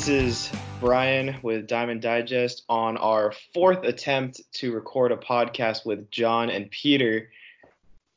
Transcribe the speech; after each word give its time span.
This 0.00 0.08
is 0.08 0.50
Brian 0.80 1.36
with 1.42 1.66
Diamond 1.66 2.00
Digest 2.00 2.64
on 2.70 2.96
our 2.96 3.34
fourth 3.52 3.84
attempt 3.84 4.40
to 4.54 4.72
record 4.72 5.12
a 5.12 5.16
podcast 5.18 5.84
with 5.84 6.10
John 6.10 6.48
and 6.48 6.70
Peter. 6.70 7.30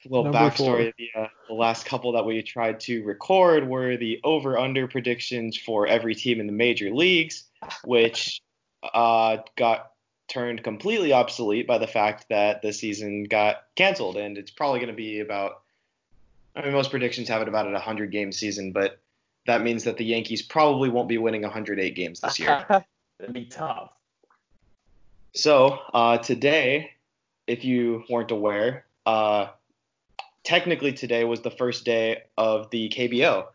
A 0.06 0.08
little 0.08 0.32
Number 0.32 0.40
backstory: 0.40 0.94
the, 0.98 1.10
uh, 1.14 1.28
the 1.50 1.54
last 1.54 1.86
couple 1.86 2.14
that 2.14 2.26
we 2.26 2.42
tried 2.42 2.80
to 2.82 3.04
record 3.04 3.68
were 3.68 3.98
the 3.98 4.22
over/under 4.24 4.88
predictions 4.88 5.58
for 5.58 5.86
every 5.86 6.16
team 6.16 6.40
in 6.40 6.48
the 6.48 6.54
major 6.54 6.90
leagues, 6.90 7.44
which 7.84 8.42
uh, 8.82 9.40
got 9.58 9.92
turned 10.30 10.64
completely 10.64 11.12
obsolete 11.12 11.68
by 11.68 11.80
the 11.80 11.88
fact 11.88 12.28
that 12.30 12.62
the 12.62 12.72
season 12.72 13.26
got 13.26 13.62
canceled, 13.76 14.16
and 14.16 14.38
it's 14.38 14.52
probably 14.52 14.80
going 14.80 14.88
to 14.88 14.96
be 14.96 15.20
about. 15.20 15.64
I 16.56 16.62
mean, 16.62 16.72
most 16.72 16.92
predictions 16.92 17.28
have 17.28 17.42
it 17.42 17.50
about 17.50 17.68
a 17.68 17.72
100 17.72 18.10
game 18.10 18.32
season, 18.32 18.72
but 18.72 19.03
that 19.46 19.62
means 19.62 19.84
that 19.84 19.98
the 19.98 20.06
Yankees 20.06 20.42
probably 20.42 20.90
won't 20.90 21.10
be 21.10 21.18
winning 21.18 21.42
108 21.42 21.96
games 21.96 22.22
this 22.22 22.40
year. 22.40 22.66
It'd 23.20 23.34
be 23.34 23.46
tough. 23.46 23.92
So 25.34 25.80
uh, 25.94 26.18
today, 26.20 26.92
if 27.48 27.66
you 27.66 28.04
weren't 28.10 28.32
aware, 28.32 28.86
uh, 29.06 29.48
technically 30.44 30.94
today 30.94 31.24
was 31.24 31.42
the 31.42 31.52
first 31.52 31.86
day 31.86 32.24
of 32.38 32.70
the 32.70 32.90
KBO. 32.90 33.48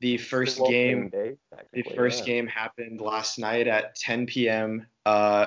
The 0.00 0.16
first 0.16 0.58
game, 0.58 1.08
day, 1.08 1.36
the 1.72 1.82
first 1.82 2.20
yeah. 2.20 2.34
game 2.34 2.46
happened 2.46 3.00
last 3.00 3.38
night 3.38 3.66
at 3.66 3.96
10 3.96 4.26
p.m. 4.26 4.86
Uh, 5.04 5.46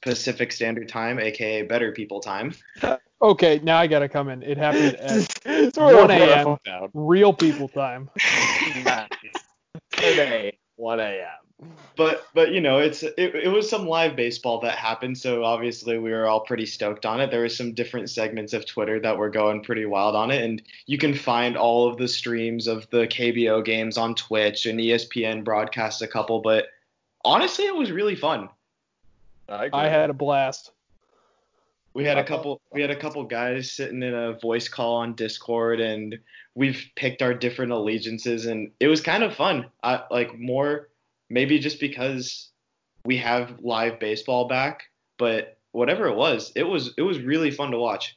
Pacific 0.00 0.50
Standard 0.50 0.88
Time, 0.88 1.20
aka 1.20 1.62
Better 1.62 1.92
People 1.92 2.20
Time. 2.20 2.54
Okay, 3.22 3.60
now 3.62 3.78
I 3.78 3.86
gotta 3.86 4.08
come 4.08 4.28
in. 4.28 4.42
It 4.42 4.58
happened 4.58 4.96
at 5.44 5.76
1 5.76 6.10
a.m. 6.10 6.56
real 6.92 7.32
people 7.32 7.68
time. 7.68 8.10
Nice. 8.84 9.08
Today, 9.92 10.58
1 10.76 11.00
a.m. 11.00 11.28
But 11.96 12.26
but 12.34 12.50
you 12.50 12.60
know 12.60 12.78
it's 12.78 13.04
it, 13.04 13.14
it 13.16 13.48
was 13.48 13.70
some 13.70 13.86
live 13.86 14.16
baseball 14.16 14.58
that 14.60 14.76
happened, 14.76 15.16
so 15.16 15.44
obviously 15.44 15.98
we 15.98 16.10
were 16.10 16.26
all 16.26 16.40
pretty 16.40 16.66
stoked 16.66 17.06
on 17.06 17.20
it. 17.20 17.30
There 17.30 17.40
were 17.40 17.48
some 17.48 17.72
different 17.74 18.10
segments 18.10 18.52
of 18.52 18.66
Twitter 18.66 18.98
that 18.98 19.16
were 19.16 19.30
going 19.30 19.62
pretty 19.62 19.84
wild 19.84 20.16
on 20.16 20.32
it, 20.32 20.42
and 20.42 20.60
you 20.86 20.98
can 20.98 21.14
find 21.14 21.56
all 21.56 21.88
of 21.88 21.98
the 21.98 22.08
streams 22.08 22.66
of 22.66 22.90
the 22.90 23.06
KBO 23.06 23.64
games 23.64 23.96
on 23.96 24.16
Twitch 24.16 24.66
and 24.66 24.80
ESPN 24.80 25.44
broadcasts 25.44 26.02
a 26.02 26.08
couple. 26.08 26.40
But 26.40 26.66
honestly, 27.24 27.66
it 27.66 27.76
was 27.76 27.92
really 27.92 28.16
fun. 28.16 28.48
I. 29.48 29.70
I 29.72 29.88
had 29.88 30.10
a 30.10 30.14
blast. 30.14 30.72
We 31.94 32.04
had 32.04 32.18
a 32.18 32.24
couple 32.24 32.60
we 32.72 32.80
had 32.80 32.90
a 32.90 32.96
couple 32.96 33.22
guys 33.24 33.70
sitting 33.70 34.02
in 34.02 34.14
a 34.14 34.38
voice 34.38 34.68
call 34.68 34.96
on 34.96 35.14
Discord 35.14 35.80
and 35.80 36.18
we've 36.54 36.86
picked 36.96 37.22
our 37.22 37.34
different 37.34 37.72
allegiances 37.72 38.46
and 38.46 38.70
it 38.80 38.88
was 38.88 39.00
kind 39.00 39.22
of 39.22 39.34
fun. 39.34 39.66
I 39.82 40.02
like 40.10 40.38
more 40.38 40.88
maybe 41.28 41.58
just 41.58 41.80
because 41.80 42.50
we 43.04 43.16
have 43.18 43.58
live 43.60 43.98
baseball 43.98 44.46
back, 44.46 44.84
but 45.18 45.58
whatever 45.72 46.06
it 46.06 46.16
was, 46.16 46.52
it 46.54 46.62
was 46.62 46.94
it 46.96 47.02
was 47.02 47.20
really 47.20 47.50
fun 47.50 47.70
to 47.72 47.78
watch. 47.78 48.16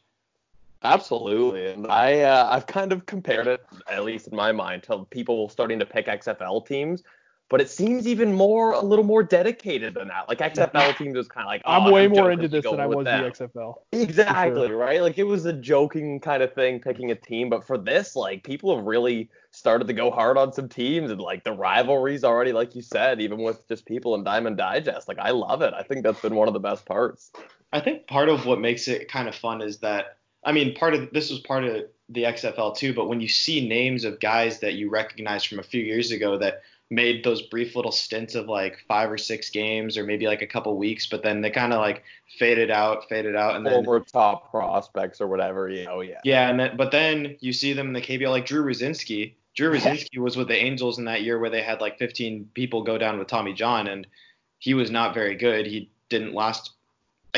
Absolutely, 0.84 1.68
and 1.68 1.88
I 1.88 2.22
uh, 2.22 2.50
I've 2.52 2.68
kind 2.68 2.92
of 2.92 3.06
compared 3.06 3.48
it, 3.48 3.66
at 3.90 4.04
least 4.04 4.28
in 4.28 4.36
my 4.36 4.52
mind, 4.52 4.84
to 4.84 5.06
people 5.10 5.50
starting 5.50 5.80
to 5.80 5.86
pick 5.86 6.06
XFL 6.06 6.68
teams. 6.68 7.02
But 7.48 7.62
it 7.62 7.70
seems 7.70 8.08
even 8.08 8.34
more 8.34 8.72
a 8.72 8.82
little 8.82 9.06
more 9.06 9.22
dedicated 9.22 9.94
than 9.94 10.08
that. 10.08 10.28
Like 10.28 10.40
XFL 10.40 10.98
teams 10.98 11.16
was 11.16 11.28
kind 11.28 11.46
of 11.46 11.50
like 11.50 11.62
oh, 11.66 11.72
I'm 11.74 11.92
way 11.92 12.08
more 12.08 12.32
into 12.32 12.48
this 12.48 12.64
than 12.64 12.80
I 12.80 12.88
was 12.88 13.06
them. 13.06 13.24
the 13.24 13.30
XFL. 13.30 13.76
Exactly, 13.92 14.72
right? 14.72 15.02
Like 15.02 15.20
it 15.20 15.26
was 15.26 15.46
a 15.46 15.54
joking 15.54 16.20
kind 16.20 16.42
of 16.42 16.54
thing 16.54 16.80
picking 16.80 17.12
a 17.12 17.16
team, 17.16 17.50
but 17.50 17.66
for 17.66 17.78
this, 17.78 18.16
like 18.16 18.44
people 18.44 18.76
have 18.76 18.86
really 18.86 19.30
started 19.52 19.88
to 19.88 19.94
go 19.94 20.10
hard 20.10 20.38
on 20.38 20.54
some 20.54 20.68
teams 20.68 21.12
and 21.12 21.22
like 21.22 21.44
the 21.44 21.54
rivalries 21.54 22.24
already, 22.24 22.52
like 22.52 22.74
you 22.74 22.82
said, 22.82 23.22
even 23.22 23.38
with 23.40 23.68
just 23.68 23.86
people 23.86 24.16
in 24.16 24.24
Diamond 24.24 24.58
Digest. 24.58 25.08
Like 25.08 25.20
I 25.20 25.30
love 25.30 25.62
it. 25.62 25.74
I 25.74 25.84
think 25.84 26.04
that's 26.04 26.22
been 26.22 26.36
one 26.36 26.48
of 26.48 26.56
the 26.56 26.60
best 26.60 26.86
parts. 26.86 27.32
I 27.72 27.80
think 27.80 28.08
part 28.08 28.30
of 28.30 28.46
what 28.46 28.60
makes 28.60 28.88
it 28.88 29.08
kind 29.08 29.28
of 29.28 29.36
fun 29.36 29.62
is 29.62 29.80
that 29.80 30.18
I 30.44 30.52
mean, 30.52 30.76
part 30.76 30.94
of 30.94 31.12
this 31.12 31.30
was 31.30 31.40
part 31.40 31.64
of 31.64 31.86
the 32.10 32.24
XFL 32.24 32.78
too, 32.78 32.94
but 32.94 33.08
when 33.08 33.20
you 33.20 33.28
see 33.28 33.68
names 33.68 34.04
of 34.04 34.20
guys 34.20 34.60
that 34.60 34.76
you 34.76 34.90
recognize 34.90 35.44
from 35.44 35.60
a 35.60 35.64
few 35.64 35.82
years 35.82 36.12
ago 36.12 36.38
that 36.38 36.62
made 36.92 37.24
those 37.24 37.42
brief 37.42 37.76
little 37.76 37.92
stints 37.92 38.36
of 38.36 38.48
like 38.48 38.78
five 38.88 39.12
or 39.12 39.18
six 39.18 39.50
games 39.50 39.98
or 39.98 40.04
maybe 40.04 40.28
like 40.28 40.42
a 40.42 40.48
couple 40.48 40.76
weeks, 40.78 41.08
but 41.08 41.24
then 41.24 41.42
they 41.42 41.50
kind 41.50 41.74
of 41.74 41.80
like 41.80 42.04
faded 42.38 42.70
out, 42.70 43.10
faded 43.10 43.36
out, 43.36 43.56
and 43.56 43.66
then 43.66 43.74
Over 43.74 44.00
top 44.00 44.52
prospects 44.52 45.20
or 45.20 45.28
whatever, 45.28 45.70
you 45.70 45.86
know, 45.86 46.02
yeah. 46.02 46.20
yeah, 46.24 46.50
and 46.50 46.60
then 46.60 46.78
but 46.78 46.92
then 46.92 47.38
you 47.40 47.54
see 47.54 47.74
them 47.74 47.88
in 47.88 47.94
the 47.94 48.02
KBO 48.02 48.30
like 48.30 48.46
Drew 48.46 48.64
Rucinski. 48.64 49.34
Drew 49.56 49.72
Rucinski 49.72 50.18
was 50.18 50.36
with 50.36 50.50
the 50.50 50.58
Angels 50.58 51.00
in 51.00 51.06
that 51.06 51.24
year 51.24 51.40
where 51.40 51.50
they 51.50 51.62
had 51.62 51.82
like 51.82 51.98
15 51.98 52.50
people 52.54 52.84
go 52.84 52.98
down 52.98 53.18
with 53.18 53.28
Tommy 53.28 53.54
John, 53.54 53.88
and 53.88 54.06
he 54.60 54.74
was 54.74 54.92
not 54.92 55.14
very 55.14 55.36
good. 55.36 55.66
He 55.66 55.90
didn't 56.10 56.34
last. 56.34 56.72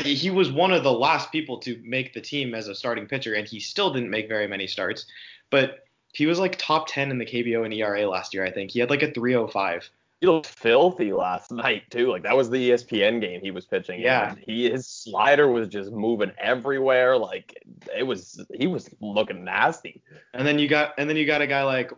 He 0.04 0.30
was 0.30 0.52
one 0.52 0.72
of 0.72 0.84
the 0.84 0.92
last 0.92 1.32
people 1.32 1.58
to 1.60 1.80
make 1.84 2.12
the 2.12 2.20
team 2.20 2.54
as 2.54 2.68
a 2.68 2.74
starting 2.74 3.06
pitcher, 3.06 3.34
and 3.34 3.48
he 3.48 3.60
still 3.60 3.92
didn't 3.92 4.10
make 4.10 4.28
very 4.28 4.46
many 4.46 4.66
starts. 4.66 5.06
But 5.50 5.87
he 6.18 6.26
was 6.26 6.40
like 6.40 6.58
top 6.58 6.88
10 6.88 7.12
in 7.12 7.18
the 7.18 7.24
KBO 7.24 7.64
and 7.64 7.72
ERA 7.72 8.08
last 8.08 8.34
year, 8.34 8.44
I 8.44 8.50
think. 8.50 8.72
He 8.72 8.80
had 8.80 8.90
like 8.90 9.02
a 9.02 9.12
305. 9.12 9.88
He 10.20 10.26
looked 10.26 10.48
filthy 10.48 11.12
last 11.12 11.52
night 11.52 11.88
too. 11.92 12.10
Like 12.10 12.24
that 12.24 12.36
was 12.36 12.50
the 12.50 12.70
ESPN 12.70 13.20
game 13.20 13.40
he 13.40 13.52
was 13.52 13.66
pitching. 13.66 14.00
Yeah. 14.00 14.34
he 14.44 14.68
his 14.68 14.88
slider 14.88 15.46
was 15.46 15.68
just 15.68 15.92
moving 15.92 16.32
everywhere. 16.36 17.16
Like 17.16 17.62
it 17.96 18.02
was 18.02 18.44
he 18.52 18.66
was 18.66 18.90
looking 19.00 19.44
nasty. 19.44 20.02
And 20.34 20.44
then 20.44 20.58
you 20.58 20.66
got 20.66 20.94
and 20.98 21.08
then 21.08 21.16
you 21.16 21.24
got 21.24 21.40
a 21.40 21.46
guy 21.46 21.62
like 21.62 21.92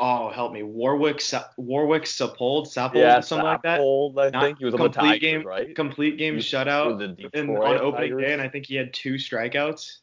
oh 0.00 0.30
help 0.30 0.54
me 0.54 0.62
Warwick 0.62 1.20
Warwick 1.58 2.04
Saupold 2.04 2.68
Saupold 2.68 2.94
yeah, 2.94 3.20
something 3.20 3.44
like 3.44 3.62
that. 3.64 3.80
I 3.82 4.40
think 4.40 4.60
he 4.60 4.64
was 4.64 4.72
on 4.72 4.80
the 4.80 4.84
complete 4.84 5.08
Tigers, 5.08 5.20
game 5.20 5.46
right? 5.46 5.76
complete 5.76 6.16
game 6.16 6.36
He 6.36 6.40
shutout 6.40 7.02
in, 7.34 7.50
on 7.50 7.78
opening 7.80 8.16
day, 8.16 8.32
and 8.32 8.40
I 8.40 8.48
think 8.48 8.64
he 8.64 8.76
had 8.76 8.94
two 8.94 9.16
strikeouts. 9.16 9.98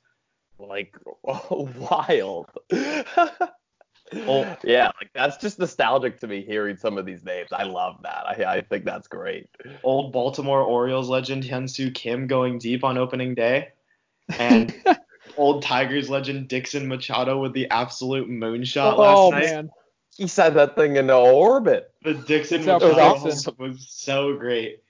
Like 0.60 0.96
wild. 1.24 2.50
Well- 4.14 4.58
yeah, 4.64 4.92
like 5.02 5.10
that's 5.16 5.38
just 5.38 5.58
nostalgic 5.58 6.20
to 6.20 6.28
me 6.28 6.44
hearing 6.46 6.78
some 6.78 6.98
of 7.00 7.06
these 7.08 7.24
names. 7.24 7.52
I 7.52 7.64
love 7.64 7.98
that. 8.04 8.26
I, 8.28 8.58
I 8.58 8.62
think 8.62 8.86
that's 8.86 9.08
great. 9.08 9.50
Old 9.84 10.14
Baltimore 10.14 10.62
Orioles 10.62 11.10
legend 11.10 11.44
Hyunsu 11.44 11.94
Kim 11.94 12.28
going 12.28 12.60
deep 12.60 12.84
on 12.84 13.00
opening 13.00 13.34
day, 13.34 13.70
and 14.38 14.74
old 15.38 15.64
Tigers 15.64 16.10
legend 16.10 16.48
Dixon 16.48 16.88
Machado 16.88 17.42
with 17.42 17.54
the 17.54 17.70
absolute 17.72 18.30
moonshot 18.30 18.94
oh, 18.94 19.02
last 19.02 19.18
oh 19.18 19.30
night. 19.32 19.46
man, 19.46 19.70
He 20.16 20.28
sent 20.28 20.54
that 20.54 20.76
thing 20.76 20.98
into 20.98 21.16
orbit. 21.16 21.92
The 22.04 22.14
Dixon 22.14 22.60
It's 22.60 22.68
Machado 22.68 23.24
Dixon. 23.24 23.56
was 23.58 23.88
so 23.90 24.38
great. 24.38 24.84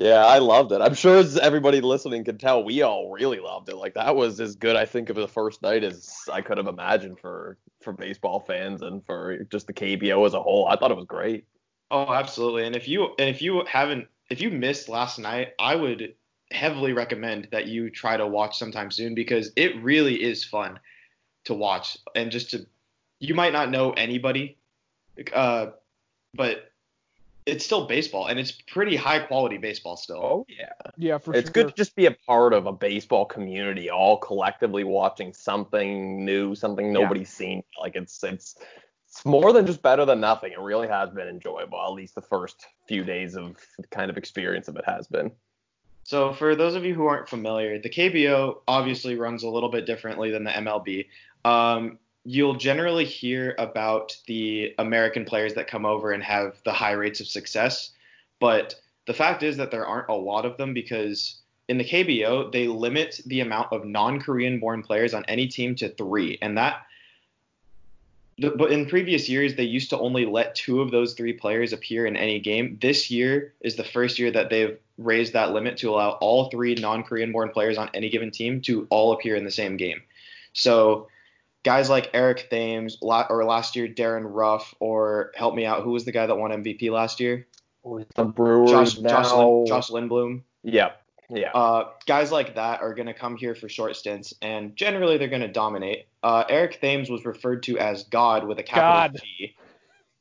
Yeah, 0.00 0.24
I 0.24 0.38
loved 0.38 0.72
it. 0.72 0.80
I'm 0.80 0.94
sure 0.94 1.18
as 1.18 1.36
everybody 1.36 1.82
listening 1.82 2.24
can 2.24 2.38
tell, 2.38 2.64
we 2.64 2.80
all 2.80 3.10
really 3.10 3.38
loved 3.38 3.68
it. 3.68 3.76
Like 3.76 3.92
that 3.94 4.16
was 4.16 4.40
as 4.40 4.56
good, 4.56 4.74
I 4.74 4.86
think, 4.86 5.10
of 5.10 5.16
the 5.16 5.28
first 5.28 5.60
night 5.60 5.84
as 5.84 6.22
I 6.32 6.40
could 6.40 6.56
have 6.56 6.68
imagined 6.68 7.20
for 7.20 7.58
for 7.82 7.92
baseball 7.92 8.40
fans 8.40 8.80
and 8.80 9.04
for 9.04 9.44
just 9.44 9.66
the 9.66 9.74
KBO 9.74 10.26
as 10.26 10.32
a 10.32 10.40
whole. 10.40 10.66
I 10.66 10.76
thought 10.76 10.90
it 10.90 10.96
was 10.96 11.04
great. 11.04 11.44
Oh, 11.90 12.14
absolutely. 12.14 12.64
And 12.64 12.74
if 12.74 12.88
you 12.88 13.10
and 13.18 13.28
if 13.28 13.42
you 13.42 13.62
haven't 13.70 14.08
if 14.30 14.40
you 14.40 14.50
missed 14.50 14.88
last 14.88 15.18
night, 15.18 15.48
I 15.58 15.76
would 15.76 16.14
heavily 16.50 16.94
recommend 16.94 17.48
that 17.52 17.66
you 17.66 17.90
try 17.90 18.16
to 18.16 18.26
watch 18.26 18.56
sometime 18.56 18.90
soon 18.90 19.14
because 19.14 19.52
it 19.54 19.82
really 19.82 20.22
is 20.22 20.44
fun 20.44 20.80
to 21.44 21.52
watch 21.52 21.98
and 22.14 22.30
just 22.30 22.50
to 22.52 22.66
you 23.18 23.34
might 23.34 23.52
not 23.52 23.70
know 23.70 23.92
anybody 23.92 24.56
uh 25.32 25.66
but 26.34 26.69
it's 27.46 27.64
still 27.64 27.86
baseball 27.86 28.26
and 28.26 28.38
it's 28.38 28.52
pretty 28.52 28.96
high 28.96 29.18
quality 29.18 29.56
baseball 29.56 29.96
still. 29.96 30.22
Oh 30.22 30.46
yeah. 30.48 30.72
yeah, 30.96 31.18
for 31.18 31.34
it's 31.34 31.48
sure. 31.48 31.52
good 31.52 31.68
to 31.68 31.74
just 31.74 31.96
be 31.96 32.06
a 32.06 32.12
part 32.26 32.52
of 32.52 32.66
a 32.66 32.72
baseball 32.72 33.24
community, 33.24 33.90
all 33.90 34.18
collectively 34.18 34.84
watching 34.84 35.32
something 35.32 36.24
new, 36.24 36.54
something 36.54 36.92
nobody's 36.92 37.30
seen. 37.30 37.62
Like 37.80 37.96
it's 37.96 38.22
it's 38.22 38.56
it's 39.08 39.24
more 39.24 39.52
than 39.52 39.66
just 39.66 39.82
better 39.82 40.04
than 40.04 40.20
nothing. 40.20 40.52
It 40.52 40.60
really 40.60 40.86
has 40.88 41.10
been 41.10 41.28
enjoyable. 41.28 41.82
At 41.84 41.92
least 41.92 42.14
the 42.14 42.22
first 42.22 42.66
few 42.86 43.02
days 43.02 43.34
of 43.34 43.56
kind 43.90 44.10
of 44.10 44.16
experience 44.16 44.68
of 44.68 44.76
it 44.76 44.84
has 44.86 45.08
been. 45.08 45.32
So 46.04 46.32
for 46.32 46.54
those 46.54 46.74
of 46.74 46.84
you 46.84 46.94
who 46.94 47.06
aren't 47.06 47.28
familiar, 47.28 47.78
the 47.78 47.90
KBO 47.90 48.62
obviously 48.66 49.16
runs 49.16 49.42
a 49.42 49.48
little 49.48 49.68
bit 49.68 49.86
differently 49.86 50.30
than 50.30 50.44
the 50.44 50.50
MLB. 50.50 51.06
Um, 51.44 51.98
you'll 52.24 52.54
generally 52.54 53.04
hear 53.04 53.54
about 53.58 54.16
the 54.26 54.74
American 54.78 55.24
players 55.24 55.54
that 55.54 55.68
come 55.68 55.86
over 55.86 56.12
and 56.12 56.22
have 56.22 56.60
the 56.64 56.72
high 56.72 56.92
rates 56.92 57.20
of 57.20 57.26
success, 57.26 57.90
but 58.38 58.74
the 59.06 59.14
fact 59.14 59.42
is 59.42 59.56
that 59.56 59.70
there 59.70 59.86
aren't 59.86 60.08
a 60.08 60.14
lot 60.14 60.44
of 60.44 60.56
them 60.56 60.74
because 60.74 61.36
in 61.68 61.78
the 61.78 61.84
KBO 61.84 62.52
they 62.52 62.68
limit 62.68 63.20
the 63.26 63.40
amount 63.40 63.72
of 63.72 63.84
non-Korean 63.84 64.60
born 64.60 64.82
players 64.82 65.14
on 65.14 65.24
any 65.26 65.46
team 65.46 65.74
to 65.76 65.88
3 65.88 66.38
and 66.42 66.58
that 66.58 66.82
but 68.40 68.72
in 68.72 68.86
previous 68.86 69.28
years 69.28 69.54
they 69.54 69.64
used 69.64 69.90
to 69.90 69.98
only 69.98 70.24
let 70.24 70.54
two 70.54 70.80
of 70.80 70.90
those 70.90 71.12
three 71.14 71.32
players 71.32 71.72
appear 71.72 72.06
in 72.06 72.16
any 72.16 72.40
game. 72.40 72.78
This 72.80 73.10
year 73.10 73.52
is 73.60 73.76
the 73.76 73.84
first 73.84 74.18
year 74.18 74.30
that 74.30 74.48
they've 74.48 74.78
raised 74.96 75.34
that 75.34 75.52
limit 75.52 75.76
to 75.78 75.90
allow 75.90 76.12
all 76.22 76.48
three 76.48 76.74
non-Korean 76.74 77.32
born 77.32 77.50
players 77.50 77.76
on 77.76 77.90
any 77.92 78.08
given 78.08 78.30
team 78.30 78.62
to 78.62 78.86
all 78.90 79.12
appear 79.12 79.36
in 79.36 79.44
the 79.44 79.50
same 79.50 79.76
game. 79.76 80.00
So 80.54 81.08
guys 81.62 81.90
like 81.90 82.10
Eric 82.14 82.48
Thames, 82.50 82.98
or 83.00 83.44
last 83.44 83.76
year 83.76 83.88
Darin 83.88 84.24
Ruf, 84.24 84.74
or 84.80 85.32
help 85.34 85.54
me 85.54 85.66
out, 85.66 85.82
who 85.82 85.90
was 85.90 86.04
the 86.04 86.12
guy 86.12 86.26
that 86.26 86.36
won 86.36 86.50
MVP 86.50 86.90
last 86.90 87.20
year? 87.20 87.46
The 88.14 88.24
Brewers 88.24 88.70
Josh, 88.70 88.98
now. 88.98 89.08
Josh, 89.10 89.32
Lin- 89.32 89.66
Josh 89.66 89.90
Lindblom. 89.90 90.42
Yeah. 90.62 90.92
Yeah. 91.32 91.50
Uh, 91.52 91.90
guys 92.06 92.32
like 92.32 92.56
that 92.56 92.82
are 92.82 92.92
going 92.92 93.06
to 93.06 93.14
come 93.14 93.36
here 93.36 93.54
for 93.54 93.68
short 93.68 93.96
stints, 93.96 94.34
and 94.42 94.74
generally 94.74 95.16
they're 95.16 95.28
going 95.28 95.42
to 95.42 95.48
dominate. 95.48 96.06
Uh, 96.22 96.44
Eric 96.48 96.80
Thames 96.80 97.08
was 97.08 97.24
referred 97.24 97.62
to 97.64 97.78
as 97.78 98.04
God 98.04 98.46
with 98.46 98.58
a 98.58 98.62
capital 98.62 99.18
God. 99.18 99.22
G. 99.22 99.56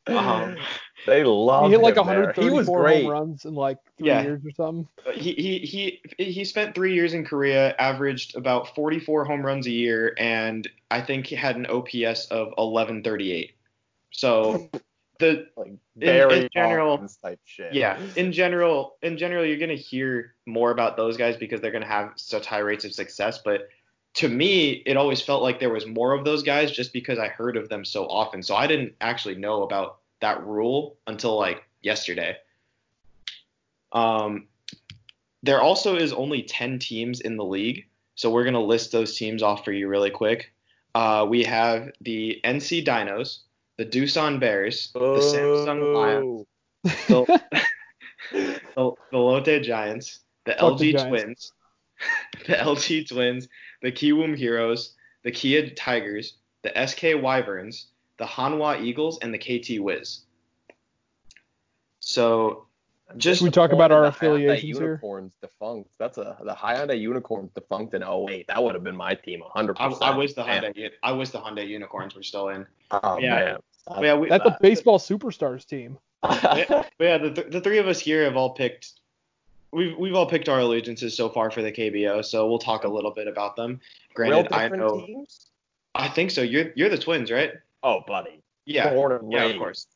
Um, 0.08 0.58
they 1.06 1.24
love 1.24 1.66
he 1.66 1.72
hit 1.72 1.82
like 1.82 1.96
him 1.96 2.06
134 2.08 2.44
He 2.44 2.50
was 2.50 2.68
great. 2.68 3.04
home 3.04 3.12
runs 3.12 3.46
in 3.46 3.54
like 3.56 3.78
three 3.98 4.08
Yeah. 4.08 4.22
years 4.24 4.42
or 4.46 4.52
something. 4.52 4.88
he, 5.14 5.34
he 5.34 5.60
he 6.18 6.24
he 6.24 6.46
spent 6.46 6.76
three 6.76 6.94
years 6.94 7.14
in 7.14 7.26
Korea, 7.26 7.76
averaged 7.78 8.36
about 8.36 8.76
44 8.76 9.26
home 9.26 9.46
runs 9.46 9.66
a 9.68 9.72
year, 9.72 10.14
and 10.18 10.68
I 10.92 11.02
think 11.02 11.26
he 11.28 11.36
had 11.36 11.56
an 11.56 11.66
OPS 11.68 12.26
of 12.28 12.48
1138. 12.58 13.54
So 14.12 14.70
the 15.20 15.48
Like 15.58 15.74
very 15.96 16.44
in 16.44 16.50
general- 16.54 16.98
Bonds 16.98 17.18
type 17.18 17.40
shit. 17.44 17.74
yeah, 17.74 18.00
in 18.16 18.32
general, 18.32 18.98
in 19.02 19.18
general, 19.18 19.46
you're 19.46 19.58
gonna 19.58 19.76
hear 19.76 20.36
more 20.46 20.72
about 20.72 20.96
those 20.98 21.18
guys 21.18 21.36
because 21.38 21.62
they're 21.62 21.72
gonna 21.72 21.86
have 21.86 22.14
such 22.16 22.46
high 22.46 22.60
rates 22.60 22.86
of 22.86 22.94
success. 22.94 23.40
But 23.44 23.68
to 24.16 24.28
me, 24.28 24.82
it 24.86 24.98
always 24.98 25.22
felt 25.22 25.44
like 25.44 25.60
there 25.60 25.70
was 25.72 25.86
more 25.86 26.14
of 26.14 26.26
those 26.26 26.42
guys 26.42 26.72
just 26.72 26.94
because 26.94 27.20
I 27.20 27.28
heard 27.28 27.58
of 27.58 27.70
them 27.70 27.86
so 27.86 28.06
often. 28.08 28.42
So 28.42 28.56
I 28.56 28.66
didn't 28.66 28.96
actually 29.02 29.36
know 29.36 29.64
about 29.64 29.98
that 30.22 30.46
rule 30.46 30.98
until 31.08 31.38
like 31.38 31.64
yesterday. 31.82 32.38
Um, 33.92 34.48
there 35.42 35.62
also 35.62 35.96
is 35.96 36.14
only 36.14 36.44
10 36.44 36.80
teams 36.80 37.22
in 37.22 37.38
the 37.38 37.46
league, 37.46 37.88
so 38.16 38.30
we're 38.30 38.44
gonna 38.44 38.62
list 38.62 38.92
those 38.92 39.18
teams 39.18 39.42
off 39.42 39.64
for 39.64 39.72
you 39.72 39.88
really 39.88 40.12
quick. 40.12 40.54
Uh, 40.94 41.26
we 41.30 41.44
have 41.44 41.92
the 42.02 42.40
NC 42.44 42.86
Dinos, 42.86 43.40
the 43.78 43.86
Doosan 43.86 44.40
Bears, 44.40 44.92
the 44.94 45.00
Samsung 45.00 45.96
Lions 45.96 46.46
Oh. 46.84 47.26
the, 47.26 47.42
the, 48.32 48.92
the 49.12 49.18
Lotte 49.18 49.64
Giants, 49.64 50.20
the 50.46 50.54
Fuck 50.54 50.74
LG 50.74 50.98
the. 50.98 51.08
Twins, 51.08 51.54
the 52.48 52.54
LG 52.54 53.08
Twins, 53.08 53.48
the 53.82 53.92
Kiwoom 53.92 54.36
Heroes, 54.36 54.96
the 55.24 55.32
Kia 55.32 55.70
Tigers, 55.70 56.38
the 56.64 56.88
SK 56.88 57.22
Wyverns, 57.22 57.88
the 58.20 58.26
Hanwha 58.26 58.82
Eagles, 58.84 59.18
and 59.22 59.34
the 59.34 59.38
KT 59.40 59.82
Wiz. 59.82 60.20
So 62.00 62.66
just 63.18 63.40
Should 63.40 63.46
we 63.46 63.52
talk 63.52 63.72
about 63.72 63.92
our 63.92 64.04
The 64.04 64.12
Hyundai 64.12 64.58
here? 64.58 64.76
Unicorns 64.82 65.32
defunct. 65.42 65.90
That's 65.98 66.18
a 66.18 66.38
the 66.44 66.54
Hyundai 66.54 67.00
Unicorns 67.00 67.50
defunct 67.56 67.94
in 67.96 68.04
08. 68.04 68.48
That 68.48 68.64
would 68.64 68.76
have 68.76 68.84
been 68.84 68.96
my 68.96 69.16
team 69.16 69.40
100. 69.40 69.78
I, 69.80 69.88
percent 69.88 70.04
I 70.04 70.18
wish 70.18 70.34
the 70.34 70.44
Hyundai 70.44 70.92
I 71.02 71.12
wish 71.14 71.30
the 71.30 71.40
Hyundai 71.40 71.68
Unicorns 71.68 72.16
were 72.16 72.24
still 72.24 72.50
in. 72.50 72.68
Oh 72.92 73.18
Yeah. 73.20 73.36
man. 73.36 73.58
But 73.88 74.04
yeah, 74.04 74.14
we, 74.14 74.30
That's 74.30 74.44
the 74.44 74.58
baseball 74.62 75.00
superstars 75.00 75.66
team. 75.66 75.98
but 76.22 76.86
yeah, 77.00 77.18
the, 77.18 77.32
th- 77.32 77.48
the 77.50 77.62
three 77.62 77.80
of 77.80 77.88
us 77.88 78.00
here 78.00 78.24
have 78.26 78.36
all 78.36 78.52
picked. 78.52 78.92
We've 79.72 79.98
we've 79.98 80.14
all 80.16 80.26
picked 80.28 80.50
our 80.50 80.60
allegiances 80.60 81.16
so 81.16 81.30
far 81.30 81.50
for 81.50 81.62
the 81.62 81.72
KBO, 81.72 82.24
so 82.26 82.48
we'll 82.50 82.60
talk 82.60 82.84
a 82.84 82.88
little 82.88 83.12
bit 83.12 83.28
about 83.28 83.56
them. 83.56 83.80
Real 84.16 84.44
Granted, 84.44 84.54
I 84.54 84.62
different 84.64 84.84
know. 84.84 85.06
teams. 85.06 85.48
I 85.96 86.08
think 86.08 86.30
so. 86.32 86.42
You're 86.42 86.72
you're 86.76 86.90
the 86.90 86.98
twins, 86.98 87.32
right? 87.32 87.54
Oh, 87.84 88.02
buddy. 88.08 88.42
Yeah. 88.66 88.94
Born 88.94 89.12
and 89.14 89.32
Yeah, 89.32 89.42
raised. 89.42 89.56
of 89.56 89.60
course. 89.60 89.88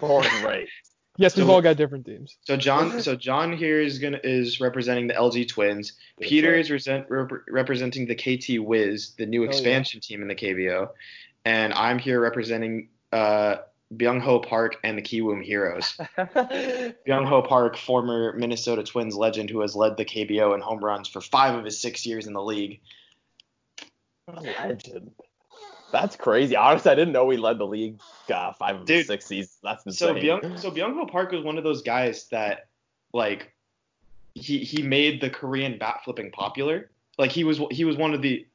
Born 0.00 0.26
and 0.26 0.44
raised. 0.44 0.70
Yes, 1.16 1.36
we've 1.36 1.44
So- 1.44 1.52
all 1.52 1.60
got 1.60 1.76
different 1.76 2.06
teams. 2.06 2.38
So 2.46 2.56
John, 2.56 3.02
so 3.02 3.14
John 3.14 3.52
here 3.54 3.78
is 3.80 3.98
gonna 3.98 4.20
is 4.24 4.58
representing 4.58 5.06
the 5.08 5.12
LG 5.14 5.48
Twins. 5.48 5.92
Peter 6.18 6.54
is 6.54 6.70
resent, 6.70 7.06
rep- 7.10 7.42
representing 7.48 8.06
the 8.06 8.14
KT 8.14 8.58
Wiz, 8.64 9.14
the 9.18 9.26
new 9.26 9.42
Oh, 9.42 9.44
yeah. 9.44 9.50
expansion 9.50 10.00
team 10.00 10.22
in 10.22 10.28
the 10.28 10.34
KBO, 10.34 10.88
and 11.44 11.74
I'm 11.74 11.98
here 11.98 12.20
representing 12.20 12.88
uh, 13.12 13.56
Byung 13.94 14.20
Ho 14.22 14.38
Park 14.38 14.76
and 14.82 14.96
the 14.96 15.02
Kiwoom 15.02 15.42
Heroes. 15.44 15.98
Byung 16.16 17.26
Ho 17.26 17.42
Park, 17.42 17.76
former 17.76 18.32
Minnesota 18.38 18.82
Twins 18.84 19.14
legend, 19.16 19.50
who 19.50 19.60
has 19.60 19.76
led 19.76 19.98
the 19.98 20.06
KBO 20.06 20.54
in 20.54 20.60
home 20.62 20.82
runs 20.82 21.06
for 21.08 21.20
five 21.20 21.54
of 21.58 21.64
his 21.66 21.78
six 21.82 22.06
years 22.06 22.28
in 22.28 22.32
the 22.32 22.42
league. 22.42 22.80
What 24.24 24.38
a 24.38 24.40
legend. 24.68 25.10
That's 25.92 26.16
crazy. 26.16 26.56
Honestly, 26.56 26.90
I 26.90 26.94
didn't 26.94 27.12
know 27.12 27.28
he 27.30 27.36
led 27.36 27.58
the 27.58 27.66
league 27.66 28.00
uh, 28.32 28.52
five 28.52 28.76
of 28.76 28.86
Dude, 28.86 29.06
six 29.06 29.26
seasons. 29.26 29.58
That's 29.62 29.84
So 29.96 30.14
insane. 30.14 30.40
Byung, 30.40 30.58
so 30.58 30.70
Byung 30.70 30.94
Ho 30.94 31.06
Park 31.06 31.32
was 31.32 31.42
one 31.42 31.58
of 31.58 31.64
those 31.64 31.82
guys 31.82 32.28
that, 32.28 32.68
like, 33.12 33.52
he 34.34 34.58
he 34.58 34.82
made 34.82 35.20
the 35.20 35.30
Korean 35.30 35.78
bat 35.78 36.00
flipping 36.04 36.30
popular. 36.30 36.90
Like 37.18 37.32
he 37.32 37.44
was 37.44 37.60
he 37.70 37.84
was 37.84 37.96
one 37.96 38.14
of 38.14 38.22
the 38.22 38.46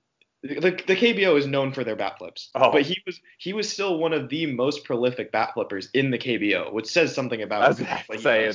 the, 0.42 0.60
the 0.86 0.96
KBO 0.96 1.38
is 1.38 1.48
known 1.48 1.74
for 1.74 1.84
their 1.84 1.96
bat 1.96 2.20
flips, 2.20 2.52
Oh. 2.54 2.72
but 2.72 2.84
he 2.84 3.02
was 3.06 3.20
he 3.40 3.52
was 3.52 3.72
still 3.72 3.98
one 3.98 4.14
of 4.14 4.30
the 4.30 4.46
most 4.46 4.84
prolific 4.84 5.32
bat 5.32 5.54
flippers 5.54 5.90
in 5.94 6.12
the 6.12 6.18
KBO, 6.20 6.72
which 6.72 6.86
says 6.86 7.14
something 7.14 7.42
about 7.42 7.80
about 7.80 8.20
say. 8.22 8.52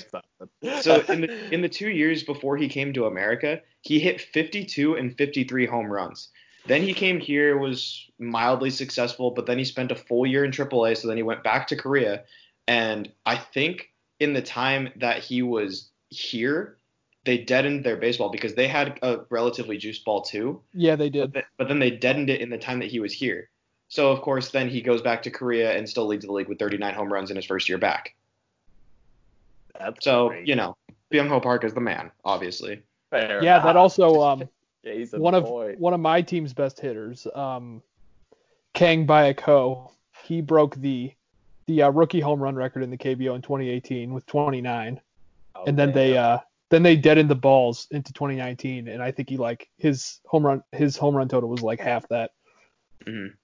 So 0.81 1.01
in 1.09 1.23
the 1.23 1.55
in 1.55 1.61
the 1.63 1.69
two 1.69 1.91
years 1.91 2.23
before 2.23 2.57
he 2.57 2.69
came 2.69 2.93
to 2.95 3.07
America, 3.07 3.61
he 3.83 3.99
hit 4.01 4.21
52 4.21 4.95
and 4.95 5.17
53 5.17 5.67
home 5.67 5.93
runs. 5.93 6.29
Then 6.67 6.83
he 6.83 6.95
came 6.95 7.19
here, 7.21 7.57
was 7.59 8.07
mildly 8.19 8.71
successful, 8.71 9.31
but 9.31 9.47
then 9.47 9.59
he 9.59 9.65
spent 9.65 9.91
a 9.93 9.97
full 9.97 10.27
year 10.27 10.45
in 10.45 10.51
AAA. 10.51 10.97
So 10.97 11.09
then 11.09 11.17
he 11.17 11.23
went 11.23 11.43
back 11.43 11.67
to 11.69 11.77
Korea, 11.77 12.25
and 12.69 13.11
I 13.27 13.37
think 13.37 13.91
in 14.21 14.35
the 14.35 14.43
time 14.43 14.91
that 14.97 15.19
he 15.25 15.43
was 15.43 15.89
here, 16.11 16.77
they 17.25 17.39
deadened 17.39 17.85
their 17.85 17.97
baseball 17.97 18.29
because 18.31 18.55
they 18.55 18.69
had 18.69 18.99
a 19.03 19.21
relatively 19.31 19.79
juice 19.79 19.99
ball 19.99 20.23
too. 20.23 20.61
Yeah, 20.75 20.97
they 20.97 21.09
But, 21.09 21.13
did. 21.13 21.33
th- 21.35 21.45
but 21.57 21.69
then 21.69 21.79
they 21.79 21.91
deadened 21.91 22.31
it 22.31 22.41
in 22.41 22.51
the 22.51 22.59
time 22.59 22.81
that 22.81 22.91
he 22.91 23.01
was 23.01 23.13
here. 23.13 23.49
So 23.89 24.11
of 24.13 24.21
course, 24.23 24.51
then 24.51 24.69
he 24.69 24.83
goes 24.83 25.03
back 25.03 25.23
to 25.25 25.31
Korea 25.31 25.77
and 25.77 25.89
still 25.89 26.07
leads 26.07 26.25
the 26.25 26.33
league 26.33 26.49
with 26.49 26.59
39 26.59 26.95
home 26.95 27.13
runs 27.13 27.31
in 27.31 27.37
his 27.37 27.45
first 27.45 27.69
year 27.69 27.79
back. 27.79 28.15
That's 29.79 30.05
So 30.05 30.29
great. 30.29 30.47
you 30.47 30.55
know, 30.55 30.77
Byung 31.13 31.29
Ho 31.29 31.41
Park 31.41 31.65
is 31.65 31.75
the 31.75 31.81
man, 31.81 32.11
obviously. 32.25 32.83
Fair 33.11 33.43
Yeah, 33.43 33.59
that 33.59 33.77
also 33.77 34.21
um 34.23 34.49
Yeah, 34.83 34.95
he's 34.95 35.13
a 35.13 35.21
one 35.21 35.35
of 35.35 35.49
one 35.79 35.93
of 35.95 36.01
my 36.01 36.23
team's 36.23 36.53
best 36.53 36.81
hitters, 36.81 37.27
um, 37.35 37.83
Kang 38.75 39.07
Baek 39.07 39.91
He 40.25 40.41
broke 40.41 40.77
the 40.77 41.13
the 41.67 41.83
uh, 41.83 41.91
rookie 41.91 42.21
home 42.21 42.41
run 42.41 42.55
record 42.55 42.83
in 42.83 42.91
the 42.91 42.97
KBO 42.97 43.35
in 43.35 43.43
2018 43.43 44.13
with 44.13 44.27
29, 44.27 45.01
Oh, 45.55 45.65
and 45.67 45.79
then 45.79 45.93
they 45.93 46.17
uh 46.17 46.39
then 46.71 46.83
they 46.83 46.97
deadened 46.97 47.29
the 47.29 47.35
balls 47.35 47.89
into 47.91 48.13
2019, 48.13 48.89
and 48.89 49.03
I 49.03 49.11
think 49.11 49.29
he 49.29 49.37
like 49.37 49.69
his 49.79 50.21
home 50.27 50.47
run 50.47 50.63
his 50.73 50.97
home 50.97 51.15
run 51.17 51.29
total 51.29 51.49
was 51.49 51.63
like 51.63 51.81
half 51.81 52.09
that. 52.09 52.31
Mhm. 53.05 53.35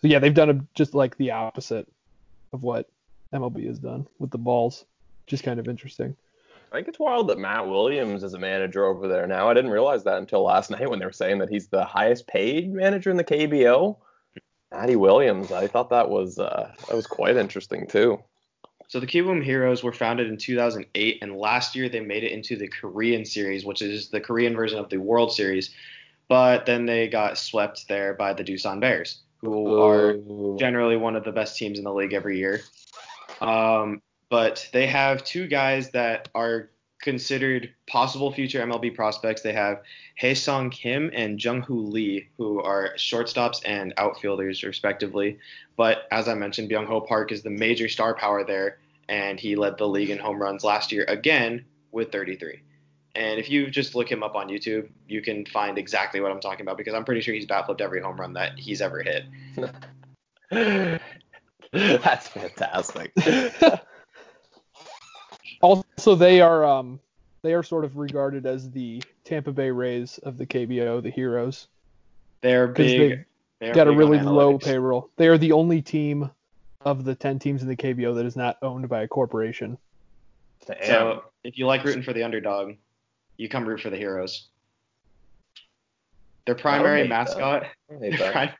So 0.00 0.08
yeah, 0.08 0.18
they've 0.18 0.34
done 0.34 0.50
a, 0.50 0.66
just 0.74 0.94
like 0.94 1.16
the 1.16 1.32
opposite 1.32 1.88
of 2.52 2.62
what 2.62 2.88
MLB 3.32 3.66
has 3.66 3.78
done 3.78 4.06
with 4.18 4.30
the 4.30 4.38
balls, 4.38 4.84
Just 5.26 5.44
kind 5.44 5.60
of 5.60 5.68
interesting. 5.68 6.16
I 6.72 6.76
think 6.76 6.88
it's 6.88 6.98
wild 6.98 7.28
that 7.28 7.38
Matt 7.38 7.68
Williams 7.68 8.22
is 8.22 8.34
a 8.34 8.38
manager 8.38 8.84
over 8.84 9.08
there 9.08 9.26
now. 9.26 9.48
I 9.48 9.54
didn't 9.54 9.72
realize 9.72 10.04
that 10.04 10.18
until 10.18 10.44
last 10.44 10.70
night 10.70 10.88
when 10.88 10.98
they 10.98 11.06
were 11.06 11.12
saying 11.12 11.38
that 11.38 11.50
he's 11.50 11.68
the 11.68 11.84
highest 11.84 12.26
paid 12.26 12.72
manager 12.72 13.10
in 13.10 13.16
the 13.16 13.24
KBO. 13.24 13.96
Matty 14.70 14.94
Williams, 14.94 15.50
I 15.50 15.66
thought 15.66 15.90
that 15.90 16.08
was 16.08 16.38
uh, 16.38 16.72
that 16.88 16.94
was 16.94 17.06
quite 17.06 17.36
interesting 17.36 17.88
too. 17.88 18.22
So 18.86 19.00
the 19.00 19.06
Kiwoom 19.06 19.42
Heroes 19.42 19.82
were 19.82 19.92
founded 19.92 20.28
in 20.28 20.36
2008, 20.36 21.18
and 21.22 21.36
last 21.36 21.76
year 21.76 21.88
they 21.88 22.00
made 22.00 22.24
it 22.24 22.32
into 22.32 22.56
the 22.56 22.68
Korean 22.68 23.24
Series, 23.24 23.64
which 23.64 23.82
is 23.82 24.08
the 24.08 24.20
Korean 24.20 24.54
version 24.54 24.78
of 24.78 24.88
the 24.88 24.96
World 24.96 25.32
Series. 25.32 25.70
But 26.28 26.66
then 26.66 26.86
they 26.86 27.08
got 27.08 27.38
swept 27.38 27.88
there 27.88 28.14
by 28.14 28.32
the 28.32 28.44
Doosan 28.44 28.80
Bears, 28.80 29.22
who 29.40 29.80
are 29.80 30.16
generally 30.58 30.96
one 30.96 31.16
of 31.16 31.24
the 31.24 31.32
best 31.32 31.56
teams 31.56 31.78
in 31.78 31.84
the 31.84 31.92
league 31.92 32.12
every 32.12 32.38
year. 32.38 32.60
Um, 33.40 34.02
but 34.30 34.66
they 34.72 34.86
have 34.86 35.24
two 35.24 35.46
guys 35.46 35.90
that 35.90 36.28
are 36.34 36.70
considered 37.02 37.74
possible 37.86 38.30
future 38.32 38.64
MLB 38.64 38.94
prospects. 38.94 39.42
They 39.42 39.52
have 39.52 39.82
Hae 40.16 40.34
Sung 40.34 40.70
Kim 40.70 41.10
and 41.14 41.42
Jung 41.42 41.62
Hoo 41.62 41.80
Lee, 41.80 42.28
who 42.38 42.62
are 42.62 42.94
shortstops 42.96 43.60
and 43.64 43.92
outfielders 43.96 44.62
respectively. 44.62 45.38
But 45.76 46.06
as 46.10 46.28
I 46.28 46.34
mentioned, 46.34 46.70
Byung 46.70 46.86
Ho 46.86 47.00
Park 47.00 47.32
is 47.32 47.42
the 47.42 47.50
major 47.50 47.88
star 47.88 48.14
power 48.14 48.44
there, 48.44 48.78
and 49.08 49.40
he 49.40 49.56
led 49.56 49.78
the 49.78 49.88
league 49.88 50.10
in 50.10 50.18
home 50.18 50.40
runs 50.40 50.62
last 50.62 50.92
year 50.92 51.04
again 51.08 51.64
with 51.90 52.12
33. 52.12 52.62
And 53.16 53.40
if 53.40 53.50
you 53.50 53.68
just 53.70 53.96
look 53.96 54.10
him 54.10 54.22
up 54.22 54.36
on 54.36 54.48
YouTube, 54.48 54.88
you 55.08 55.20
can 55.20 55.44
find 55.46 55.78
exactly 55.78 56.20
what 56.20 56.30
I'm 56.30 56.40
talking 56.40 56.60
about 56.60 56.76
because 56.76 56.94
I'm 56.94 57.04
pretty 57.04 57.22
sure 57.22 57.34
he's 57.34 57.46
bat 57.46 57.66
flipped 57.66 57.80
every 57.80 58.00
home 58.00 58.20
run 58.20 58.34
that 58.34 58.56
he's 58.56 58.80
ever 58.80 59.02
hit. 59.02 59.24
That's 61.72 62.28
fantastic. 62.28 63.12
Also, 65.60 66.14
they 66.14 66.40
are 66.40 66.64
um 66.64 67.00
they 67.42 67.54
are 67.54 67.62
sort 67.62 67.84
of 67.84 67.96
regarded 67.96 68.46
as 68.46 68.70
the 68.70 69.02
Tampa 69.24 69.52
Bay 69.52 69.70
Rays 69.70 70.18
of 70.18 70.36
the 70.36 70.46
KBO, 70.46 71.02
the 71.02 71.10
Heroes, 71.10 71.68
They're 72.40 72.68
big. 72.68 73.00
they've 73.00 73.24
they're 73.60 73.74
got 73.74 73.88
a 73.88 73.90
big 73.90 74.00
on 74.00 74.10
really 74.10 74.20
low 74.20 74.58
payroll. 74.58 75.10
They 75.16 75.28
are 75.28 75.38
the 75.38 75.52
only 75.52 75.82
team 75.82 76.30
of 76.82 77.04
the 77.04 77.14
10 77.14 77.38
teams 77.38 77.62
in 77.62 77.68
the 77.68 77.76
KBO 77.76 78.14
that 78.16 78.24
is 78.24 78.36
not 78.36 78.56
owned 78.62 78.88
by 78.88 79.02
a 79.02 79.08
corporation. 79.08 79.76
Damn. 80.66 80.82
So 80.84 81.24
if 81.44 81.58
you 81.58 81.66
like 81.66 81.84
rooting 81.84 82.02
for 82.02 82.12
the 82.12 82.22
underdog, 82.22 82.74
you 83.36 83.48
come 83.48 83.66
root 83.66 83.80
for 83.80 83.90
the 83.90 83.96
heroes. 83.96 84.48
Their 86.46 86.54
primary 86.54 87.06
mascot, 87.06 87.66
I 87.90 87.98
hate 87.98 88.18
their, 88.18 88.54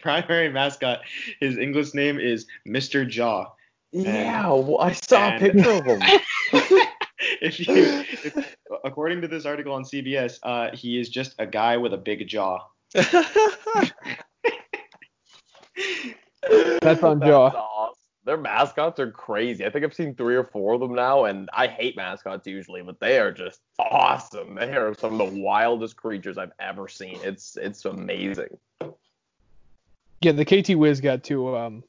primary 0.00 0.50
mascot, 0.50 1.00
his 1.40 1.58
English 1.58 1.94
name 1.94 2.18
is 2.18 2.46
Mr. 2.66 3.06
Jaw. 3.08 3.52
Yeah, 3.94 4.48
well, 4.48 4.80
I 4.80 4.92
saw 4.92 5.36
a 5.36 5.38
picture 5.38 5.70
of 5.70 5.84
him. 5.84 6.02
if 7.40 7.60
you, 7.60 7.66
if, 7.68 8.56
according 8.82 9.20
to 9.20 9.28
this 9.28 9.46
article 9.46 9.72
on 9.72 9.84
CBS, 9.84 10.40
uh, 10.42 10.74
he 10.74 10.98
is 10.98 11.08
just 11.08 11.36
a 11.38 11.46
guy 11.46 11.76
with 11.76 11.94
a 11.94 11.96
big 11.96 12.26
jaw. 12.26 12.58
That's 16.82 17.04
on 17.04 17.20
Jaw. 17.20 17.46
awesome. 17.50 17.94
Their 18.24 18.36
mascots 18.36 18.98
are 18.98 19.12
crazy. 19.12 19.64
I 19.64 19.70
think 19.70 19.84
I've 19.84 19.94
seen 19.94 20.16
three 20.16 20.34
or 20.34 20.44
four 20.44 20.74
of 20.74 20.80
them 20.80 20.94
now, 20.94 21.26
and 21.26 21.48
I 21.52 21.68
hate 21.68 21.96
mascots 21.96 22.48
usually, 22.48 22.82
but 22.82 22.98
they 22.98 23.20
are 23.20 23.30
just 23.30 23.60
awesome. 23.78 24.56
They 24.56 24.74
are 24.74 24.92
some 24.94 25.20
of 25.20 25.32
the 25.32 25.40
wildest 25.40 25.96
creatures 25.96 26.36
I've 26.36 26.52
ever 26.58 26.88
seen. 26.88 27.20
It's 27.22 27.56
it's 27.56 27.84
amazing. 27.84 28.58
Yeah, 30.20 30.32
the 30.32 30.44
KT 30.44 30.76
Wiz 30.76 31.00
got 31.00 31.22
two 31.22 31.54
um 31.56 31.84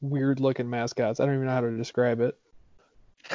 weird 0.00 0.40
looking 0.40 0.68
mascots. 0.70 1.20
I 1.20 1.26
don't 1.26 1.34
even 1.34 1.46
know 1.46 1.52
how 1.52 1.60
to 1.62 1.76
describe 1.76 2.20
it. 2.20 2.36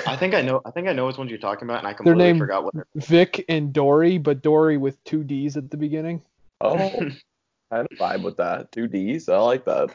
I 0.08 0.16
think 0.16 0.34
I 0.34 0.42
know. 0.42 0.62
I 0.66 0.72
think 0.72 0.88
I 0.88 0.94
know 0.94 1.06
which 1.08 1.18
ones 1.18 1.30
you're 1.30 1.40
talking 1.40 1.68
about, 1.68 1.80
and 1.80 1.88
I 1.88 1.92
Their 1.92 1.98
completely 1.98 2.24
name- 2.24 2.40
forgot 2.40 2.64
what. 2.64 2.74
they're- 2.74 2.88
Vic 2.96 3.46
and 3.50 3.74
Dory, 3.74 4.18
but 4.18 4.42
Dory 4.42 4.78
with 4.78 5.04
two 5.04 5.24
D's 5.24 5.58
at 5.58 5.70
the 5.70 5.78
beginning. 5.78 6.22
Oh, 6.62 6.78
kind 7.70 7.88
a 7.92 7.96
vibe 7.96 8.24
with 8.24 8.38
that. 8.38 8.72
Two 8.72 8.88
D's. 8.88 9.28
I 9.30 9.38
like 9.40 9.66
that. 9.66 9.90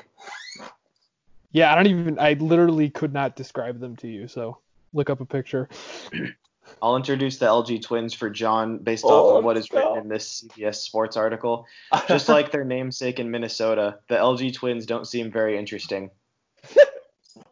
Yeah, 1.52 1.72
I 1.72 1.74
don't 1.76 1.86
even. 1.86 2.18
I 2.18 2.34
literally 2.34 2.90
could 2.90 3.12
not 3.12 3.34
describe 3.34 3.80
them 3.80 3.96
to 3.96 4.08
you. 4.08 4.28
So 4.28 4.58
look 4.92 5.08
up 5.10 5.20
a 5.20 5.24
picture. 5.24 5.68
I'll 6.82 6.96
introduce 6.96 7.38
the 7.38 7.46
LG 7.46 7.80
Twins 7.82 8.12
for 8.12 8.28
John 8.28 8.76
based 8.78 9.04
Oh, 9.06 9.08
off 9.36 9.38
of 9.38 9.44
what 9.44 9.56
is 9.56 9.72
written 9.72 9.96
in 9.96 10.08
this 10.08 10.44
CBS 10.54 10.76
Sports 10.76 11.16
article. 11.16 11.66
Just 12.06 12.28
like 12.28 12.52
their 12.52 12.64
namesake 12.64 13.18
in 13.18 13.30
Minnesota, 13.30 13.98
the 14.08 14.16
LG 14.16 14.52
Twins 14.52 14.84
don't 14.84 15.06
seem 15.06 15.32
very 15.32 15.56
interesting. 15.58 16.10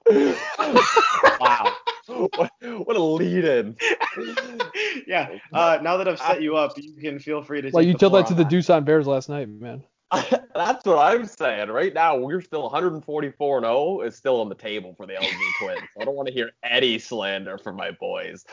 wow. 1.41 1.73
What, 2.07 2.51
what 2.61 2.97
a 2.97 3.03
lead 3.03 3.45
in. 3.45 3.77
yeah. 5.07 5.39
Uh, 5.53 5.79
now 5.83 5.97
that 5.97 6.07
I've 6.07 6.19
set 6.19 6.41
you 6.41 6.57
up, 6.57 6.73
you 6.77 6.95
can 6.95 7.19
feel 7.19 7.43
free 7.43 7.61
to. 7.63 7.71
Well, 7.71 7.83
take 7.83 7.93
you 7.93 7.99
told 7.99 8.15
that 8.15 8.27
to 8.29 8.33
on 8.35 8.39
the 8.39 8.45
Doosan 8.45 8.85
Bears 8.85 9.07
last 9.07 9.29
night, 9.29 9.49
man. 9.49 9.83
That's 10.55 10.85
what 10.85 10.99
I'm 10.99 11.27
saying. 11.27 11.69
Right 11.69 11.93
now, 11.93 12.17
we're 12.17 12.41
still 12.41 12.63
144 12.63 13.57
and 13.59 13.65
0 13.65 14.01
is 14.03 14.15
still 14.15 14.41
on 14.41 14.49
the 14.49 14.55
table 14.55 14.95
for 14.97 15.07
the 15.07 15.15
LG 15.15 15.37
Twins. 15.59 15.81
I 16.01 16.05
don't 16.05 16.15
want 16.15 16.29
to 16.29 16.35
hear 16.35 16.53
any 16.63 16.99
slander 16.99 17.59
from 17.59 17.77
my 17.77 17.91
boys. 17.91 18.45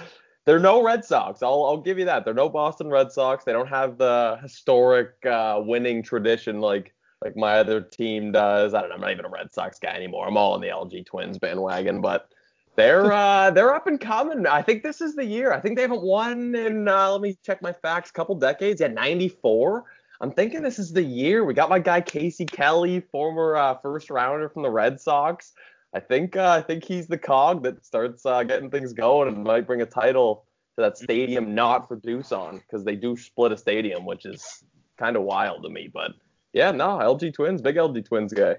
They're 0.46 0.60
no 0.60 0.84
Red 0.84 1.06
Sox. 1.06 1.42
I'll, 1.42 1.64
I'll 1.64 1.78
give 1.78 2.00
you 2.00 2.06
that. 2.06 2.26
They're 2.26 2.34
no 2.34 2.50
Boston 2.50 2.90
Red 2.90 3.12
Sox. 3.12 3.46
They 3.46 3.54
don't 3.54 3.70
have 3.70 3.98
the 3.98 4.40
historic 4.42 5.26
uh, 5.26 5.62
winning 5.64 6.04
tradition 6.04 6.60
like 6.60 6.94
like 7.24 7.38
my 7.38 7.60
other 7.60 7.82
team 7.82 8.32
does. 8.32 8.74
I 8.74 8.82
don't 8.82 8.90
know. 8.90 8.96
I'm 8.96 9.02
not 9.02 9.12
even 9.12 9.26
a 9.26 9.30
Red 9.30 9.54
Sox 9.54 9.80
guy 9.80 9.96
anymore. 9.96 10.28
I'm 10.28 10.38
all 10.38 10.54
on 10.54 10.62
the 10.62 10.68
LG 10.68 11.06
Twins 11.06 11.38
bandwagon, 11.38 12.02
but 12.02 12.30
they're 12.76 13.12
uh, 13.14 13.52
they're 13.52 13.74
up 13.74 13.88
and 13.88 14.00
coming. 14.00 14.46
I 14.46 14.62
think 14.62 14.84
this 14.84 15.02
is 15.02 15.16
the 15.16 15.26
year. 15.26 15.54
I 15.54 15.60
think 15.60 15.76
they 15.76 15.84
haven't 15.84 16.04
won 16.04 16.56
in 16.56 16.88
uh, 16.88 17.12
let 17.12 17.22
me 17.22 17.38
check 17.46 17.62
my 17.62 17.74
facts. 17.74 18.12
Couple 18.12 18.36
decades. 18.36 18.82
Yeah, 18.82 18.88
94. 18.88 19.86
I'm 20.22 20.32
thinking 20.32 20.62
this 20.62 20.80
is 20.80 20.94
the 20.94 21.04
year. 21.04 21.44
We 21.44 21.54
got 21.54 21.70
my 21.70 21.80
guy 21.80 22.02
Casey 22.02 22.46
Kelly, 22.46 23.02
former 23.12 23.56
uh, 23.56 23.76
first 23.76 24.10
rounder 24.10 24.50
from 24.50 24.64
the 24.64 24.70
Red 24.70 25.00
Sox. 25.00 25.54
I 25.94 26.00
think 26.00 26.36
uh, 26.36 26.50
I 26.50 26.62
think 26.62 26.84
he's 26.84 27.08
the 27.08 27.18
cog 27.18 27.64
that 27.64 27.86
starts 27.86 28.26
uh, 28.26 28.44
getting 28.44 28.70
things 28.70 28.94
going 28.94 29.28
and 29.28 29.44
might 29.44 29.68
bring 29.68 29.82
a 29.82 29.86
title 29.86 30.46
to 30.76 30.82
that 30.82 30.98
stadium 30.98 31.54
not 31.54 31.88
for 31.88 31.98
Doosan 31.98 32.62
because 32.62 32.84
they 32.84 32.96
do 32.96 33.16
split 33.16 33.52
a 33.52 33.58
stadium, 33.58 34.06
which 34.06 34.26
is 34.26 34.64
kind 34.98 35.16
of 35.16 35.24
wild 35.24 35.64
to 35.64 35.70
me. 35.70 35.90
But 35.94 36.14
yeah, 36.54 36.72
no, 36.72 37.00
LG 37.00 37.34
Twins, 37.34 37.62
big 37.62 37.76
LG 37.76 38.06
Twins 38.06 38.34
guy. 38.34 38.56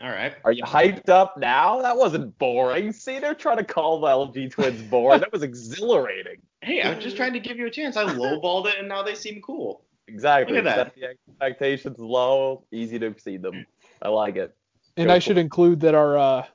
All 0.00 0.10
right. 0.10 0.34
Are 0.44 0.52
you 0.52 0.62
hyped 0.62 1.08
up 1.08 1.36
now? 1.36 1.82
That 1.82 1.96
wasn't 1.96 2.38
boring. 2.38 2.92
See, 2.92 3.18
they're 3.18 3.34
trying 3.34 3.56
to 3.56 3.64
call 3.64 4.00
the 4.00 4.06
LG 4.06 4.52
Twins 4.52 4.80
boring. 4.82 5.20
that 5.20 5.32
was 5.32 5.42
exhilarating. 5.42 6.38
Hey, 6.60 6.82
I'm 6.82 6.98
just 6.98 7.16
trying 7.16 7.34
to 7.34 7.38
give 7.38 7.56
you 7.56 7.66
a 7.66 7.70
chance. 7.70 7.96
I 7.96 8.04
lowballed 8.04 8.66
it, 8.66 8.80
and 8.80 8.88
now 8.88 9.04
they 9.04 9.14
seem 9.14 9.40
cool. 9.40 9.82
Exactly. 10.08 10.56
Look 10.56 10.66
at 10.66 10.76
that. 10.76 10.86
Set 10.86 10.94
the 10.96 11.40
expectations 11.40 12.00
low, 12.00 12.64
easy 12.72 12.98
to 12.98 13.06
exceed 13.06 13.42
them. 13.42 13.64
I 14.02 14.08
like 14.08 14.34
it. 14.34 14.56
And 14.96 15.06
Go 15.06 15.14
I 15.14 15.18
for 15.18 15.20
should 15.20 15.38
include 15.38 15.78
that 15.80 15.94
our 15.94 16.18
uh, 16.18 16.46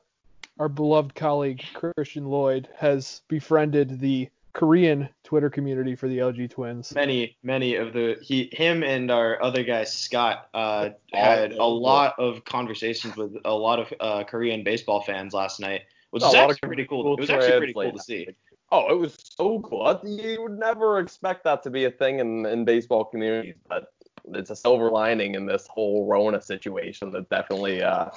our 0.60 0.68
beloved 0.68 1.16
colleague 1.16 1.64
Christian 1.74 2.26
Lloyd 2.26 2.68
has 2.76 3.22
befriended 3.30 4.02
the 4.02 4.28
Korean 4.54 5.10
Twitter 5.24 5.50
community 5.50 5.96
for 5.96 6.08
the 6.08 6.20
LG 6.20 6.52
Twins. 6.52 6.94
Many, 6.94 7.38
many 7.42 7.76
of 7.76 7.92
the 7.94 8.18
he, 8.22 8.50
him, 8.54 8.84
and 8.84 9.10
our 9.10 9.42
other 9.42 9.64
guy 9.64 9.84
Scott 9.84 10.48
uh, 10.54 10.90
had 11.12 11.54
a 11.54 11.66
lot 11.66 12.14
of 12.20 12.46
conversations 12.46 13.16
with 13.16 13.36
a 13.46 13.54
lot 13.54 13.80
of 13.80 13.94
uh, 14.00 14.24
Korean 14.24 14.64
baseball 14.64 15.02
fans 15.02 15.34
last 15.34 15.60
night, 15.60 15.82
which 16.12 16.24
A 16.24 16.28
is 16.28 16.36
actually 16.36 16.68
pretty 16.68 16.86
cool. 16.86 17.14
It 17.14 17.22
was 17.22 17.30
actually 17.32 17.58
pretty 17.58 17.74
cool 17.74 17.92
to 17.92 18.00
see. 18.00 18.28
Oh, 18.72 18.92
it 18.92 18.98
was 18.98 19.16
so 19.20 19.60
cool. 19.60 20.00
You 20.04 20.42
would 20.44 20.58
never 20.58 21.00
expect 21.00 21.44
that 21.44 21.64
to 21.64 21.70
be 21.70 21.86
a 21.86 21.92
thing 21.92 22.20
in, 22.20 22.46
in 22.46 22.66
baseball 22.66 23.06
communities, 23.06 23.56
but 23.68 23.94
it's 24.34 24.50
a 24.50 24.56
silver 24.56 24.90
lining 24.90 25.36
in 25.36 25.46
this 25.46 25.68
whole 25.68 26.08
Rona 26.08 26.42
situation 26.42 27.12
that 27.12 27.30
definitely 27.30 27.84
uh, 27.84 28.10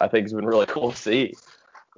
I 0.00 0.08
think 0.08 0.24
has 0.24 0.32
been 0.32 0.46
really 0.46 0.66
cool 0.66 0.92
to 0.92 0.96
see. 0.96 1.34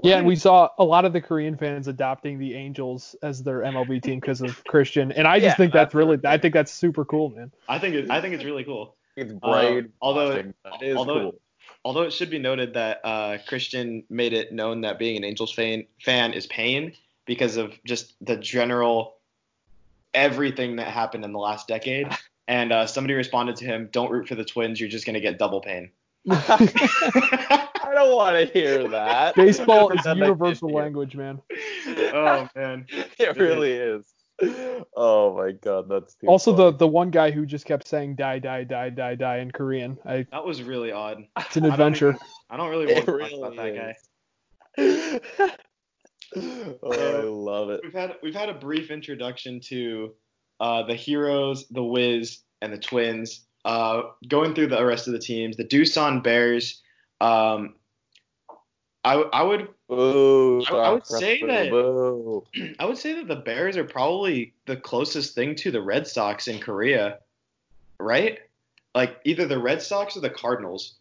Yeah, 0.03 0.19
and 0.19 0.26
we 0.26 0.37
saw 0.37 0.69
a 0.79 0.85
lot 0.85 1.05
of 1.05 1.12
the 1.12 1.21
Korean 1.21 1.57
fans 1.57 1.88
adopting 1.88 2.38
the 2.38 2.55
Angels 2.55 3.17
as 3.23 3.43
their 3.43 3.61
MLB 3.61 4.03
team 4.03 4.21
because 4.21 4.43
of 4.43 4.62
Christian, 4.65 5.11
and 5.12 5.26
I 5.26 5.38
just 5.38 5.45
Yeah, 5.45 5.55
think 5.55 5.73
that's 5.73 5.87
that's 5.87 5.95
really, 5.95 6.17
really 6.17 6.26
I 6.26 6.38
think 6.38 6.53
that's 6.55 6.71
super 6.73 7.05
cool, 7.05 7.31
man. 7.31 7.50
I 7.69 7.79
think 7.79 7.95
it, 7.95 8.11
I 8.11 8.21
think 8.21 8.35
it's 8.35 8.45
really 8.45 8.65
cool. 8.65 8.95
It's 9.17 9.33
great. 9.33 9.87
although- 10.03 10.29
watching, 10.37 10.55
but 10.62 10.83
it 10.83 10.88
is 10.88 10.97
although- 10.97 11.21
cool. 11.21 11.41
Although 11.85 12.03
it 12.03 12.12
should 12.12 12.31
be 12.31 12.38
noted 12.41 12.75
that 12.75 13.00
uh, 13.05 13.38
Christian 13.47 14.03
made 14.11 14.33
it 14.33 14.53
known 14.53 14.81
that 14.81 14.99
being 14.99 15.17
an 15.17 15.23
Angels 15.25 15.53
fan 15.53 15.85
fan 16.03 16.33
is 16.33 16.47
pain 16.49 16.93
because 17.26 17.57
of 17.57 17.75
just 17.85 18.15
the 18.21 18.37
general 18.37 19.17
everything 20.12 20.76
that 20.76 20.88
happened 20.88 21.25
in 21.25 21.33
the 21.33 21.38
last 21.38 21.69
decade. 21.69 22.09
And 22.49 22.71
uh, 22.73 22.87
somebody 22.87 23.15
responded 23.15 23.57
to 23.57 23.65
him, 23.65 23.88
"Don't 23.91 24.09
root 24.09 24.29
for 24.29 24.37
the 24.37 24.45
Twins. 24.45 24.79
You're 24.79 24.88
just 24.88 25.05
gonna 25.05 25.19
get 25.19 25.37
double 25.37 25.61
pain." 25.61 25.91
I 27.87 27.95
don't 27.95 28.14
want 28.16 28.37
to 28.37 28.52
hear 28.52 28.88
that. 28.88 29.35
Baseball 29.37 29.90
is 29.90 30.02
Pretend 30.02 30.09
I 30.09 30.14
did 30.14 30.21
universal 30.28 30.71
language, 30.71 31.14
man. 31.16 31.40
oh 31.88 32.49
man. 32.57 32.87
It 33.19 33.37
really 33.37 33.73
is. 33.73 34.12
Oh 34.97 35.35
my 35.37 35.52
god, 35.52 35.88
that's 35.88 36.14
too 36.16 36.26
Also, 36.26 36.52
funny. 36.55 36.73
the 36.73 36.76
the 36.78 36.88
one 36.88 37.11
guy 37.11 37.31
who 37.31 37.47
just 37.47 37.64
kept 37.64 37.87
saying 37.88 38.16
die, 38.16 38.38
die, 38.38 38.64
die, 38.64 38.90
die, 38.90 39.14
die 39.14 39.38
in 39.38 39.50
Korean. 39.50 39.97
I, 40.05 40.26
That 40.31 40.45
was 40.45 40.62
really 40.62 40.93
odd. 40.93 41.25
it's 41.38 41.57
an 41.57 41.64
I 41.64 41.66
don't 41.69 41.73
adventure. 41.75 42.09
even- 42.11 42.21
I 42.50 42.57
don't 42.57 42.71
really 42.71 42.87
want 42.87 42.99
It 42.99 43.00
to 43.00 43.07
talk 43.07 43.16
really 43.16 43.38
about 43.38 43.57
that 43.57 43.75
guy. 43.75 45.57
oh, 46.83 46.93
I 46.93 47.23
love 47.23 47.71
it. 47.71 47.81
We've 47.83 47.93
had 47.95 48.16
we've 48.23 48.35
had 48.35 48.49
a 48.49 48.55
brief 48.55 48.90
introduction 48.90 49.61
to 49.69 50.14
uh, 50.61 50.83
the 50.85 50.95
heroes, 50.95 51.66
the 51.71 51.83
Wiz, 51.85 52.40
and 52.61 52.73
the 52.73 52.78
Twins. 52.78 53.47
Uh, 53.64 54.02
going 54.28 54.55
through 54.55 54.69
the 54.69 54.85
rest 54.85 55.07
of 55.09 55.12
the 55.12 55.19
teams, 55.19 55.57
the 55.57 55.64
Doosan 55.64 56.23
Bears. 56.23 56.83
Um, 57.20 57.75
I 59.04 59.14
I 59.14 59.42
would 59.42 59.68
Boo, 59.88 60.64
I- 60.68 60.75
I 60.75 60.90
would 60.92 61.06
say 61.06 61.40
that- 61.46 61.70
Boo. 61.70 62.44
I 62.78 62.85
would 62.87 62.99
say 62.99 63.12
that 63.14 63.28
the 63.28 63.37
Bears 63.37 63.76
are 63.76 63.85
probably 63.85 64.52
the 64.66 64.76
closest 64.76 65.35
thing 65.35 65.54
to 65.56 65.70
the 65.70 65.80
Red 65.80 66.06
Sox 66.06 66.49
in 66.49 66.58
Korea, 66.58 67.20
right? 68.00 68.40
Like 68.94 69.20
either 69.25 69.46
the 69.46 69.58
Red 69.61 69.80
Sox 69.82 70.16
or 70.16 70.20
the 70.20 70.30
Cardinals, 70.30 70.94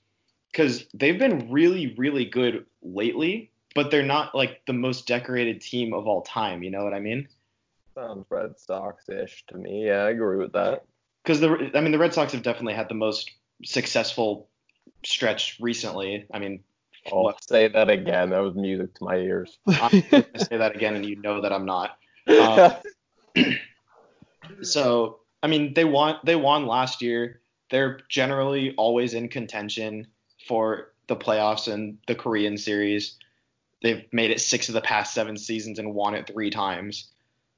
because 0.51 0.85
they've 0.93 1.17
been 1.17 1.51
really 1.51 1.95
really 1.97 2.25
good 2.25 2.65
lately, 2.83 3.49
but 3.73 3.89
they're 3.89 4.03
not 4.03 4.35
like 4.35 4.61
the 4.67 4.73
most 4.73 5.07
decorated 5.07 5.61
team 5.61 5.93
of 5.93 6.07
all 6.07 6.21
time. 6.21 6.61
You 6.61 6.69
know 6.71 6.83
what 6.83 6.93
I 6.93 6.99
mean? 6.99 7.27
Sounds 7.95 8.25
Red 8.29 8.59
Sox-ish 8.59 9.45
to 9.47 9.57
me. 9.57 9.85
Yeah, 9.87 10.03
I 10.03 10.09
agree 10.11 10.37
with 10.37 10.53
that. 10.53 10.83
because 11.23 11.39
the 11.39 11.71
I 11.73 11.81
mean 11.81 11.91
the 11.91 11.97
Red 11.97 12.13
Sox 12.13 12.33
have 12.33 12.43
definitely 12.43 12.73
had 12.75 12.87
the 12.89 12.93
most 12.95 13.31
successful 13.63 14.47
stretch 15.05 15.57
recently. 15.59 16.25
I 16.33 16.39
mean, 16.39 16.63
I'll 17.11 17.23
What? 17.23 17.43
say 17.43 17.67
that 17.67 17.89
again. 17.89 18.31
That 18.31 18.39
was 18.39 18.55
music 18.55 18.93
to 18.95 19.03
my 19.03 19.17
ears. 19.17 19.57
I'm 19.67 20.03
going 20.09 20.23
to 20.33 20.39
say 20.39 20.57
that 20.57 20.75
again, 20.75 20.95
and 20.95 21.05
you 21.05 21.15
know 21.17 21.41
that 21.41 21.53
I'm 21.53 21.65
not. 21.65 21.97
Uh, 22.27 22.75
So 24.61 25.19
I 25.41 25.47
mean, 25.47 25.73
they 25.73 25.85
won 25.85 26.17
they 26.23 26.35
won 26.35 26.65
last 26.65 27.01
year. 27.01 27.41
They're 27.69 27.99
generally 28.09 28.73
always 28.75 29.13
in 29.13 29.29
contention 29.29 30.07
for 30.47 30.93
the 31.07 31.15
playoffs 31.15 31.71
and 31.71 31.97
the 32.07 32.15
Korean 32.15 32.57
series. 32.57 33.15
They've 33.81 34.05
made 34.11 34.31
it 34.31 34.41
six 34.41 34.69
of 34.69 34.73
the 34.73 34.81
past 34.81 35.13
seven 35.13 35.37
seasons 35.37 35.79
and 35.79 35.93
won 35.93 36.15
it 36.15 36.27
three 36.27 36.49
times. 36.49 37.11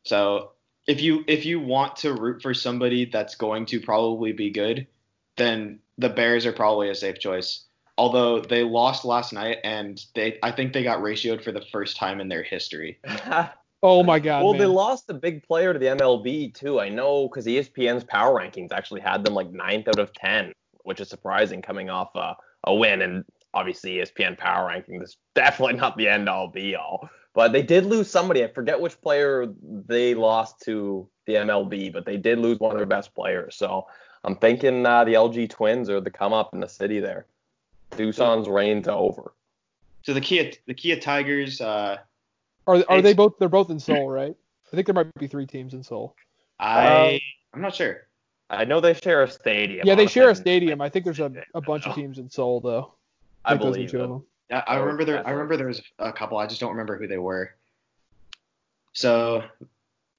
So 0.04 0.52
if 0.88 1.02
you 1.02 1.24
if 1.28 1.46
you 1.46 1.60
want 1.60 1.98
to 1.98 2.14
root 2.14 2.42
for 2.42 2.54
somebody 2.54 3.06
that's 3.06 3.36
going 3.36 3.66
to 3.68 3.80
probably 3.80 4.32
be 4.32 4.50
good, 4.50 4.88
then 5.38 5.80
the 5.98 6.10
Bears 6.10 6.46
are 6.46 6.54
probably 6.54 6.90
a 6.90 6.96
safe 6.96 7.20
choice. 7.20 7.66
Although 7.98 8.42
they 8.42 8.64
lost 8.64 9.06
last 9.06 9.34
night 9.34 9.58
and 9.64 10.00
they 10.14 10.38
I 10.44 10.52
think 10.52 10.74
they 10.74 10.84
got 10.84 11.00
ratioed 11.00 11.44
for 11.44 11.52
the 11.52 11.66
first 11.72 11.98
time 11.98 12.20
in 12.20 12.28
their 12.28 12.44
history. 12.44 13.00
Oh 13.84 14.02
my 14.02 14.18
god, 14.18 14.44
well, 14.44 14.54
man. 14.54 14.62
they 14.62 14.66
lost 14.66 15.08
a 15.08 15.14
big 15.14 15.44
player 15.44 15.72
to 15.72 15.78
the 15.78 15.86
MLB 15.86 16.52
too. 16.56 16.80
I 16.80 16.90
know 16.90 17.28
because 17.28 17.46
ESPN's 17.46 18.04
power 18.04 18.34
rankings 18.34 18.72
actually 18.72 19.02
had 19.02 19.24
them 19.24 19.36
like 19.36 19.52
ninth 19.52 19.88
out 19.88 20.00
of 20.00 20.12
ten 20.14 20.52
which 20.88 21.02
is 21.02 21.10
surprising 21.10 21.62
coming 21.62 21.90
off 21.90 22.16
uh, 22.16 22.34
a 22.64 22.74
win. 22.74 23.02
And 23.02 23.26
obviously, 23.54 23.96
ESPN 23.96 24.38
power 24.38 24.68
ranking 24.68 25.02
is 25.02 25.18
definitely 25.36 25.76
not 25.76 25.98
the 25.98 26.08
end 26.08 26.30
all 26.30 26.48
be 26.48 26.76
all. 26.76 27.10
But 27.34 27.52
they 27.52 27.62
did 27.62 27.86
lose 27.86 28.10
somebody. 28.10 28.44
I 28.44 28.48
forget 28.48 28.80
which 28.80 29.00
player 29.02 29.48
they 29.62 30.16
lost 30.16 30.62
to 30.62 31.08
the 31.28 31.34
MLB, 31.36 31.92
but 31.94 32.06
they 32.06 32.18
did 32.18 32.40
lose 32.40 32.60
one 32.60 32.72
of 32.72 32.78
their 32.78 32.88
best 32.88 33.14
players. 33.14 33.56
So 33.58 33.86
I'm 34.28 34.36
thinking 34.36 34.86
uh, 34.86 35.06
the 35.06 35.14
LG 35.14 35.50
Twins 35.50 35.90
are 35.90 36.02
the 36.02 36.12
come 36.12 36.34
up 36.34 36.54
in 36.54 36.60
the 36.60 36.68
city 36.68 37.00
there. 37.00 37.26
Doosan's 37.92 38.50
reign's 38.50 38.90
over. 38.90 39.32
So 40.02 40.14
the 40.14 40.20
Kia 40.20 40.52
the 40.66 40.74
Kia 40.74 41.00
Tigers. 41.00 41.62
Uh, 41.62 42.00
are 42.68 42.84
are 42.90 43.02
they 43.02 43.14
both? 43.14 43.40
They're 43.40 43.48
both 43.48 43.70
in 43.70 43.80
Seoul, 43.80 44.10
right? 44.10 44.36
I 44.72 44.76
think 44.76 44.86
there 44.86 44.94
might 44.94 45.14
be 45.16 45.28
three 45.28 45.46
teams 45.46 45.74
in 45.74 45.82
Seoul. 45.82 46.14
I 46.60 47.14
um, 47.16 47.20
I'm 47.54 47.62
not 47.62 47.74
sure. 47.74 48.02
I 48.50 48.66
know 48.66 48.82
they 48.82 48.94
share 48.94 49.24
a 49.24 49.30
stadium. 49.30 49.88
Yeah, 49.88 49.96
they 49.96 50.08
share 50.08 50.30
a 50.30 50.36
stadium. 50.36 50.82
I 50.82 50.90
think 50.90 51.06
there's 51.06 51.22
a, 51.22 51.32
a 51.54 51.62
bunch 51.62 51.86
of 51.86 51.96
teams 51.96 52.18
in 52.18 52.30
Seoul 52.30 52.60
though. 52.60 52.96
I, 53.46 53.54
I 53.54 53.56
believe 53.56 53.94
them. 53.94 54.26
Yeah, 54.50 54.62
I 54.68 54.76
remember 54.76 55.06
there. 55.06 55.26
I 55.26 55.32
remember 55.32 55.56
there 55.56 55.68
was 55.68 55.82
a 56.00 56.12
couple. 56.12 56.38
I 56.38 56.48
just 56.48 56.60
don't 56.60 56.72
remember 56.72 56.98
who 56.98 57.08
they 57.08 57.18
were. 57.18 57.52
So 58.92 59.44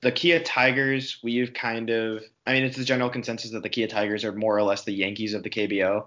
the 0.01 0.13
Kia 0.13 0.41
Tigers, 0.41 1.19
we've 1.23 1.53
kind 1.53 1.91
of. 1.91 2.23
I 2.47 2.53
mean, 2.53 2.65
it's 2.65 2.77
the 2.77 2.85
general 2.85 3.11
consensus 3.11 3.51
that 3.51 3.63
the 3.63 3.69
Kia 3.69 3.89
Tigers 3.89 4.25
are 4.25 4.33
more 4.33 4.57
or 4.57 4.63
less 4.63 4.85
the 4.85 4.93
Yankees 4.93 5.35
of 5.35 5.43
the 5.43 5.51
KBO. 5.51 6.07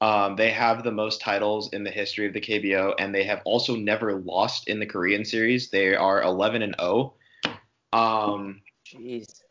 Um, 0.00 0.34
they 0.34 0.50
have 0.50 0.82
the 0.82 0.90
most 0.90 1.20
titles 1.20 1.72
in 1.72 1.84
the 1.84 1.90
history 1.90 2.26
of 2.26 2.32
the 2.32 2.40
KBO, 2.40 2.94
and 2.98 3.14
they 3.14 3.24
have 3.24 3.40
also 3.44 3.76
never 3.76 4.14
lost 4.14 4.68
in 4.68 4.80
the 4.80 4.86
Korean 4.86 5.24
series. 5.24 5.70
They 5.70 5.94
are 5.94 6.22
11 6.22 6.62
and 6.62 6.74
0. 6.80 7.14
Um, 7.92 8.62
Jeez. 8.86 9.42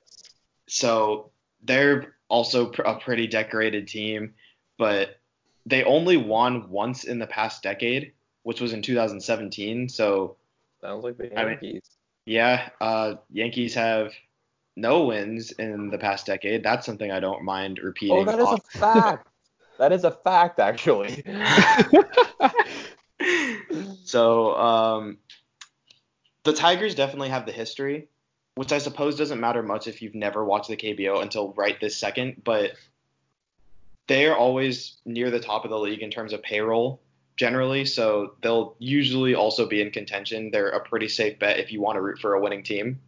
So 0.67 1.31
they're 1.63 2.15
also 2.27 2.71
a 2.71 2.95
pretty 2.95 3.27
decorated 3.27 3.87
team, 3.87 4.33
but 4.77 5.19
they 5.65 5.83
only 5.83 6.17
won 6.17 6.69
once 6.69 7.03
in 7.03 7.19
the 7.19 7.27
past 7.27 7.63
decade, 7.63 8.13
which 8.43 8.59
was 8.59 8.73
in 8.73 8.81
2017. 8.81 9.89
So 9.89 10.37
sounds 10.81 11.03
like 11.03 11.17
the 11.17 11.27
Yankees. 11.27 11.37
I 11.37 11.65
mean, 11.65 11.81
yeah, 12.25 12.69
uh, 12.79 13.15
Yankees 13.31 13.73
have 13.75 14.13
no 14.75 15.05
wins 15.05 15.51
in 15.51 15.89
the 15.89 15.97
past 15.97 16.25
decade. 16.25 16.63
That's 16.63 16.85
something 16.85 17.11
I 17.11 17.19
don't 17.19 17.43
mind 17.43 17.79
repeating. 17.79 18.17
Oh, 18.17 18.25
that 18.25 18.39
is 18.39 18.47
a 18.47 18.57
fact. 18.77 19.27
that 19.79 19.91
is 19.91 20.03
a 20.03 20.11
fact, 20.11 20.59
actually. 20.59 21.23
so 24.03 24.55
um, 24.55 25.17
the 26.43 26.53
Tigers 26.53 26.95
definitely 26.95 27.29
have 27.29 27.45
the 27.45 27.51
history 27.51 28.07
which 28.55 28.71
I 28.71 28.77
suppose 28.77 29.15
doesn't 29.15 29.39
matter 29.39 29.63
much 29.63 29.87
if 29.87 30.01
you've 30.01 30.15
never 30.15 30.43
watched 30.43 30.67
the 30.67 30.77
KBO 30.77 31.21
until 31.21 31.53
right 31.53 31.79
this 31.79 31.97
second, 31.97 32.41
but 32.43 32.73
they 34.07 34.27
are 34.27 34.35
always 34.35 34.97
near 35.05 35.31
the 35.31 35.39
top 35.39 35.63
of 35.63 35.71
the 35.71 35.79
league 35.79 36.01
in 36.01 36.11
terms 36.11 36.33
of 36.33 36.41
payroll 36.41 37.01
generally, 37.41 37.83
so 37.85 38.35
they'll 38.43 38.75
usually 38.77 39.33
also 39.33 39.65
be 39.65 39.81
in 39.81 39.89
contention. 39.89 40.51
They're 40.51 40.69
a 40.69 40.79
pretty 40.79 41.07
safe 41.07 41.39
bet 41.39 41.57
if 41.57 41.71
you 41.71 41.81
want 41.81 41.95
to 41.95 42.01
root 42.01 42.19
for 42.19 42.35
a 42.35 42.39
winning 42.39 42.61
team. 42.61 42.99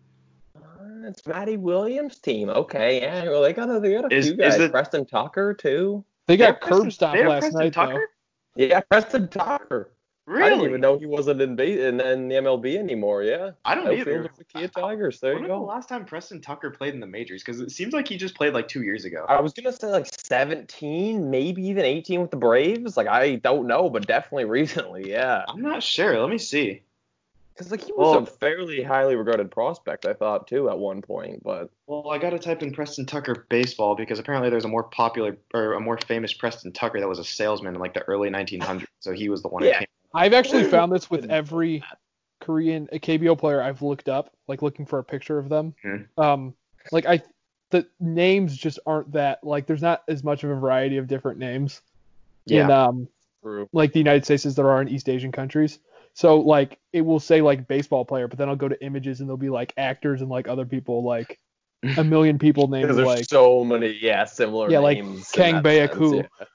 Uh, 0.57 1.07
it's 1.07 1.27
Matty 1.27 1.55
Williams' 1.55 2.17
team. 2.17 2.49
Okay, 2.49 2.99
yeah. 2.99 3.25
Well, 3.25 3.43
they 3.43 3.53
got 3.53 3.69
a, 3.69 3.79
they 3.79 3.93
got 3.93 4.11
a 4.11 4.15
is, 4.15 4.29
few 4.29 4.37
guys. 4.37 4.57
It, 4.57 4.71
Preston 4.71 5.05
Tucker 5.05 5.53
too. 5.53 6.03
They 6.25 6.35
got 6.35 6.61
curb 6.61 6.91
stop 6.91 7.15
last 7.15 7.41
Preston 7.41 7.59
night 7.59 7.73
Tucker? 7.73 8.07
though. 8.55 8.65
Yeah, 8.65 8.79
Preston 8.79 9.27
Tucker. 9.27 9.92
Really? 10.25 10.43
I 10.43 10.49
didn't 10.51 10.65
even 10.65 10.81
know 10.81 10.97
he 10.97 11.05
wasn't 11.05 11.41
in, 11.41 11.59
in, 11.59 11.99
in 11.99 12.27
the 12.29 12.35
MLB 12.35 12.77
anymore. 12.77 13.23
Yeah. 13.23 13.51
I 13.65 13.75
don't 13.75 13.91
either. 13.91 14.29
The 14.37 14.43
Kia 14.45 14.69
Tigers. 14.69 15.19
There 15.19 15.33
when 15.33 15.43
you 15.43 15.49
go. 15.49 15.59
the 15.59 15.65
last 15.65 15.89
time 15.89 16.05
Preston 16.05 16.39
Tucker 16.39 16.71
played 16.71 16.93
in 16.93 17.01
the 17.01 17.07
majors? 17.07 17.43
Because 17.43 17.59
it 17.59 17.71
seems 17.71 17.93
like 17.93 18.07
he 18.07 18.15
just 18.15 18.35
played 18.35 18.53
like 18.53 18.69
two 18.69 18.83
years 18.83 19.03
ago. 19.03 19.25
I 19.27 19.41
was 19.41 19.51
gonna 19.51 19.73
say 19.73 19.87
like 19.87 20.07
17, 20.07 21.29
maybe 21.29 21.67
even 21.67 21.83
18 21.83 22.21
with 22.21 22.31
the 22.31 22.37
Braves. 22.37 22.95
Like 22.95 23.07
I 23.07 23.35
don't 23.35 23.67
know, 23.67 23.89
but 23.89 24.07
definitely 24.07 24.45
recently. 24.49 25.09
Yeah. 25.09 25.43
I'm 25.47 25.61
not 25.61 25.83
sure. 25.83 26.17
Let 26.17 26.29
me 26.29 26.37
see. 26.37 26.83
Because 27.53 27.69
like 27.69 27.83
he 27.83 27.91
was 27.91 28.15
well, 28.15 28.23
a 28.23 28.25
fairly 28.25 28.81
highly 28.81 29.15
regarded 29.15 29.51
prospect, 29.51 30.05
I 30.05 30.13
thought 30.13 30.47
too 30.47 30.69
at 30.69 30.77
one 30.77 31.01
point. 31.01 31.43
But 31.43 31.69
well, 31.85 32.09
I 32.09 32.17
gotta 32.17 32.39
type 32.39 32.63
in 32.63 32.71
Preston 32.71 33.05
Tucker 33.05 33.45
baseball 33.49 33.95
because 33.95 34.19
apparently 34.19 34.49
there's 34.49 34.65
a 34.65 34.69
more 34.69 34.83
popular 34.83 35.37
or 35.53 35.73
a 35.73 35.81
more 35.81 35.97
famous 35.97 36.33
Preston 36.33 36.71
Tucker 36.71 37.01
that 37.01 37.09
was 37.09 37.19
a 37.19 37.25
salesman 37.25 37.75
in 37.75 37.81
like 37.81 37.93
the 37.93 38.03
early 38.03 38.29
1900s. 38.29 38.87
So 39.01 39.11
he 39.11 39.27
was 39.27 39.41
the 39.41 39.49
one. 39.49 39.65
Yeah. 39.65 39.83
I've 40.13 40.33
actually 40.33 40.63
found 40.65 40.91
this 40.91 41.09
with 41.09 41.29
every 41.29 41.83
Korean 42.39 42.87
KBO 42.87 43.37
player 43.37 43.61
I've 43.61 43.81
looked 43.81 44.09
up, 44.09 44.33
like 44.47 44.61
looking 44.61 44.85
for 44.85 44.99
a 44.99 45.03
picture 45.03 45.39
of 45.39 45.49
them. 45.49 45.73
Mm-hmm. 45.83 46.21
Um, 46.21 46.53
like 46.91 47.05
I, 47.05 47.21
the 47.71 47.87
names 47.99 48.55
just 48.55 48.79
aren't 48.85 49.11
that 49.13 49.43
like 49.43 49.65
there's 49.65 49.81
not 49.81 50.03
as 50.07 50.23
much 50.23 50.43
of 50.43 50.51
a 50.51 50.55
variety 50.55 50.97
of 50.97 51.07
different 51.07 51.39
names 51.39 51.81
yeah. 52.45 52.65
in 52.65 52.71
um 52.71 53.07
True. 53.41 53.67
like 53.73 53.93
the 53.93 53.99
United 53.99 54.25
States 54.25 54.45
as 54.45 54.55
there 54.55 54.69
are 54.69 54.81
in 54.81 54.89
East 54.89 55.09
Asian 55.09 55.31
countries. 55.31 55.79
So 56.13 56.39
like 56.39 56.79
it 56.91 57.01
will 57.01 57.19
say 57.19 57.41
like 57.41 57.67
baseball 57.67 58.05
player, 58.05 58.27
but 58.27 58.37
then 58.37 58.49
I'll 58.49 58.55
go 58.55 58.67
to 58.67 58.85
images 58.85 59.19
and 59.19 59.27
there'll 59.27 59.37
be 59.37 59.49
like 59.49 59.73
actors 59.77 60.21
and 60.21 60.29
like 60.29 60.47
other 60.47 60.65
people 60.65 61.03
like 61.03 61.39
a 61.97 62.03
million 62.03 62.37
people 62.37 62.67
named 62.67 62.89
there's 62.89 63.05
like 63.05 63.25
so 63.25 63.63
many 63.63 63.97
yeah 64.01 64.23
similar 64.23 64.69
yeah 64.69 64.79
like 64.79 64.99
Kang 65.33 65.61
Baek 65.61 65.99
yeah. 66.39 66.45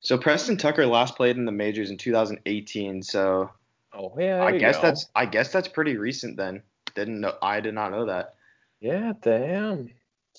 So 0.00 0.16
Preston 0.16 0.56
Tucker 0.56 0.86
last 0.86 1.16
played 1.16 1.36
in 1.36 1.44
the 1.44 1.52
majors 1.52 1.90
in 1.90 1.98
2018. 1.98 3.02
So 3.02 3.50
oh 3.92 4.14
yeah, 4.18 4.42
I 4.42 4.56
guess 4.58 4.76
go. 4.76 4.82
that's 4.82 5.06
I 5.14 5.26
guess 5.26 5.52
that's 5.52 5.68
pretty 5.68 5.96
recent 5.96 6.36
then. 6.36 6.62
Didn't 6.94 7.20
know 7.20 7.34
I 7.42 7.60
did 7.60 7.74
not 7.74 7.90
know 7.90 8.06
that. 8.06 8.34
Yeah, 8.80 9.12
damn. 9.20 9.90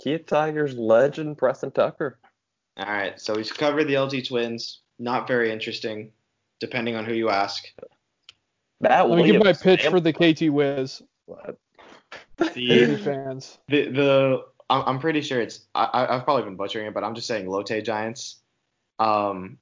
Kia 0.02 0.20
Tigers 0.20 0.76
legend 0.76 1.38
Preston 1.38 1.72
Tucker. 1.72 2.18
All 2.78 2.86
right, 2.86 3.20
so 3.20 3.38
he's 3.38 3.52
covered 3.52 3.86
the 3.86 3.94
LG 3.96 4.28
Twins. 4.28 4.80
Not 4.98 5.28
very 5.28 5.52
interesting, 5.52 6.12
depending 6.60 6.96
on 6.96 7.06
who 7.06 7.14
you 7.14 7.30
ask. 7.30 7.66
Let 8.80 9.10
me 9.10 9.32
give 9.32 9.44
my 9.44 9.54
pitch 9.54 9.86
for 9.88 10.00
the 10.00 10.14
KT 10.14 10.52
Wiz. 10.52 11.02
The 12.38 13.00
fans. 13.04 13.60
The 13.68 13.90
the 13.90 14.46
I'm 14.70 15.00
pretty 15.00 15.22
sure 15.22 15.42
it's 15.42 15.68
I, 15.76 16.08
I've 16.10 16.24
probably 16.24 16.44
been 16.44 16.56
butchering 16.56 16.88
it, 16.88 16.94
but 16.94 17.04
I'm 17.04 17.14
just 17.14 17.28
saying 17.28 17.48
Lotte 17.48 17.84
Giants. 17.84 18.41
Um, 19.02 19.58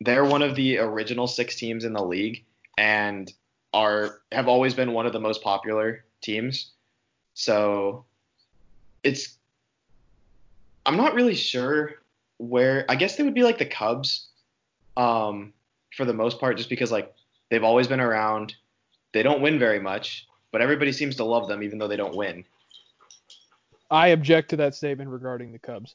they're 0.00 0.26
one 0.26 0.42
of 0.42 0.54
the 0.54 0.78
original 0.78 1.26
six 1.26 1.56
teams 1.56 1.84
in 1.84 1.94
the 1.94 2.04
league 2.04 2.44
and 2.76 3.32
are 3.72 4.20
have 4.30 4.46
always 4.46 4.74
been 4.74 4.92
one 4.92 5.06
of 5.06 5.14
the 5.14 5.20
most 5.20 5.42
popular 5.42 6.04
teams. 6.20 6.72
So 7.32 8.04
it's 9.02 9.38
I'm 10.84 10.98
not 10.98 11.14
really 11.14 11.34
sure 11.34 11.94
where 12.36 12.84
I 12.90 12.96
guess 12.96 13.16
they 13.16 13.24
would 13.24 13.34
be 13.34 13.42
like 13.42 13.58
the 13.58 13.66
Cubs 13.66 14.28
um, 14.98 15.54
for 15.96 16.04
the 16.04 16.12
most 16.12 16.38
part 16.38 16.58
just 16.58 16.68
because 16.68 16.92
like 16.92 17.14
they've 17.50 17.64
always 17.64 17.88
been 17.88 18.00
around. 18.00 18.54
They 19.12 19.22
don't 19.22 19.40
win 19.40 19.58
very 19.58 19.80
much, 19.80 20.26
but 20.52 20.60
everybody 20.60 20.92
seems 20.92 21.16
to 21.16 21.24
love 21.24 21.48
them 21.48 21.62
even 21.62 21.78
though 21.78 21.88
they 21.88 21.96
don't 21.96 22.14
win. 22.14 22.44
I 23.90 24.08
object 24.08 24.50
to 24.50 24.56
that 24.56 24.74
statement 24.74 25.08
regarding 25.08 25.52
the 25.52 25.58
Cubs. 25.58 25.94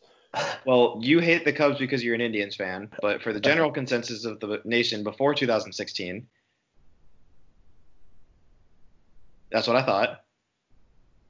Well, 0.66 1.00
you 1.02 1.20
hate 1.20 1.46
the 1.46 1.54
Cubs 1.54 1.78
because 1.78 2.04
you're 2.04 2.16
an 2.16 2.22
Indians 2.22 2.56
fan, 2.56 2.90
but 3.02 3.22
for 3.22 3.34
the 3.34 3.40
general 3.40 3.72
consensus 3.72 4.26
of 4.26 4.40
the 4.40 4.62
nation 4.66 5.04
before 5.04 5.36
2016, 5.36 6.26
that's 9.52 9.68
what 9.68 9.76
I 9.76 9.84
thought. 9.84 10.24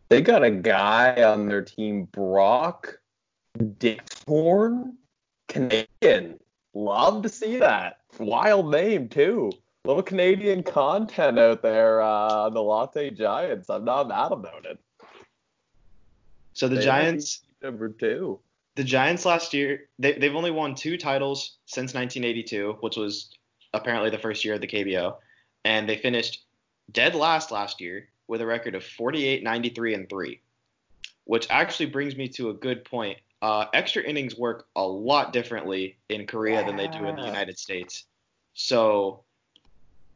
They 0.09 0.21
got 0.21 0.43
a 0.43 0.51
guy 0.51 1.23
on 1.23 1.47
their 1.47 1.63
team, 1.63 2.05
Brock 2.05 2.99
Dykxhoorn, 3.57 4.93
Canadian. 5.49 6.39
Love 6.73 7.23
to 7.23 7.29
see 7.29 7.57
that. 7.57 7.99
Wild 8.19 8.71
name 8.71 9.09
too. 9.09 9.51
A 9.83 9.87
little 9.87 10.03
Canadian 10.03 10.63
content 10.63 11.37
out 11.37 11.61
there 11.61 12.01
uh, 12.01 12.45
on 12.45 12.53
the 12.53 12.61
Lotte 12.61 13.15
Giants. 13.15 13.69
I'm 13.69 13.83
not 13.83 14.07
mad 14.07 14.31
about 14.31 14.65
it. 14.65 14.79
So 16.53 16.67
the 16.67 16.75
they 16.75 16.85
Giants 16.85 17.41
number 17.61 17.89
two 17.89 18.39
the 18.75 18.83
Giants 18.83 19.25
last 19.25 19.53
year, 19.53 19.87
they, 19.99 20.13
they've 20.13 20.35
only 20.35 20.51
won 20.51 20.75
two 20.75 20.97
titles 20.97 21.57
since 21.65 21.93
1982, 21.93 22.77
which 22.81 22.97
was 22.97 23.29
apparently 23.73 24.09
the 24.09 24.17
first 24.17 24.43
year 24.43 24.55
of 24.55 24.61
the 24.61 24.67
KBO. 24.67 25.15
And 25.63 25.87
they 25.87 25.97
finished 25.97 26.43
dead 26.91 27.15
last 27.15 27.51
last 27.51 27.79
year 27.79 28.09
with 28.27 28.41
a 28.41 28.45
record 28.45 28.75
of 28.75 28.83
48, 28.83 29.43
93, 29.43 29.93
and 29.93 30.09
3, 30.09 30.41
which 31.25 31.47
actually 31.49 31.85
brings 31.87 32.15
me 32.15 32.27
to 32.29 32.49
a 32.49 32.53
good 32.53 32.83
point. 32.83 33.19
Uh, 33.41 33.65
extra 33.73 34.01
innings 34.01 34.37
work 34.37 34.67
a 34.75 34.81
lot 34.81 35.33
differently 35.33 35.97
in 36.09 36.25
Korea 36.25 36.61
yeah. 36.61 36.65
than 36.65 36.77
they 36.77 36.87
do 36.87 37.05
in 37.05 37.15
the 37.15 37.25
United 37.25 37.59
States. 37.59 38.05
So 38.53 39.23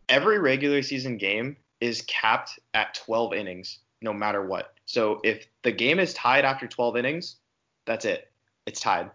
every 0.09 0.39
regular 0.39 0.81
season 0.81 1.17
game 1.17 1.57
is 1.79 2.01
capped 2.03 2.57
at 2.73 2.93
12 2.93 3.33
innings, 3.33 3.79
no 4.01 4.13
matter 4.13 4.43
what. 4.45 4.73
So 4.85 5.19
if 5.23 5.45
the 5.63 5.71
game 5.71 5.99
is 5.99 6.13
tied 6.13 6.45
after 6.45 6.67
12 6.67 6.97
innings, 6.97 7.35
that's 7.85 8.05
it 8.05 8.31
it's 8.67 8.79
tied. 8.79 9.09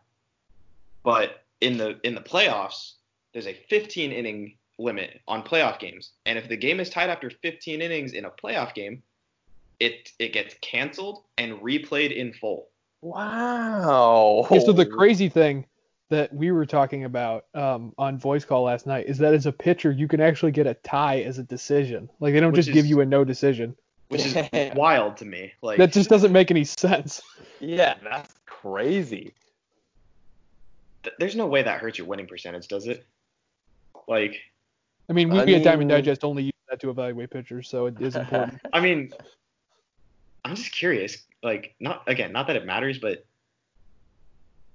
But 1.05 1.45
in 1.61 1.77
the 1.79 2.01
in 2.03 2.17
the 2.17 2.21
playoffs, 2.21 2.95
there's 3.33 3.47
a 3.47 3.55
15 3.55 4.11
inning 4.11 4.57
limit 4.79 5.21
on 5.29 5.45
playoff 5.45 5.79
games, 5.79 6.11
and 6.27 6.37
if 6.37 6.49
the 6.49 6.57
game 6.57 6.81
is 6.81 6.91
tied 6.91 7.11
after 7.11 7.31
15 7.31 7.81
innings 7.81 8.13
in 8.13 8.25
a 8.25 8.31
playoff 8.31 8.75
game, 8.75 9.05
it 9.79 10.11
it 10.19 10.33
gets 10.33 10.55
canceled 10.61 11.23
and 11.39 11.61
replayed 11.61 12.15
in 12.15 12.33
full. 12.33 12.69
Wow. 13.01 14.47
Okay, 14.47 14.61
so 14.61 14.73
the 14.73 14.87
crazy 14.87 15.29
thing, 15.29 15.67
that 16.13 16.33
we 16.33 16.53
were 16.53 16.67
talking 16.67 17.05
about 17.05 17.47
um, 17.55 17.95
on 17.97 18.19
voice 18.19 18.45
call 18.45 18.65
last 18.65 18.87
night 18.87 19.07
is 19.07 19.17
that 19.17 19.33
as 19.33 19.47
a 19.47 19.53
pitcher 19.53 19.91
you 19.91 20.07
can 20.07 20.21
actually 20.21 20.53
get 20.53 20.67
a 20.67 20.75
tie 20.75 21.21
as 21.23 21.39
a 21.39 21.43
decision. 21.43 22.09
Like 22.21 22.35
they 22.35 22.41
don't 22.41 22.53
Which 22.53 22.67
just 22.67 22.75
give 22.75 22.85
you 22.85 23.01
a 23.01 23.07
no 23.07 23.25
decision. 23.25 23.75
which 24.09 24.27
is 24.27 24.37
wild 24.77 25.17
to 25.17 25.25
me. 25.25 25.55
Like 25.63 25.79
That 25.79 25.91
just 25.91 26.11
doesn't 26.11 26.31
make 26.31 26.51
any 26.51 26.65
sense. 26.65 27.23
Yeah, 27.61 27.95
that's 28.05 28.35
crazy. 28.45 29.33
Th- 31.03 31.15
there's 31.19 31.37
no 31.37 31.47
way 31.47 31.63
that 31.63 31.81
hurts 31.81 31.99
your 31.99 32.07
winning 32.07 32.27
percentage, 32.27 32.69
does 32.69 32.87
it? 32.87 33.07
Like, 34.09 34.37
I 35.09 35.13
mean, 35.13 35.31
we 35.31 35.39
I 35.39 35.43
at 35.43 35.65
Diamond 35.65 35.91
Digest 35.91 36.25
only 36.25 36.45
use 36.45 36.53
that 36.69 36.81
to 36.81 36.91
evaluate 36.91 37.31
pitchers, 37.31 37.69
so 37.69 37.87
it 37.87 38.01
is 38.01 38.17
important. 38.17 38.61
I 38.73 38.81
mean, 38.81 39.13
I'm 40.45 40.55
just 40.55 40.73
curious. 40.73 41.25
Like, 41.43 41.75
not 41.81 42.03
again, 42.07 42.33
not 42.33 42.47
that 42.47 42.57
it 42.57 42.67
matters, 42.67 42.99
but 42.99 43.25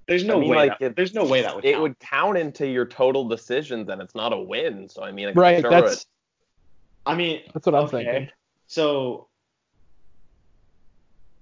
there's 0.06 0.24
no 0.24 0.36
I 0.36 0.40
mean, 0.40 0.48
way. 0.50 0.56
like, 0.56 0.78
that, 0.78 0.84
it- 0.86 0.96
there's 0.96 1.14
no 1.14 1.24
way 1.24 1.42
that 1.42 1.54
would. 1.54 1.64
It 1.64 1.72
count. 1.72 1.82
would 1.82 1.98
count 1.98 2.38
into 2.38 2.66
your 2.66 2.86
total 2.86 3.26
decisions, 3.28 3.88
and 3.88 4.00
it's 4.00 4.14
not 4.14 4.32
a 4.32 4.38
win. 4.38 4.88
So 4.88 5.02
I 5.02 5.12
mean, 5.12 5.28
I'm 5.28 5.34
right. 5.34 5.60
sure 5.60 5.70
That's 5.70 6.06
I 7.06 7.14
mean, 7.14 7.40
that's 7.54 7.64
what 7.64 7.74
I'm 7.74 7.84
okay. 7.84 8.04
thinking. 8.04 8.28
So, 8.66 9.28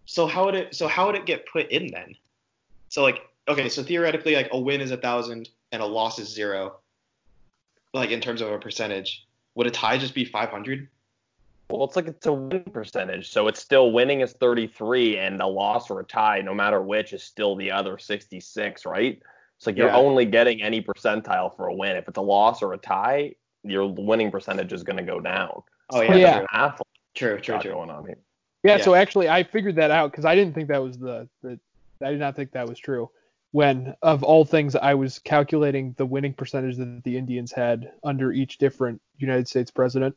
so 0.07 0.27
how 0.27 0.45
would 0.47 0.55
it? 0.55 0.75
So 0.77 0.87
how 0.87 1.07
would 1.07 1.17
it 1.17 1.27
get 1.27 1.45
put 1.53 1.71
in 1.71 1.89
then? 1.89 2.15
So 2.89 3.03
like, 3.03 3.19
okay, 3.49 3.69
so 3.69 3.83
theoretically, 3.83 4.35
like 4.37 4.49
a 4.53 4.59
win 4.59 4.81
is 4.81 4.91
a 4.91 4.97
thousand 4.97 5.49
and 5.73 5.83
a 5.83 5.87
loss 5.87 6.19
is 6.19 6.29
zero. 6.29 6.77
Like 7.93 8.11
in 8.11 8.21
terms 8.21 8.41
of 8.41 8.51
a 8.51 8.59
percentage, 8.59 9.27
would 9.55 9.67
a 9.67 9.71
tie 9.71 9.99
just 9.99 10.15
be 10.15 10.25
500? 10.25 10.89
Well, 11.71 11.85
it's 11.85 11.97
like 11.97 12.07
it's 12.07 12.27
a 12.27 12.33
win 12.33 12.63
percentage, 12.73 13.31
so 13.31 13.49
it's 13.49 13.61
still 13.61 13.91
winning 13.91 14.21
is 14.21 14.33
33, 14.35 15.19
and 15.19 15.41
a 15.41 15.47
loss 15.47 15.91
or 15.91 16.01
a 16.01 16.05
tie, 16.05 16.41
no 16.41 16.55
matter 16.55 16.81
which, 16.81 17.13
is 17.13 17.23
still 17.23 17.57
the 17.57 17.73
other 17.73 17.99
66, 17.99 18.87
right? 18.87 19.21
It's 19.57 19.67
like 19.67 19.77
you're 19.77 19.89
Yeah. 19.89 19.97
only 19.97 20.27
getting 20.27 20.63
any 20.63 20.83
percentile 20.83 21.57
for 21.57 21.69
a 21.69 21.75
win. 21.75 21.97
If 21.97 22.07
it's 22.09 22.19
a 22.19 22.23
loss 22.23 22.63
or 22.63 22.75
a 22.75 22.79
tie, 22.79 23.35
your 23.65 23.87
winning 23.87 24.31
percentage 24.31 24.73
is 24.73 24.83
going 24.85 24.99
to 24.99 25.03
go 25.03 25.19
down. 25.19 25.63
Oh 25.91 26.03
yeah, 26.03 26.15
yeah, 26.15 26.39
true. 26.39 26.47
Half 26.51 26.83
true, 27.15 27.41
true, 27.41 27.59
true. 27.59 27.73
going 27.73 27.91
on 27.91 28.05
here. 28.07 28.19
Yeah, 28.63 28.77
Yeah. 28.77 28.85
so 28.85 28.95
actually 28.95 29.29
I 29.29 29.43
figured 29.43 29.77
that 29.77 29.91
out 29.91 30.11
because 30.13 30.25
I 30.25 30.35
didn't 30.35 30.55
think 30.55 30.69
that 30.69 30.83
was 30.83 30.99
the, 30.99 31.29
the 31.43 31.59
I 32.05 32.11
did 32.11 32.21
not 32.21 32.37
think 32.37 32.53
that 32.53 32.69
was 32.69 32.79
true. 32.79 33.11
When 33.57 33.95
of 34.03 34.23
all 34.23 34.45
things 34.45 34.77
I 34.77 34.93
was 34.93 35.19
calculating 35.19 35.95
the 35.97 36.05
winning 36.05 36.35
percentage 36.35 36.77
that 36.77 37.03
the 37.05 37.17
Indians 37.17 37.51
had 37.51 37.91
under 38.05 38.31
each 38.31 38.59
different 38.59 39.01
United 39.17 39.49
States 39.49 39.71
president. 39.71 40.15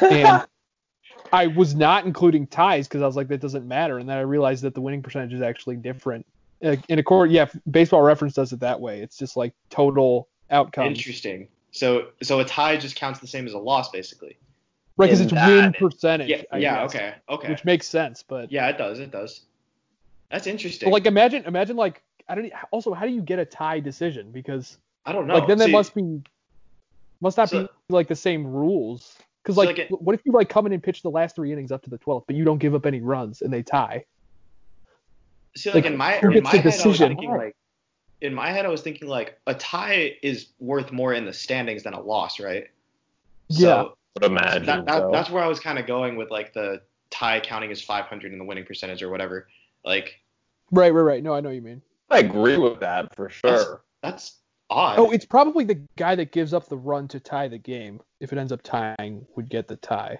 And 0.00 0.46
I 1.32 1.48
was 1.48 1.74
not 1.74 2.06
including 2.06 2.46
ties 2.46 2.86
because 2.86 3.02
I 3.02 3.06
was 3.06 3.16
like 3.16 3.26
that 3.26 3.40
doesn't 3.40 3.66
matter 3.66 3.98
and 3.98 4.08
then 4.08 4.18
I 4.18 4.20
realized 4.20 4.62
that 4.62 4.74
the 4.74 4.80
winning 4.80 5.02
percentage 5.02 5.32
is 5.32 5.42
actually 5.42 5.74
different. 5.74 6.26
In 6.60 7.00
a 7.00 7.02
court, 7.02 7.30
yeah, 7.30 7.46
baseball 7.68 8.02
reference 8.02 8.34
does 8.34 8.52
it 8.52 8.60
that 8.60 8.80
way. 8.80 9.00
It's 9.00 9.18
just 9.18 9.36
like 9.36 9.52
total 9.68 10.28
outcome. 10.52 10.86
Interesting. 10.86 11.48
So 11.72 12.10
so 12.22 12.38
a 12.38 12.44
tie 12.44 12.76
just 12.76 12.94
counts 12.94 13.18
the 13.18 13.26
same 13.26 13.48
as 13.48 13.54
a 13.54 13.58
loss, 13.58 13.90
basically. 13.90 14.38
Right, 14.96 15.06
because 15.06 15.22
it's 15.22 15.32
that- 15.32 15.48
win 15.48 15.72
percentage. 15.72 16.28
Yeah, 16.28 16.42
I 16.52 16.58
yeah, 16.58 16.82
guess, 16.82 16.94
okay, 16.94 17.14
okay. 17.30 17.48
Which 17.48 17.64
makes 17.64 17.88
sense, 17.88 18.22
but 18.22 18.52
yeah, 18.52 18.68
it 18.68 18.78
does, 18.78 19.00
it 19.00 19.10
does. 19.10 19.40
That's 20.30 20.46
interesting. 20.46 20.86
But 20.86 20.92
like 20.92 21.06
imagine 21.06 21.46
imagine 21.46 21.76
like 21.76 22.02
I 22.28 22.34
don't 22.34 22.52
also 22.70 22.92
how 22.94 23.06
do 23.06 23.12
you 23.12 23.20
get 23.20 23.38
a 23.38 23.44
tie 23.44 23.80
decision 23.80 24.30
because 24.32 24.78
I 25.04 25.12
don't 25.12 25.26
know. 25.26 25.34
like 25.34 25.48
then 25.48 25.58
there 25.58 25.68
See, 25.68 25.72
must 25.72 25.94
be 25.94 26.20
must 27.20 27.36
not 27.36 27.48
so- 27.50 27.62
be 27.62 27.68
like 27.88 28.08
the 28.08 28.16
same 28.16 28.46
rules 28.46 29.16
because 29.42 29.54
So, 29.54 29.60
like, 29.60 29.68
like, 29.78 29.78
it- 29.90 30.02
what 30.02 30.14
if 30.14 30.22
you 30.24 30.32
like 30.32 30.48
come 30.48 30.66
in 30.66 30.72
and 30.72 30.82
pitch 30.82 31.02
the 31.02 31.10
last 31.10 31.36
three 31.36 31.52
innings 31.52 31.70
up 31.72 31.82
to 31.84 31.90
the 31.90 31.98
12th 31.98 32.24
but 32.26 32.34
you 32.36 32.44
don't 32.44 32.58
give 32.58 32.74
up 32.74 32.84
any 32.86 33.00
runs 33.00 33.42
and 33.42 33.52
they 33.52 33.62
tie 33.62 34.04
See, 35.56 35.70
like, 35.70 35.84
like, 35.84 35.92
in 35.92 35.96
my 35.96 36.18
in 36.18 36.42
my 36.42 36.50
the 36.50 36.58
head, 36.58 36.64
I 36.64 36.66
was 36.66 36.76
decision? 36.82 37.08
thinking 37.08 37.30
like, 37.30 37.56
in 38.20 38.34
my 38.34 38.50
head, 38.50 38.66
I 38.66 38.68
was 38.68 38.82
thinking 38.82 39.08
like 39.08 39.38
a 39.46 39.54
tie 39.54 40.16
is 40.22 40.48
worth 40.58 40.92
more 40.92 41.14
in 41.14 41.24
the 41.24 41.32
standings 41.32 41.82
than 41.84 41.94
a 41.94 42.00
loss, 42.00 42.38
right? 42.40 42.66
Yeah. 43.48 43.84
Would 44.14 44.24
imagine. 44.24 44.66
that, 44.66 44.84
that, 44.86 45.12
that's 45.12 45.30
where 45.30 45.42
I 45.42 45.46
was 45.46 45.60
kind 45.60 45.78
of 45.78 45.86
going 45.86 46.16
with 46.16 46.30
like 46.30 46.52
the 46.52 46.82
tie 47.10 47.40
counting 47.40 47.70
as 47.70 47.80
500 47.80 48.32
in 48.32 48.38
the 48.38 48.44
winning 48.44 48.64
percentage 48.66 49.02
or 49.02 49.08
whatever. 49.08 49.48
Like 49.84 50.20
right 50.72 50.92
right 50.92 51.00
right 51.02 51.22
no 51.22 51.32
I 51.32 51.40
know 51.40 51.48
what 51.48 51.54
you 51.54 51.62
mean 51.62 51.80
I 52.10 52.18
agree 52.20 52.56
with 52.56 52.80
that 52.80 53.14
for 53.14 53.28
sure. 53.28 53.82
that's 54.02 54.36
odd. 54.70 54.98
oh 54.98 55.10
it's 55.10 55.24
probably 55.24 55.64
the 55.64 55.80
guy 55.96 56.14
that 56.16 56.32
gives 56.32 56.52
up 56.54 56.68
the 56.68 56.76
run 56.76 57.06
to 57.08 57.20
tie 57.20 57.48
the 57.48 57.58
game 57.58 58.00
if 58.20 58.32
it 58.32 58.38
ends 58.38 58.52
up 58.52 58.62
tying 58.62 59.26
would 59.36 59.48
get 59.48 59.68
the 59.68 59.76
tie 59.76 60.18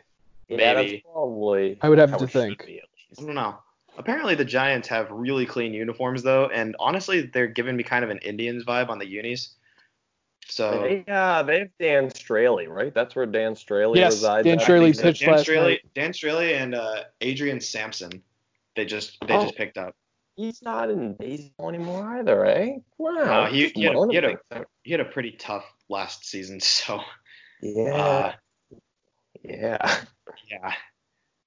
yeah, 0.49 0.57
maybe. 0.75 0.91
that's 0.93 1.03
probably. 1.13 1.77
I 1.83 1.89
would 1.89 1.99
have 1.99 2.17
to 2.19 2.27
think. 2.29 2.65
be, 2.67 2.81
I 3.19 3.23
don't 3.25 3.35
know. 3.35 3.59
Apparently 3.99 4.35
the 4.37 4.45
Giants 4.45 4.87
have 4.89 5.11
really 5.11 5.45
clean 5.47 5.73
uniforms 5.75 6.23
though, 6.23 6.47
and 6.47 6.77
honestly 6.79 7.23
they're 7.23 7.47
giving 7.49 7.77
me 7.77 7.83
kind 7.83 8.05
of 8.05 8.11
an 8.11 8.19
Indians 8.19 8.65
vibe 8.65 8.89
on 8.89 8.99
the 8.99 9.07
unis. 9.09 9.55
So 10.49 10.83
They, 10.83 11.05
uh, 11.13 11.43
they 11.43 11.59
have 11.61 11.69
Dan 11.81 12.11
Straily, 12.11 12.69
right? 12.69 12.95
That's 12.95 13.17
where 13.17 13.27
Dan 13.27 13.55
Straily 13.55 13.97
Yes, 13.97 14.13
resides. 14.13 14.45
Dan 14.45 14.61
at. 14.61 14.65
Straily 14.67 14.97
Dan 14.97 15.33
last 15.33 15.47
Straily, 15.49 15.63
night. 15.71 15.81
Dan 15.95 16.13
Straily 16.13 16.57
and 16.63 16.75
uh, 16.77 17.03
Adrian 17.21 17.61
Sampson. 17.61 18.23
They 18.77 18.85
just 18.85 19.17
they 19.27 19.35
Oh. 19.35 19.43
just 19.43 19.57
picked 19.57 19.79
up. 19.79 19.97
He's 20.37 20.63
not 20.63 20.91
in 20.91 21.15
baseball 21.15 21.71
anymore 21.71 22.19
either, 22.19 22.45
eh? 22.45 22.73
Wow. 22.99 23.45
Uh, 23.45 23.47
he, 23.49 23.69
he, 23.69 23.85
had 23.85 23.97
a, 23.97 24.07
he, 24.09 24.15
had 24.15 24.25
a, 24.25 24.37
he 24.83 24.91
had 24.93 25.01
a 25.01 25.05
pretty 25.07 25.33
tough 25.33 25.65
last 25.89 26.27
season, 26.27 26.61
so 26.61 27.01
Yeah. 27.63 27.83
uh, 27.95 28.33
yeah. 29.43 30.01
yeah. 30.51 30.73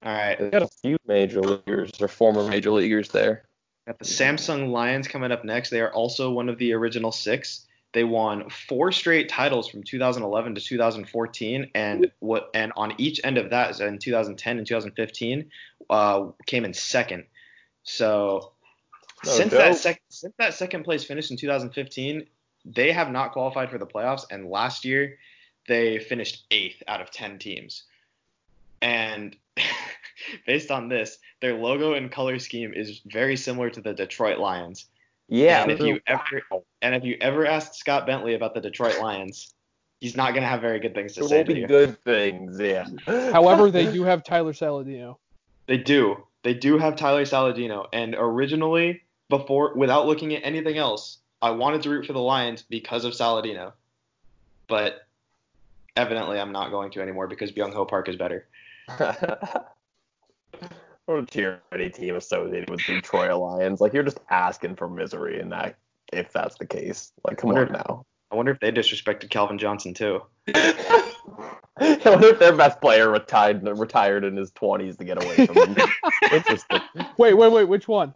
All 0.04 0.13
right, 0.13 0.39
They 0.39 0.49
got 0.49 0.62
a 0.63 0.69
few 0.82 0.97
major 1.06 1.41
leaguers 1.41 1.91
or 1.99 2.08
former 2.08 2.47
major 2.47 2.71
leaguers 2.71 3.10
there. 3.10 3.43
got 3.86 3.99
the 3.99 4.06
Samsung 4.06 4.71
Lions 4.71 5.08
coming 5.10 5.32
up 5.32 5.43
next. 5.43 5.69
They 5.71 5.82
are 5.82 5.93
also 5.93 6.32
one 6.32 6.47
of 6.47 6.58
the 6.58 6.73
original 6.73 7.12
six. 7.12 7.67
They 7.91 8.04
won 8.06 8.49
four 8.49 8.91
straight 8.93 9.28
titles 9.30 9.67
from 9.67 9.84
2011 9.84 10.56
to 10.56 10.62
2014, 10.62 11.71
and 11.75 12.12
what 12.19 12.49
and 12.54 12.71
on 12.78 12.93
each 12.97 13.19
end 13.23 13.38
of 13.38 13.49
that, 13.49 13.80
in 13.82 13.97
2010 13.97 14.58
and 14.60 14.65
2015, 14.67 15.49
uh, 15.89 16.25
came 16.45 16.65
in 16.65 16.73
second. 16.73 17.25
So 17.84 18.54
No 19.25 19.32
since 19.32 19.51
dope. 19.51 19.60
that 19.60 19.75
sec- 19.75 20.01
since 20.10 20.34
that 20.38 20.53
second 20.53 20.84
place 20.84 21.03
finished 21.03 21.32
in 21.32 21.38
2015, 21.38 22.25
they 22.65 22.91
have 22.91 23.12
not 23.12 23.32
qualified 23.32 23.69
for 23.69 23.77
the 23.77 23.86
playoffs. 23.88 24.25
And 24.32 24.49
last 24.49 24.86
year, 24.86 25.17
they 25.67 25.99
finished 25.99 26.45
eighth 26.51 26.82
out 26.88 27.01
of 27.01 27.12
10 27.12 27.39
teams. 27.39 27.84
And 28.82 29.36
based 30.45 30.71
on 30.71 30.89
this, 30.89 31.17
their 31.41 31.55
logo 31.58 31.93
and 31.93 32.12
color 32.12 32.39
scheme 32.39 32.73
is 32.73 33.01
very 33.05 33.36
similar 33.36 33.69
to 33.69 33.82
the 33.82 33.93
Detroit 33.93 34.39
Lions. 34.39 34.86
Yeah. 35.27 35.62
And 35.63 35.71
if 35.71 35.79
you 35.79 35.99
ever 36.08 36.41
and 36.82 36.95
if 36.95 37.03
you 37.03 37.17
ever 37.21 37.45
asked 37.45 37.75
Scott 37.75 38.08
Bentley 38.08 38.34
about 38.34 38.53
the 38.55 38.62
Detroit 38.62 38.99
Lions, 38.99 39.53
he's 40.01 40.15
not 40.17 40.34
gonna 40.34 40.47
have 40.47 40.62
very 40.62 40.79
good 40.79 40.95
things 40.95 41.13
to 41.13 41.19
There 41.21 41.29
say 41.29 41.38
will 41.39 41.45
to 41.45 41.53
be 41.53 41.60
you. 41.62 41.67
good 41.67 42.01
things, 42.03 42.60
yeah. 42.60 42.88
however 43.32 43.69
they 43.69 43.91
do 43.91 44.03
have 44.03 44.23
Tyler 44.23 44.53
Saladino 44.53 45.17
They 45.67 45.77
do. 45.77 46.23
They 46.43 46.53
do 46.55 46.77
have 46.79 46.95
Tyler 46.95 47.25
Saladino. 47.25 47.86
And 47.93 48.15
originally, 48.17 49.03
before 49.29 49.73
without 49.75 50.07
looking 50.07 50.33
at 50.35 50.43
anything 50.43 50.77
else, 50.77 51.19
I 51.41 51.51
wanted 51.51 51.83
to 51.83 51.89
root 51.89 52.05
for 52.05 52.13
the 52.13 52.19
Lions 52.19 52.63
because 52.63 53.05
of 53.05 53.13
Saladino. 53.13 53.73
But 54.67 55.07
evidently 55.95 56.39
I'm 56.39 56.51
not 56.51 56.71
going 56.71 56.91
to 56.91 57.01
anymore 57.01 57.27
because 57.27 57.51
Byung 57.51 57.73
Ho 57.73 57.85
Park 57.85 58.09
is 58.09 58.15
better. 58.15 58.47
or 61.07 61.19
a 61.19 61.25
cheer 61.25 61.61
for 61.69 61.75
any 61.77 61.89
team 61.89 62.15
associated 62.15 62.69
with 62.69 62.85
Detroit 62.85 63.39
Lions. 63.39 63.81
Like 63.81 63.93
you're 63.93 64.03
just 64.03 64.19
asking 64.29 64.75
for 64.75 64.89
misery 64.89 65.39
in 65.39 65.49
that 65.49 65.75
if 66.11 66.31
that's 66.31 66.57
the 66.57 66.65
case. 66.65 67.11
Like 67.23 67.37
come 67.37 67.51
on 67.51 67.71
now. 67.71 68.05
I 68.31 68.35
wonder 68.35 68.51
if 68.51 68.59
they 68.59 68.71
disrespected 68.71 69.29
Calvin 69.31 69.57
Johnson 69.57 69.93
too. 69.93 70.21
I 70.53 71.99
wonder 72.05 72.27
if 72.27 72.39
their 72.39 72.55
best 72.55 72.79
player 72.79 73.09
retired 73.09 73.67
retired 73.77 74.23
in 74.23 74.35
his 74.35 74.51
twenties 74.51 74.97
to 74.97 75.03
get 75.03 75.23
away 75.23 75.47
from 75.47 75.55
them. 75.55 75.75
Interesting. 76.31 76.81
wait 77.17 77.33
wait 77.33 77.51
wait 77.51 77.67
which 77.67 77.87
one 77.87 78.13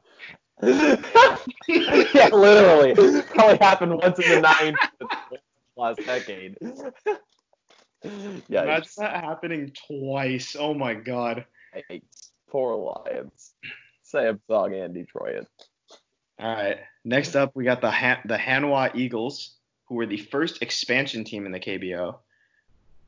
yeah, 1.67 2.30
literally. 2.32 2.93
Probably 3.23 3.58
happened 3.58 3.93
once 3.95 4.19
in 4.19 4.30
the 4.30 4.41
nineties 4.41 4.80
last 5.76 5.99
decade. 6.06 6.58
yeah, 8.47 8.65
That's 8.65 8.97
not 8.99 9.12
happening 9.13 9.71
twice. 9.88 10.56
Oh 10.58 10.73
my 10.73 10.93
god. 10.93 11.45
poor 12.49 12.76
Lions. 12.76 13.54
Samsung 14.06 14.86
and 14.86 14.93
Detroit. 14.93 15.47
All 16.39 16.54
right. 16.54 16.78
Next 17.04 17.36
up, 17.36 17.52
we 17.56 17.63
got 17.63 17.82
the 17.82 17.91
Han- 17.91 18.21
the 18.26 18.38
Hanwha 18.38 18.95
Eagles, 18.95 19.56
who 19.86 19.95
were 19.95 20.06
the 20.06 20.17
first 20.17 20.62
expansion 20.62 21.23
team 21.23 21.45
in 21.45 21.52
the 21.52 21.60
KBO, 21.60 22.15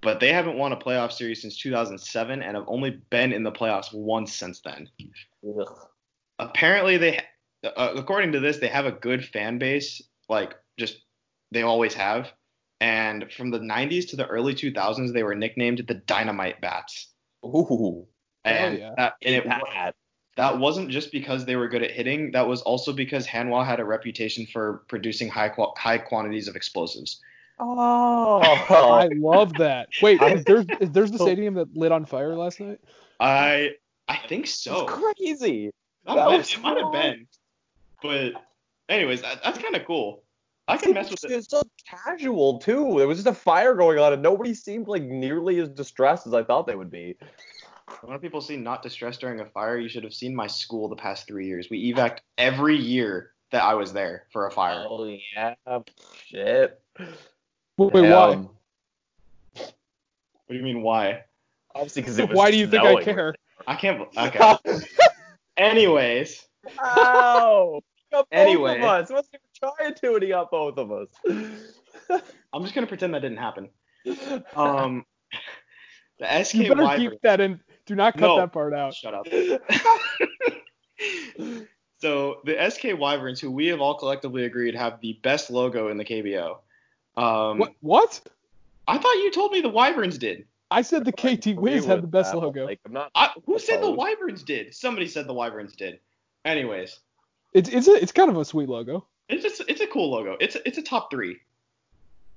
but 0.02 0.20
they 0.20 0.32
haven't 0.32 0.58
won 0.58 0.72
a 0.72 0.78
playoff 0.78 1.12
series 1.12 1.42
since 1.42 1.58
2007 1.58 2.42
and 2.42 2.56
have 2.56 2.66
only 2.68 2.92
been 3.10 3.32
in 3.34 3.44
the 3.44 3.52
playoffs 3.52 3.94
once 3.94 4.34
since 4.34 4.62
then. 4.62 4.90
Ugh. 5.48 5.80
Apparently, 6.40 6.98
they, 6.98 7.22
uh, 7.66 7.94
according 7.96 8.32
to 8.34 8.40
this, 8.40 8.58
they 8.58 8.68
have 8.68 8.86
a 8.86 8.92
good 8.92 9.26
fan 9.26 9.58
base, 9.58 10.02
like 10.30 10.56
just 10.78 11.02
they 11.52 11.64
always 11.64 11.94
have. 11.94 12.32
And 12.82 13.32
from 13.32 13.52
the 13.52 13.60
90s 13.60 14.10
to 14.10 14.16
the 14.16 14.28
early 14.28 14.54
2000s, 14.54 15.14
they 15.14 15.24
were 15.24 15.36
nicknamed 15.36 15.84
the 15.88 15.94
Dynamite 15.94 16.60
Bats. 16.62 17.10
Ooh. 17.46 18.06
And 18.44 18.78
yeah. 18.78 18.94
that, 18.98 19.14
and 19.24 19.36
it, 19.36 19.46
that. 19.46 19.96
that 20.36 20.60
wasn't 20.60 20.90
just 20.90 21.12
because 21.12 21.46
they 21.46 21.56
were 21.56 21.68
good 21.68 21.82
at 21.82 21.92
hitting. 21.92 22.32
That 22.32 22.48
was 22.48 22.62
also 22.62 22.94
because 22.94 23.26
Hanwha 23.26 23.66
had 23.66 23.80
a 23.80 23.86
reputation 23.86 24.46
for 24.46 24.84
producing 24.88 25.30
high 25.30 25.52
high 25.78 25.98
quantities 25.98 26.48
of 26.48 26.56
explosives. 26.56 27.22
Oh, 27.58 28.40
I 28.70 29.10
love 29.16 29.54
that. 29.54 29.88
Wait, 30.02 30.22
is 30.22 30.44
there's 30.44 30.66
is 30.80 30.92
there's 30.92 31.12
the 31.12 31.20
stadium 31.20 31.56
that 31.56 31.76
lit 31.76 31.92
on 31.92 32.06
fire 32.06 32.36
last 32.36 32.60
night? 32.60 32.80
I 33.20 33.72
I 34.08 34.18
think 34.28 34.48
so. 34.48 34.86
That's 34.86 35.00
crazy. 35.18 35.72
That 36.06 36.16
That 36.16 36.28
was 36.28 36.54
it 36.54 36.62
might 36.62 36.78
have 36.78 36.92
been. 36.92 37.28
But 38.02 38.34
anyways, 38.90 39.22
that, 39.22 39.44
that's 39.44 39.58
kind 39.58 39.76
of 39.76 39.86
cool. 39.86 40.24
I 40.68 40.78
can 40.78 40.94
mess 40.94 41.12
with 41.12 41.24
it. 41.26 41.32
It's 41.32 41.50
so 41.50 41.62
casual 41.88 42.58
too. 42.60 42.96
There 42.98 43.08
was 43.08 43.20
just 43.20 43.28
a 43.28 43.34
fire 43.34 43.76
going 43.76 44.00
on, 44.00 44.14
and 44.14 44.22
nobody 44.22 44.54
seemed 44.54 44.88
like 44.88 45.04
nearly 45.04 45.60
as 45.60 45.70
distressed 45.70 46.26
as 46.26 46.34
I 46.34 46.44
thought 46.44 46.66
they 46.66 46.76
would 46.76 46.90
be. 46.90 47.18
When 48.02 48.18
people 48.20 48.42
see 48.42 48.58
not 48.58 48.82
distressed 48.82 49.22
during 49.22 49.40
a 49.40 49.46
fire, 49.46 49.78
you 49.78 49.88
should 49.88 50.04
have 50.04 50.14
seen 50.14 50.36
my 50.36 50.48
school 50.48 50.90
the 50.90 50.96
past 50.96 51.28
three 51.28 51.46
years. 51.46 51.68
We 51.70 51.94
evac 51.94 52.20
every 52.38 52.76
year 52.78 53.32
that 53.52 53.64
I 53.64 53.76
was 53.76 53.94
there 53.94 54.26
for 54.32 54.48
a 54.48 54.52
fire. 54.52 54.86
Oh 54.90 55.06
yeah, 55.06 55.54
shit. 56.26 56.82
Wait, 57.78 57.94
wait, 57.94 58.02
why? 58.02 58.34
Um, 58.34 58.50
What 59.54 59.74
do 60.50 60.56
you 60.56 60.64
mean 60.64 60.82
why? 60.82 61.26
Obviously, 61.76 62.02
because 62.02 62.18
it 62.18 62.30
was 62.30 62.38
Why 62.38 62.52
do 62.52 62.58
you 62.58 62.68
think 62.68 62.84
I 62.84 62.92
snowing. 62.92 63.06
care? 63.06 63.36
I 63.68 63.76
can't. 63.76 64.08
Okay. 64.18 64.58
Anyways, 65.58 66.46
Wow. 66.82 67.82
He 67.96 68.04
got 68.12 68.30
both 68.30 68.40
Anyway. 68.40 68.78
of 68.80 68.84
us. 68.84 69.10
What's 69.10 69.30
he 69.32 69.38
trying 69.60 69.94
to? 69.96 70.14
And 70.16 70.24
he 70.24 70.30
got 70.30 70.52
both 70.52 70.78
of 70.78 70.92
us. 70.92 71.08
I'm 72.54 72.64
just 72.64 72.74
gonna 72.76 72.88
pretend 72.88 73.14
that 73.14 73.22
didn't 73.22 73.38
happen. 73.38 73.70
Um, 74.56 75.06
the 76.20 76.44
SK 76.44 76.54
You 76.56 76.76
better 76.76 76.96
keep 76.98 77.22
that 77.24 77.42
in. 77.42 77.60
Do 77.86 77.96
not 77.96 78.14
cut 78.14 78.22
No. 78.22 78.38
that 78.38 78.54
part 78.54 78.74
out. 78.74 78.94
Shut 78.94 79.14
up. 79.14 79.26
so 82.00 82.38
the 82.46 82.70
SK 82.70 82.98
Wyverns, 83.00 83.40
who 83.40 83.52
we 83.52 83.68
have 83.68 83.82
all 83.82 83.96
collectively 83.96 84.46
agreed 84.46 84.76
have 84.76 85.02
the 85.02 85.20
best 85.24 85.50
logo 85.50 85.90
in 85.90 85.98
the 85.98 86.06
KBO. 86.06 86.58
Um, 87.18 87.58
What? 87.60 87.74
What? 87.82 88.22
I 88.88 88.98
thought 88.98 89.14
you 89.16 89.32
told 89.32 89.52
me 89.52 89.62
the 89.62 89.70
Wyverns 89.70 90.18
did. 90.18 90.46
I 90.72 90.82
said 90.82 91.06
the 91.06 91.12
KT 91.12 91.56
Wiz 91.60 91.86
had 91.86 92.02
the 92.04 92.08
best 92.08 92.34
logo. 92.34 92.66
Like, 92.66 92.80
I'm 92.86 92.94
not. 92.94 93.12
I, 93.16 93.30
who 93.46 93.58
said 93.60 93.82
the 93.82 93.92
Wyverns 93.92 94.44
did? 94.44 94.74
Somebody 94.76 95.08
said 95.08 95.28
the 95.28 95.34
Wyverns 95.34 95.76
did. 95.76 96.00
Anyways, 96.46 97.00
It's 97.54 97.70
it's 97.70 97.88
a, 97.88 97.94
it's 97.96 98.12
kind 98.12 98.30
of 98.30 98.38
a 98.38 98.46
sweet 98.46 98.70
logo. 98.70 99.06
it's 99.30 99.42
just 99.44 99.62
it's 99.68 99.82
a 99.82 99.88
cool 99.88 100.12
logo. 100.12 100.38
It's 100.40 100.56
a, 100.56 100.68
it's 100.68 100.78
a 100.78 100.82
top 100.84 101.10
three. 101.12 101.38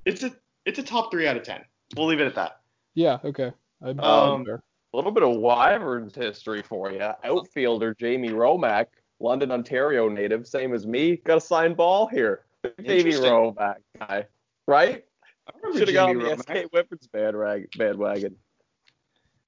It's 0.05 0.23
a 0.23 0.33
it's 0.65 0.79
a 0.79 0.83
top 0.83 1.11
three 1.11 1.29
out 1.29 1.37
of 1.37 1.43
ten. 1.43 1.61
We'll 1.97 2.07
leave 2.07 2.21
it 2.21 2.27
at 2.27 2.35
that. 2.35 2.61
Yeah. 2.95 3.19
Okay. 3.25 3.53
I'm, 3.83 4.01
Um, 4.01 4.45
fair. 4.45 4.63
A 4.95 4.97
little 4.97 5.13
bit 5.13 5.23
of 5.23 5.37
Wyverns 5.37 6.15
history 6.15 6.63
for 6.63 6.91
you. 6.91 7.07
Outfielder 7.23 7.95
Jamie 8.01 8.31
Romak, 8.31 8.87
London, 9.21 9.53
Ontario 9.53 10.09
native, 10.09 10.47
same 10.47 10.73
as 10.73 10.87
me, 10.87 11.17
got 11.17 11.37
a 11.37 11.41
signed 11.41 11.77
ball 11.77 12.07
here. 12.07 12.45
Jamie 12.81 13.01
Interesting. 13.01 13.31
Romak 13.31 13.77
guy, 13.99 14.25
right? 14.67 15.05
I 15.47 15.53
remember 15.57 15.79
Should 15.79 15.89
have 15.89 15.95
got 15.95 16.09
on 16.09 16.15
Jamie 16.21 16.25
the 16.31 16.43
Romak. 16.43 16.65
SK 16.67 16.73
Wyverns 16.73 17.09
bandwag- 17.15 17.79
bandwagon. 17.79 18.37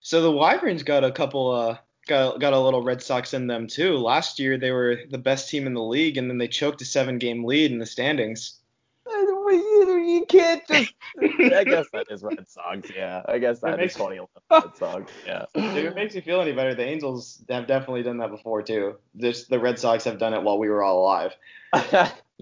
So 0.01 0.21
the 0.23 0.31
Wyverns 0.31 0.83
got 0.83 1.05
a 1.05 1.11
couple 1.11 1.51
uh 1.51 1.79
got 2.11 2.41
got 2.41 2.53
a 2.53 2.59
little 2.61 2.83
Red 2.83 3.01
Sox 3.03 3.33
in 3.33 3.47
them 3.47 3.69
too. 3.69 3.97
Last 3.97 4.39
year 4.39 4.59
they 4.59 4.73
were 4.73 4.99
the 5.09 5.17
best 5.19 5.49
team 5.49 5.67
in 5.67 5.75
the 5.75 5.83
league 5.83 6.19
and 6.19 6.29
then 6.29 6.37
they 6.39 6.49
choked 6.49 6.83
a 6.83 6.85
seven 6.85 7.19
game 7.19 7.45
lead 7.45 7.71
in 7.71 7.79
the 7.79 7.87
standings. 7.87 8.59
You 9.07 10.25
can't 10.29 10.63
just. 10.69 10.93
I 11.21 11.65
guess 11.65 11.87
that 11.93 12.07
is 12.11 12.23
Red 12.23 12.49
Sox. 12.49 12.91
Yeah, 12.95 13.23
I 13.27 13.39
guess 13.39 13.61
that 13.61 13.79
makes- 13.79 13.95
is 13.95 13.99
2011 13.99 14.29
Red 14.51 14.77
Sox. 14.77 15.13
Yeah. 15.27 15.45
if 15.55 15.77
it 15.77 15.95
makes 15.95 16.15
you 16.15 16.21
feel 16.21 16.41
any 16.41 16.53
better, 16.53 16.75
the 16.75 16.85
Angels 16.85 17.43
have 17.49 17.67
definitely 17.67 18.03
done 18.03 18.19
that 18.19 18.31
before 18.31 18.63
too. 18.63 18.97
This 19.15 19.47
the 19.47 19.59
Red 19.59 19.79
Sox 19.79 20.05
have 20.05 20.19
done 20.19 20.35
it 20.35 20.43
while 20.43 20.59
we 20.59 20.69
were 20.69 20.83
all 20.83 21.03
alive. 21.03 21.33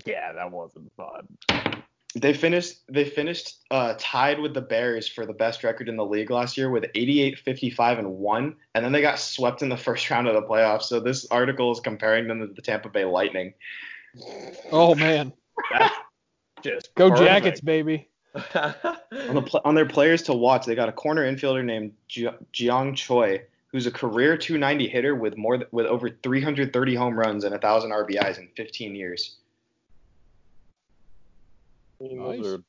yeah, 0.05 0.33
that 0.33 0.51
wasn't 0.51 0.91
fun. 0.97 1.29
They 2.21 2.33
finished 2.33 2.81
they 2.89 3.05
finished 3.05 3.65
uh, 3.71 3.95
tied 3.99 4.41
with 4.41 4.55
the 4.55 4.61
Bears 4.61 5.09
for 5.09 5.25
the 5.27 5.33
best 5.33 5.63
record 5.63 5.89
in 5.89 5.97
the 5.97 6.05
league 6.05 6.31
last 6.31 6.57
year 6.57 6.71
with 6.71 6.87
88, 6.95 7.39
55 7.39 7.99
and 7.99 8.11
1 8.17 8.57
and 8.75 8.85
then 8.85 8.93
they 8.93 9.01
got 9.03 9.19
swept 9.19 9.63
in 9.63 9.69
the 9.69 9.77
first 9.87 10.09
round 10.11 10.27
of 10.27 10.35
the 10.35 10.43
playoffs. 10.43 10.85
So 10.85 11.01
this 11.01 11.27
article 11.31 11.71
is 11.73 11.81
comparing 11.81 12.27
them 12.27 12.41
to 12.41 12.47
the 12.47 12.63
Tampa 12.63 12.89
Bay 12.89 13.05
Lightning. 13.05 13.55
Oh 14.73 14.95
man. 14.95 15.33
Just 16.63 16.95
Go 16.97 17.11
perfect. 17.11 17.29
Jackets, 17.29 17.61
baby. 17.61 18.09
On, 18.35 19.35
the 19.35 19.43
pl- 19.43 19.61
on 19.65 19.75
their 19.75 19.87
players 19.87 20.23
to 20.23 20.35
watch, 20.35 20.67
they 20.67 20.75
got 20.75 20.89
a 20.89 20.93
corner 20.93 21.23
infielder 21.31 21.65
named 21.65 21.93
Ji- 22.09 22.29
Jeong 22.53 22.97
Choi, 22.97 23.43
who's 23.69 23.87
a 23.87 23.91
career 23.91 24.37
290 24.37 24.89
hitter 24.89 25.15
with 25.15 25.37
more 25.37 25.57
th- 25.59 25.69
with 25.73 25.87
over 25.87 26.11
330 26.11 26.95
home 26.95 27.19
runs 27.19 27.45
and 27.45 27.53
1,000 27.53 27.91
RBIs 27.91 28.39
in 28.39 28.49
15 28.57 28.95
years. 28.95 29.37
I 32.01 32.05
mean, 32.05 32.19
Nice. 32.25 32.39
Those 32.43 32.47
are 32.55 32.63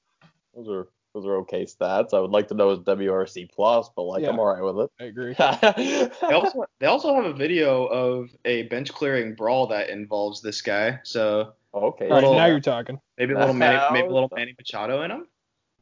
those 0.56 0.70
are 0.70 0.88
those 1.14 1.26
are 1.26 1.36
okay 1.38 1.66
stats. 1.66 2.14
I 2.14 2.20
would 2.20 2.32
like 2.32 2.48
to 2.50 2.54
know 2.54 2.70
his 2.70 2.80
WRC 2.80 3.52
plus, 3.52 3.90
but 3.96 4.04
like 4.04 4.22
Yeah. 4.24 4.30
I'm 4.30 4.40
alright 4.40 4.64
with 4.64 4.86
it. 4.86 4.92
I 5.00 5.06
agree. 5.06 5.34
They 6.30 6.34
also 6.36 6.66
they 6.80 6.86
also 6.88 7.16
have 7.16 7.26
a 7.26 7.34
video 7.34 7.86
of 7.86 8.30
a 8.46 8.64
bench 8.64 8.94
clearing 8.94 9.34
brawl 9.36 9.68
that 9.68 9.90
involves 9.90 10.42
this 10.42 10.62
guy. 10.62 11.00
So 11.04 11.54
okay. 11.74 12.06
All 12.06 12.12
right, 12.12 12.16
Little- 12.16 12.34
now 12.36 12.46
you're 12.46 12.60
talking. 12.60 13.00
maybe 13.18 13.34
a 13.34 13.40
little 13.40 13.54
Manny, 13.56 13.82
maybe 13.92 14.08
a 14.08 14.12
little 14.12 14.30
Manny 14.36 14.54
Machado 14.58 15.02
in 15.04 15.12
him. 15.12 15.28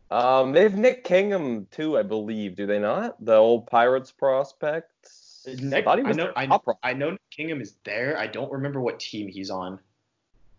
Um, 0.09 0.53
they 0.53 0.63
have 0.63 0.77
Nick 0.77 1.03
Kingham 1.03 1.65
too, 1.71 1.97
I 1.97 2.03
believe. 2.03 2.55
Do 2.55 2.65
they 2.65 2.79
not? 2.79 3.23
The 3.23 3.35
old 3.35 3.67
Pirates 3.67 4.09
prospect. 4.11 4.93
I 5.45 5.55
Nick, 5.61 5.83
thought 5.85 5.99
he 5.99 6.05
I 6.05 6.11
know 6.13 6.31
I, 6.35 6.45
top 6.45 6.63
I 6.83 6.93
know 6.93 7.11
Nick 7.11 7.29
Kingham 7.31 7.59
is 7.61 7.75
there. 7.83 8.17
I 8.17 8.27
don't 8.27 8.51
remember 8.51 8.79
what 8.79 8.99
team 9.01 9.27
he's 9.27 9.49
on. 9.49 9.79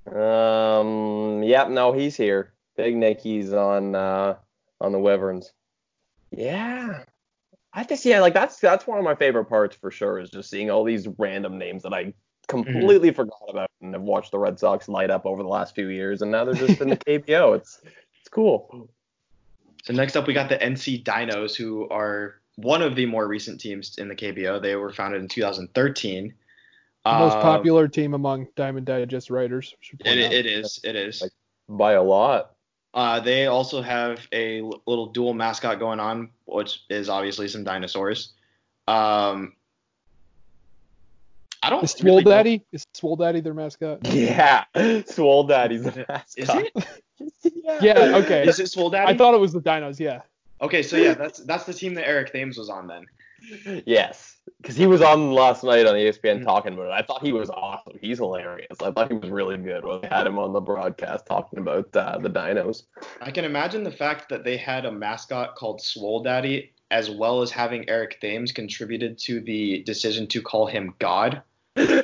Um. 0.07 1.42
Yep. 1.42 1.70
No, 1.70 1.92
he's 1.92 2.16
here. 2.16 2.53
Big 2.79 2.97
Nicky's 2.97 3.53
on 3.53 3.95
uh 3.95 4.37
on 4.81 4.93
the 4.93 4.99
Wyverns. 4.99 5.53
Yeah. 6.31 7.03
I 7.75 7.85
just 7.85 8.05
yeah, 8.07 8.21
like 8.21 8.33
that's 8.33 8.59
that's 8.61 8.87
one 8.87 8.99
of 8.99 9.05
my 9.05 9.14
favorite 9.14 9.47
parts 9.47 9.77
for 9.77 9.91
sure 9.91 10.19
is 10.19 10.31
just 10.31 10.49
seeing 10.49 10.71
all 10.71 10.85
these 10.85 11.07
random 11.19 11.59
names 11.59 11.83
that 11.83 11.93
I 11.93 12.14
completely 12.47 13.11
forgot 13.11 13.43
about 13.51 13.69
and 13.83 13.93
have 13.95 14.03
watched 14.03 14.31
the 14.31 14.38
Red 14.38 14.59
Sox 14.59 14.88
light 14.88 15.11
up 15.11 15.27
over 15.27 15.43
the 15.43 15.49
last 15.49 15.75
few 15.75 15.88
years, 15.88 16.23
and 16.23 16.31
now 16.31 16.45
they're 16.45 16.55
just 16.55 16.81
in 16.81 16.88
the 16.88 16.97
KBO. 17.07 17.57
It's 17.57 17.83
it's 18.21 18.29
cool. 18.31 18.88
So 19.85 19.93
next 19.93 20.17
up, 20.17 20.27
we 20.27 20.33
got 20.33 20.49
the 20.49 20.57
NC 20.57 21.05
Dinos, 21.05 21.55
who 21.57 21.88
are 21.91 22.41
one 22.57 22.81
of 22.83 22.95
the 22.97 23.07
more 23.07 23.27
recent 23.29 23.61
teams 23.61 23.99
in 23.99 24.09
the 24.09 24.17
KBO. 24.17 24.62
They 24.62 24.77
were 24.77 24.93
founded 24.93 25.21
in 25.21 25.29
2013. 25.29 26.35
The 27.05 27.12
most 27.19 27.37
Um, 27.37 27.43
popular 27.43 27.87
team 27.87 28.14
among 28.14 28.49
Diamond 28.57 28.87
Digest 28.87 29.31
writers. 29.31 29.75
It, 30.05 30.19
it 30.19 30.47
is. 30.47 30.81
It 30.85 30.97
is. 30.97 31.23
Like- 31.23 31.33
By 31.69 31.93
a 31.93 32.03
lot. 32.03 32.55
Uh, 32.94 33.20
they 33.20 33.46
also 33.46 33.83
have 33.83 34.27
a 34.33 34.62
little 34.87 35.07
dual 35.07 35.35
mascot 35.35 35.79
going 35.79 36.01
on, 36.01 36.31
which 36.46 36.85
is 36.88 37.09
obviously 37.09 37.46
some 37.48 37.62
dinosaurs. 37.64 38.33
Um, 38.87 39.55
I 41.62 41.70
don't. 41.70 41.85
Is 41.85 41.92
Swole 41.92 42.12
really 42.14 42.24
know- 42.24 42.31
Daddy? 42.31 42.64
Is 42.72 42.87
Swole 42.94 43.16
Daddy 43.16 43.40
their 43.40 43.55
mascot? 43.55 44.07
Yeah. 44.07 44.64
Swole 45.07 45.44
Daddy's 45.44 45.85
the 45.85 46.22
Is 46.37 46.48
it? 46.48 46.72
yeah. 46.74 46.85
Yeah, 47.83 48.16
okay. 48.24 48.46
Is 48.48 48.59
it 48.61 48.68
Swole 48.68 48.90
Daddy? 48.90 49.12
I 49.12 49.16
thought 49.16 49.35
it 49.35 49.40
was 49.40 49.53
the 49.53 49.61
Dinos, 49.61 49.98
yeah. 50.01 50.22
Okay, 50.62 50.83
so 50.83 50.96
yeah, 50.96 51.14
that's 51.14 51.40
that's 51.40 51.64
the 51.64 51.74
team 51.74 51.94
that 51.94 52.07
Eric 52.09 52.33
Thames 52.33 52.57
was 52.57 52.70
on 52.70 52.87
then. 52.87 53.83
Yes, 53.87 54.28
because 54.61 54.77
he 54.77 54.87
was 54.87 55.03
on 55.03 55.33
last 55.33 55.63
night 55.65 55.87
on 55.87 55.95
ESPN 55.95 56.41
Mhm. 56.41 56.45
talking 56.45 56.73
about 56.75 56.87
it. 56.87 56.93
I 56.93 57.03
thought 57.03 57.23
he 57.23 57.33
was 57.33 57.51
awesome. 57.51 57.99
He's 58.01 58.19
hilarious. 58.19 58.77
I 58.83 58.91
thought 58.91 59.11
he 59.11 59.17
was 59.17 59.31
really 59.31 59.57
good 59.57 59.85
when 59.85 60.01
they 60.01 60.09
had 60.09 60.27
him 60.27 60.39
on 60.39 60.53
the 60.53 60.61
broadcast 60.61 61.27
talking 61.27 61.59
about 61.59 61.95
uh, 61.97 62.19
the 62.19 62.31
dinos. 62.31 62.85
I 63.21 63.31
can 63.31 63.45
imagine 63.45 63.85
the 63.85 63.91
fact 63.93 64.29
that 64.31 64.45
they 64.45 64.57
had 64.57 64.85
a 64.85 64.93
mascot 64.93 65.57
called 65.57 65.81
Swole 65.81 66.23
Daddy, 66.23 66.73
as 66.91 67.11
well 67.11 67.43
as 67.43 67.51
having 67.51 67.89
Eric 67.89 68.21
Thames 68.21 68.53
contributed 68.53 69.19
to 69.19 69.41
the 69.41 69.83
decision 69.85 70.27
to 70.29 70.41
call 70.43 70.67
him 70.67 70.95
God. 70.99 71.43
I 71.77 72.03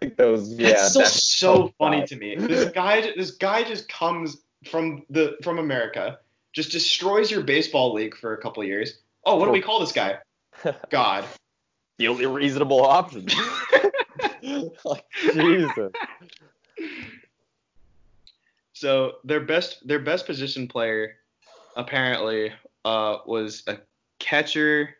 think 0.00 0.16
those, 0.16 0.52
yeah, 0.58 0.70
That's 0.70 0.90
still 0.90 1.02
that's 1.02 1.28
so 1.36 1.72
funny 1.78 1.98
bad. 2.00 2.08
to 2.08 2.16
me. 2.16 2.34
This 2.36 2.70
guy, 2.72 3.12
this 3.16 3.32
guy 3.32 3.62
just 3.64 3.88
comes 3.88 4.38
from 4.70 5.04
the 5.10 5.36
from 5.42 5.58
America, 5.58 6.18
just 6.52 6.72
destroys 6.72 7.30
your 7.30 7.42
baseball 7.42 7.92
league 7.92 8.16
for 8.16 8.32
a 8.34 8.40
couple 8.40 8.64
years. 8.64 8.98
Oh, 9.24 9.36
what 9.36 9.46
do 9.46 9.52
we 9.52 9.60
call 9.60 9.80
this 9.80 9.92
guy? 9.92 10.18
God. 10.90 11.24
The 11.98 12.08
only 12.08 12.26
reasonable 12.26 12.84
option. 12.84 13.26
like 14.84 15.04
Jesus. 15.32 15.92
So 18.72 19.16
their 19.24 19.40
best 19.40 19.86
their 19.86 20.00
best 20.00 20.26
position 20.26 20.66
player 20.66 21.16
apparently 21.76 22.52
uh, 22.84 23.18
was 23.26 23.62
a 23.66 23.78
catcher. 24.18 24.96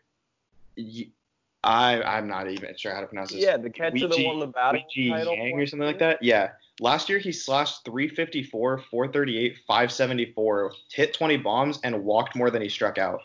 I 1.63 2.01
I'm 2.01 2.27
not 2.27 2.49
even 2.49 2.75
sure 2.77 2.93
how 2.93 3.01
to 3.01 3.07
pronounce 3.07 3.31
this. 3.31 3.43
Yeah, 3.43 3.57
the 3.57 3.69
catcher 3.69 4.07
that 4.07 4.17
Weiji- 4.17 4.25
won 4.25 4.39
the 4.39 4.47
battle 4.47 4.81
Weiji 4.95 5.09
title 5.09 5.35
Yang 5.35 5.59
or 5.59 5.65
something 5.65 5.87
like 5.87 5.99
that. 5.99 6.23
Yeah. 6.23 6.51
Last 6.79 7.07
year 7.07 7.19
he 7.19 7.31
slashed 7.31 7.85
354, 7.85 8.83
438, 8.91 9.57
574, 9.65 10.73
hit 10.91 11.13
20 11.13 11.37
bombs, 11.37 11.79
and 11.83 12.03
walked 12.03 12.35
more 12.35 12.49
than 12.49 12.61
he 12.61 12.67
struck 12.67 12.97
out. 12.97 13.21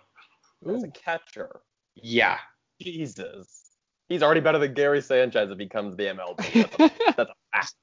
As 0.69 0.85
a 0.85 0.89
catcher. 0.89 1.61
Yeah. 1.97 2.39
Jesus. 2.81 3.60
He's 4.11 4.25
already 4.25 4.41
better 4.41 4.59
than 4.59 4.75
Gary 4.75 5.01
Sanchez 5.01 5.53
if 5.53 5.59
he 5.59 5.69
comes 5.69 5.93
to 5.93 5.97
the 5.97 6.11
MLB. 6.11 6.53
That's 6.53 6.75
a, 6.75 6.91
that's 7.17 7.31
a 7.31 7.35
fact. 7.55 7.75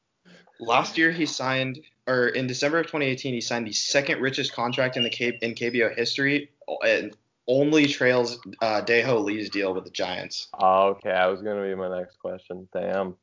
Last 0.59 0.97
year 0.97 1.09
he 1.09 1.25
signed, 1.25 1.79
or 2.05 2.27
in 2.27 2.47
December 2.47 2.79
of 2.79 2.87
2018, 2.87 3.33
he 3.33 3.39
signed 3.39 3.65
the 3.65 3.71
second 3.71 4.19
richest 4.21 4.53
contract 4.53 4.97
in 4.97 5.03
the 5.03 5.09
K, 5.09 5.39
in 5.41 5.55
KBO 5.55 5.95
history, 5.95 6.49
and 6.85 7.15
only 7.47 7.87
trails 7.87 8.39
uh, 8.61 8.81
Dae-Ho 8.81 9.19
Lee's 9.19 9.49
deal 9.49 9.73
with 9.73 9.85
the 9.85 9.89
Giants. 9.89 10.49
Okay, 10.61 11.11
I 11.11 11.27
was 11.27 11.41
gonna 11.41 11.63
be 11.63 11.73
my 11.75 11.97
next 11.97 12.19
question. 12.19 12.67
Damn. 12.73 13.15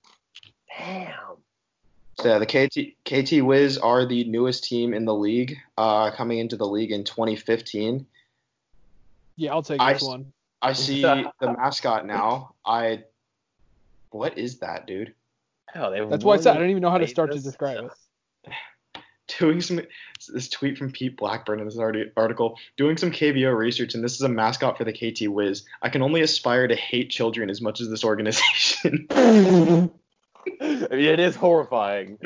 Damn. 0.79 1.37
So 2.19 2.29
yeah, 2.29 2.39
the 2.39 2.47
KT 2.47 3.05
KT 3.05 3.45
Wiz 3.45 3.77
are 3.77 4.07
the 4.07 4.25
newest 4.25 4.65
team 4.65 4.95
in 4.95 5.05
the 5.05 5.15
league, 5.15 5.59
uh, 5.77 6.11
coming 6.13 6.39
into 6.39 6.57
the 6.57 6.67
league 6.67 6.91
in 6.91 7.05
2015. 7.05 8.07
Yeah, 9.37 9.53
I'll 9.53 9.63
take 9.63 9.81
I 9.81 9.93
this 9.93 10.03
s- 10.03 10.09
one. 10.09 10.33
I 10.65 10.73
see 10.75 11.03
the 11.03 11.33
mascot 11.41 12.07
now. 12.07 12.55
I, 12.65 13.05
what 14.11 14.39
is 14.39 14.59
that, 14.59 14.87
dude? 14.87 15.15
Hell, 15.73 15.91
they 15.91 16.05
That's 16.05 16.25
why 16.25 16.35
I 16.35 16.37
said 16.39 16.57
I 16.57 16.61
don't 16.61 16.71
even 16.71 16.83
know 16.83 16.91
how 16.91 16.99
to 16.99 17.07
start 17.07 17.31
to 17.31 17.37
this? 17.37 17.45
describe 17.45 17.91
it. 18.47 18.53
Doing 19.39 19.61
some 19.61 19.81
this 20.33 20.49
tweet 20.49 20.79
from 20.79 20.93
Pete 20.93 21.17
Blackburn 21.17 21.59
in 21.59 21.65
this 21.65 21.79
article. 21.79 22.59
Doing 22.77 22.97
some 22.97 23.11
KBO 23.11 23.57
research, 23.57 23.95
and 23.95 24.05
this 24.05 24.15
is 24.15 24.21
a 24.21 24.29
mascot 24.29 24.79
for 24.79 24.85
the 24.85 24.93
KT 24.93 25.29
Wiz. 25.29 25.65
I 25.83 25.89
can 25.89 26.03
only 26.03 26.21
aspire 26.21 26.69
to 26.69 26.77
hate 26.77 27.11
children 27.11 27.51
as 27.51 27.61
much 27.61 27.81
as 27.81 27.89
this 27.89 28.05
organization. 28.05 29.07
I 29.11 29.89
mean, 30.61 30.91
it 30.91 31.21
is 31.21 31.35
horrifying. 31.35 32.19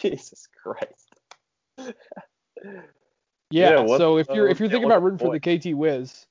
Jesus 0.00 0.46
Christ. 0.62 1.14
Yeah, 3.54 3.86
Yeah, 3.86 3.98
so 3.98 4.18
if 4.18 4.26
you're 4.34 4.48
uh, 4.48 4.50
if 4.50 4.58
you're 4.58 4.68
thinking 4.68 4.86
about 4.86 4.96
the 4.96 5.02
rooting 5.02 5.18
for 5.18 5.38
the 5.38 5.58
KT 5.58 5.76
Wiz, 5.76 6.26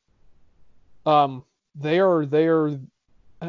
um, 1.06 1.46
they 1.74 2.00
are 2.02 2.26
they 2.26 2.48
are. 2.48 2.78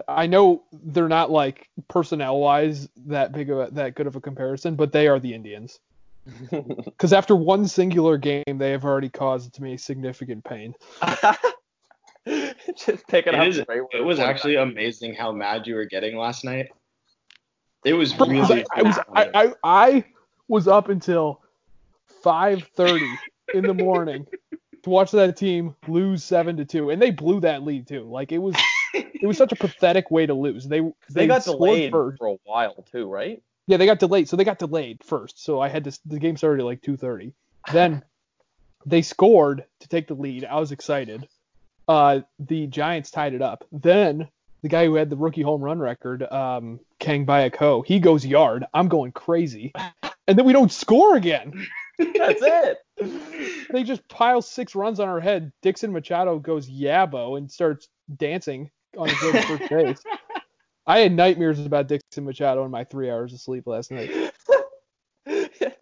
I 0.07 0.27
know 0.27 0.63
they're 0.73 1.09
not 1.09 1.33
like 1.33 1.69
personnel 1.89 2.39
wise 2.39 2.89
that 3.07 3.33
big 3.33 3.51
of 3.51 3.59
a, 3.59 3.71
that 3.73 3.97
good 3.97 4.07
of 4.07 4.15
a 4.15 4.21
comparison, 4.21 4.77
but 4.77 4.93
they 4.93 5.09
are 5.09 5.19
the 5.19 5.35
Indians. 5.35 5.81
Because 6.85 7.13
after 7.13 7.35
one 7.35 7.67
singular 7.67 8.17
game, 8.17 8.45
they 8.47 8.71
have 8.71 8.85
already 8.85 9.09
caused 9.11 9.55
to 9.55 9.63
me 9.63 9.77
significant 9.77 10.45
pain. 10.45 10.75
Just 12.77 13.07
picking 13.09 13.35
It 13.35 13.41
up 13.41 13.49
is- 13.49 13.59
It 13.59 13.67
was 13.67 14.19
quarterback- 14.19 14.21
actually 14.29 14.55
amazing 14.55 15.15
how 15.15 15.33
mad 15.33 15.67
you 15.67 15.75
were 15.75 15.85
getting 15.85 16.17
last 16.17 16.45
night. 16.45 16.69
It 17.85 17.95
was 17.95 18.19
really. 18.21 18.65
I, 18.73 18.79
I 18.79 18.83
was 18.83 18.99
I, 19.15 19.31
I 19.35 19.53
I 19.65 20.05
was 20.49 20.69
up 20.69 20.89
until 20.89 21.43
5:30 22.25 23.01
in 23.53 23.65
the 23.65 23.75
morning 23.75 24.27
to 24.83 24.91
watch 24.91 25.11
that 25.13 25.37
team 25.37 25.75
lose 25.89 26.23
seven 26.25 26.57
to 26.59 26.65
two, 26.65 26.91
and 26.91 27.01
they 27.01 27.11
blew 27.11 27.41
that 27.41 27.63
lead 27.63 27.87
too. 27.87 28.05
Like 28.05 28.33
it 28.33 28.39
was 28.39 28.55
it 28.95 29.27
was 29.27 29.37
such 29.37 29.53
a 29.53 29.57
pathetic 29.57 30.11
way 30.11 30.27
to 30.27 30.35
lose. 30.35 30.67
They 30.67 30.81
They 31.11 31.27
got 31.27 31.45
delayed 31.45 31.93
first. 31.93 32.19
for 32.19 32.29
a 32.29 32.37
while 32.45 32.85
too, 32.93 33.09
right? 33.11 33.43
Yeah, 33.67 33.79
they 33.79 33.87
got 33.87 33.99
delayed. 33.99 34.29
So 34.29 34.37
they 34.37 34.45
got 34.45 34.59
delayed 34.59 35.03
first. 35.05 35.43
So 35.43 35.61
I 35.61 35.69
had 35.69 35.85
to. 35.85 35.99
The 36.07 36.19
game 36.19 36.37
started 36.37 36.61
at 36.61 36.67
like 36.67 36.83
2:30. 36.83 37.33
Then 37.73 38.03
they 38.87 39.01
scored 39.03 39.65
to 39.81 39.89
take 39.89 40.07
the 40.07 40.15
lead. 40.15 40.45
I 40.45 40.61
was 40.61 40.71
excited. 40.73 41.27
Uh, 41.89 42.21
the 42.39 42.67
Giants 42.67 43.11
tied 43.11 43.33
it 43.35 43.41
up. 43.43 43.65
Then 43.73 44.29
the 44.63 44.69
guy 44.69 44.85
who 44.87 44.95
had 44.95 45.09
the 45.11 45.17
rookie 45.17 45.43
home 45.43 45.63
run 45.63 45.79
record, 45.79 46.23
um, 46.23 46.81
Kang 46.99 47.25
Baek-ho, 47.27 47.83
he 47.83 47.99
goes 48.01 48.25
yard. 48.25 48.65
I'm 48.73 48.89
going 48.89 49.13
crazy. 49.13 49.73
And 50.27 50.39
then 50.39 50.47
we 50.47 50.55
don't 50.55 50.73
score 50.73 51.17
again. 51.17 51.67
That's 51.99 52.43
it. 52.43 52.79
They 53.73 53.83
just 53.83 54.07
pile 54.09 54.41
six 54.41 54.77
runs 54.77 55.01
on 55.01 55.09
our 55.09 55.19
head. 55.19 55.53
Dixon 55.61 55.93
Machado 55.93 56.39
goes 56.39 56.71
yabo 56.71 57.37
and 57.37 57.51
starts 57.51 57.89
dancing 58.17 58.71
on 58.97 59.09
his 59.09 59.21
way 59.21 59.33
to 59.33 59.43
first 59.43 59.69
base. 59.69 60.03
I 60.87 61.01
had 61.01 61.13
nightmares 61.13 61.59
about 61.59 61.89
Dixon 61.89 62.25
Machado 62.25 62.65
in 62.65 62.71
my 62.71 62.85
three 62.85 63.11
hours 63.11 63.33
of 63.33 63.41
sleep 63.41 63.67
last 63.67 63.91
night. 63.91 64.11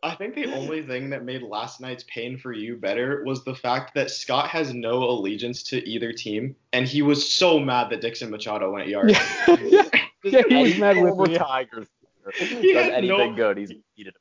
I 0.05 0.15
think 0.15 0.35
the 0.35 0.53
only 0.55 0.83
thing 0.83 1.11
that 1.11 1.25
made 1.25 1.43
last 1.43 1.81
night's 1.81 2.05
pain 2.09 2.39
for 2.39 2.53
you 2.53 2.77
better 2.77 3.23
was 3.27 3.45
the 3.45 3.55
fact 3.55 3.95
that 3.95 4.11
Scott 4.11 4.49
has 4.49 4.73
no 4.73 5.03
allegiance 5.03 5.63
to 5.65 5.87
either 5.87 6.13
team, 6.13 6.57
and 6.73 6.87
he 6.87 7.03
was 7.03 7.29
so 7.33 7.59
mad 7.59 7.91
that 7.91 8.01
Dixon 8.01 8.31
Machado 8.31 8.71
went 8.73 8.89
yard. 8.89 9.11
Yeah, 9.11 9.57
yeah, 9.61 9.83
yeah, 10.25 10.43
he 10.49 10.63
was 10.63 10.79
mad 10.79 10.97
with 10.97 11.15
former 11.15 11.33
me. 11.33 11.39
Tigers. 11.39 11.89
He 12.39 12.73
Does 12.73 12.85
had 12.85 12.95
anything 12.95 13.19
no- 13.19 13.35
good? 13.35 13.59
He's 13.59 13.73
eaten 13.97 14.15
it. 14.15 14.17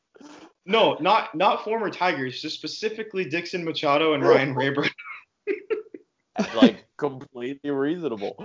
No, 0.66 0.96
not 1.00 1.34
not 1.34 1.64
former 1.64 1.90
Tigers, 1.90 2.42
just 2.42 2.56
specifically 2.56 3.26
Dixon 3.26 3.64
Machado 3.64 4.14
and 4.14 4.24
Ryan 4.24 4.52
oh. 4.52 4.54
Raburn. 4.54 4.90
like 6.56 6.86
completely 6.98 7.72
reasonable. 7.72 8.36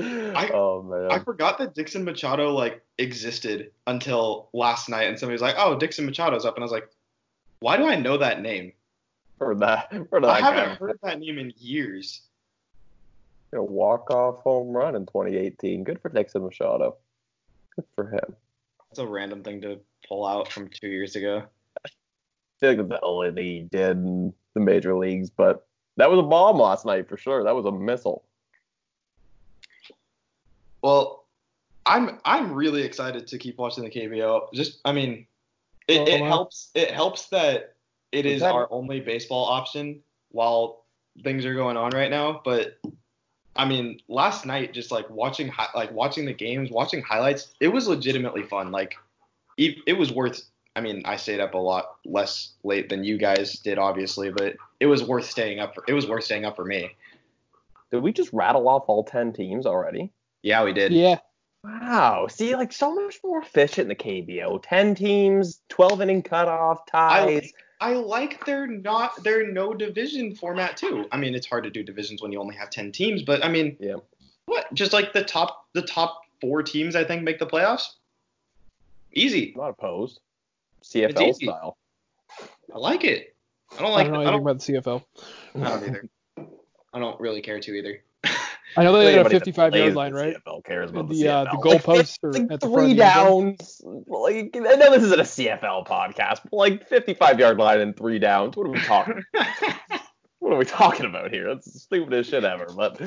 I- 0.00 0.50
oh 0.52 0.82
man. 0.82 1.10
I 1.10 1.18
forgot 1.20 1.58
that 1.58 1.74
Dixon 1.74 2.04
Machado 2.04 2.52
like 2.52 2.82
existed 2.98 3.72
until 3.86 4.48
last 4.52 4.88
night, 4.88 5.08
and 5.08 5.18
somebody 5.18 5.34
was 5.34 5.42
like, 5.42 5.56
"Oh, 5.58 5.76
Dixon 5.76 6.06
Machado's 6.06 6.44
up," 6.44 6.54
and 6.56 6.62
I 6.62 6.66
was 6.66 6.72
like, 6.72 6.88
"Why 7.60 7.76
do 7.76 7.86
I 7.86 7.96
know 7.96 8.16
that 8.18 8.40
name? 8.40 8.72
heard 9.40 9.60
that. 9.60 9.92
Heard 9.92 10.24
that 10.24 10.30
I 10.30 10.40
haven't 10.40 10.64
guy. 10.64 10.74
heard 10.74 10.98
that 11.02 11.20
name 11.20 11.38
in 11.38 11.52
years." 11.58 12.22
A 13.52 13.62
walk 13.62 14.10
off 14.10 14.42
home 14.42 14.76
run 14.76 14.94
in 14.94 15.06
2018. 15.06 15.82
Good 15.82 16.00
for 16.02 16.10
Dixon 16.10 16.42
Machado. 16.42 16.96
Good 17.74 17.86
for 17.94 18.10
him. 18.10 18.36
That's 18.90 18.98
a 18.98 19.06
random 19.06 19.42
thing 19.42 19.62
to 19.62 19.80
pull 20.08 20.26
out 20.26 20.50
from 20.50 20.68
two 20.68 20.88
years 20.88 21.16
ago. 21.16 21.42
I 21.84 21.88
feel 22.60 22.70
like 22.70 22.78
that's 22.78 23.00
the 23.00 23.06
only 23.06 23.30
thing 23.32 23.44
he 23.44 23.68
did 23.70 23.96
in 23.98 24.32
the 24.54 24.60
major 24.60 24.96
leagues, 24.96 25.30
but 25.30 25.66
that 25.96 26.10
was 26.10 26.18
a 26.18 26.22
bomb 26.22 26.58
last 26.58 26.86
night 26.86 27.08
for 27.08 27.16
sure. 27.16 27.44
That 27.44 27.54
was 27.54 27.66
a 27.66 27.72
missile. 27.72 28.24
Well, 30.82 31.24
I'm 31.86 32.20
I'm 32.24 32.52
really 32.52 32.82
excited 32.82 33.26
to 33.28 33.38
keep 33.38 33.58
watching 33.58 33.84
the 33.84 33.90
KBO. 33.90 34.52
Just 34.52 34.80
I 34.84 34.92
mean, 34.92 35.26
it, 35.88 36.06
it 36.08 36.20
Oh, 36.20 36.26
helps 36.26 36.70
it 36.74 36.90
helps 36.90 37.28
that 37.28 37.74
it 38.12 38.26
is 38.26 38.42
Okay. 38.42 38.50
our 38.50 38.68
only 38.70 39.00
baseball 39.00 39.44
option 39.44 40.00
while 40.30 40.84
things 41.24 41.44
are 41.44 41.54
going 41.54 41.76
on 41.76 41.90
right 41.92 42.10
now. 42.10 42.40
But 42.44 42.78
I 43.56 43.64
mean, 43.64 44.00
last 44.08 44.46
night 44.46 44.72
just 44.72 44.92
like 44.92 45.08
watching 45.10 45.52
like 45.74 45.90
watching 45.92 46.26
the 46.26 46.32
games, 46.34 46.70
watching 46.70 47.02
highlights, 47.02 47.54
it 47.60 47.68
was 47.68 47.88
legitimately 47.88 48.44
fun. 48.44 48.70
Like 48.70 48.96
it, 49.58 49.76
it 49.86 49.92
was 49.92 50.10
worth. 50.12 50.40
I 50.74 50.80
mean, 50.80 51.02
I 51.04 51.16
stayed 51.16 51.40
up 51.40 51.54
a 51.54 51.58
lot 51.58 51.96
less 52.04 52.52
late 52.62 52.88
than 52.88 53.04
you 53.04 53.18
guys 53.18 53.58
did, 53.58 53.78
obviously, 53.78 54.30
but 54.30 54.54
it 54.80 54.86
was 54.86 55.02
worth 55.02 55.28
staying 55.28 55.58
up. 55.58 55.74
For, 55.74 55.84
it 55.88 55.92
was 55.92 56.08
worth 56.08 56.24
staying 56.24 56.44
up 56.44 56.56
for 56.56 56.64
me. 56.64 56.90
Did 57.90 58.02
we 58.02 58.12
just 58.12 58.32
rattle 58.32 58.68
off 58.68 58.84
all 58.86 59.02
10 59.04 59.32
teams 59.32 59.66
already? 59.66 60.12
Yeah, 60.42 60.62
we 60.64 60.72
did. 60.72 60.92
Yeah, 60.92 61.18
Wow. 61.64 62.28
See, 62.28 62.54
like 62.54 62.72
so 62.72 62.94
much 62.94 63.18
more 63.24 63.42
efficient 63.42 63.80
in 63.80 63.88
the 63.88 63.94
KBO. 63.96 64.62
10 64.62 64.94
teams, 64.94 65.60
12 65.68 66.02
inning 66.02 66.22
cutoff, 66.22 66.86
ties. 66.86 67.52
I 67.80 67.94
like 67.94 68.44
their 68.44 68.66
not 68.66 69.22
their 69.22 69.52
no 69.52 69.72
division 69.72 70.34
format 70.34 70.76
too. 70.76 71.06
I 71.12 71.16
mean, 71.16 71.34
it's 71.34 71.46
hard 71.46 71.64
to 71.64 71.70
do 71.70 71.82
divisions 71.84 72.20
when 72.20 72.32
you 72.32 72.40
only 72.40 72.56
have 72.56 72.70
ten 72.70 72.90
teams, 72.90 73.22
but 73.22 73.44
I 73.44 73.48
mean, 73.48 73.76
Yeah. 73.78 73.96
what? 74.46 74.72
Just 74.74 74.92
like 74.92 75.12
the 75.12 75.22
top 75.22 75.66
the 75.74 75.82
top 75.82 76.22
four 76.40 76.64
teams, 76.64 76.96
I 76.96 77.04
think 77.04 77.22
make 77.22 77.38
the 77.38 77.46
playoffs. 77.46 77.94
Easy. 79.12 79.52
I'm 79.54 79.60
not 79.60 79.70
opposed. 79.70 80.20
CFL 80.84 81.34
style. 81.34 81.76
I 82.74 82.78
like 82.78 83.04
it. 83.04 83.34
I 83.76 83.82
don't 83.82 83.92
like. 83.92 84.06
I 84.08 84.10
like. 84.10 84.10
don't 84.10 84.12
know 84.12 84.18
I 84.18 84.22
anything 84.22 84.32
don't. 84.32 84.50
about 84.50 84.60
the 84.60 84.72
CFL. 84.72 85.04
I 85.54 85.68
don't 85.68 85.88
either. 85.88 86.08
I 86.92 86.98
don't 86.98 87.20
really 87.20 87.42
care 87.42 87.60
to 87.60 87.72
either. 87.74 88.02
I 88.76 88.84
know 88.84 88.92
they 88.92 89.14
had 89.14 89.26
a 89.26 89.30
55 89.30 89.74
yard 89.74 89.94
line, 89.94 90.12
right? 90.12 90.36
CFL 90.36 90.64
cares 90.64 90.90
about 90.90 91.08
The, 91.08 91.14
the, 91.22 91.28
uh, 91.28 91.44
the 91.44 91.50
goalposts 91.58 92.18
are 92.22 92.32
like 92.32 92.52
at 92.52 92.60
the 92.60 92.68
three 92.68 92.88
the 92.88 92.96
downs. 92.96 93.80
Like 93.84 94.54
I 94.54 94.58
know 94.58 94.90
this 94.92 95.02
isn't 95.04 95.20
a 95.20 95.24
CFL 95.24 95.86
podcast, 95.86 96.40
but 96.44 96.52
like 96.52 96.88
55 96.88 97.40
yard 97.40 97.58
line 97.58 97.80
and 97.80 97.96
three 97.96 98.18
downs. 98.18 98.56
What 98.56 98.66
are 98.66 98.70
we 98.70 98.80
talking? 98.80 99.22
what 100.40 100.52
are 100.52 100.56
we 100.56 100.64
talking 100.64 101.06
about 101.06 101.30
here? 101.32 101.48
That's 101.52 101.70
the 101.72 101.78
stupidest 101.78 102.30
shit 102.30 102.44
ever. 102.44 102.66
But 102.74 103.00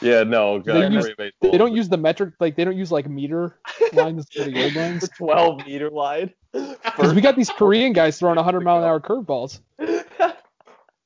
yeah, 0.00 0.22
no. 0.22 0.60
They 0.60 0.88
use- 0.88 1.10
They 1.40 1.58
don't 1.58 1.74
use 1.74 1.88
the 1.88 1.96
metric, 1.96 2.34
like 2.40 2.56
they 2.56 2.64
don't 2.64 2.76
use 2.76 2.92
like 2.92 3.08
meter 3.08 3.58
lines 3.92 4.26
for 4.32 4.44
the 4.44 4.52
yard 4.52 4.72
the 4.74 4.80
lines. 4.80 5.08
12 5.16 5.66
meter 5.66 5.90
line. 5.90 6.32
Because 6.52 7.14
we 7.14 7.20
got 7.20 7.36
these 7.36 7.50
Korean 7.50 7.92
guys 7.92 8.18
throwing 8.18 8.36
100 8.36 8.60
mile 8.60 8.78
an 8.78 8.84
hour 8.84 9.00
curveballs. 9.00 9.60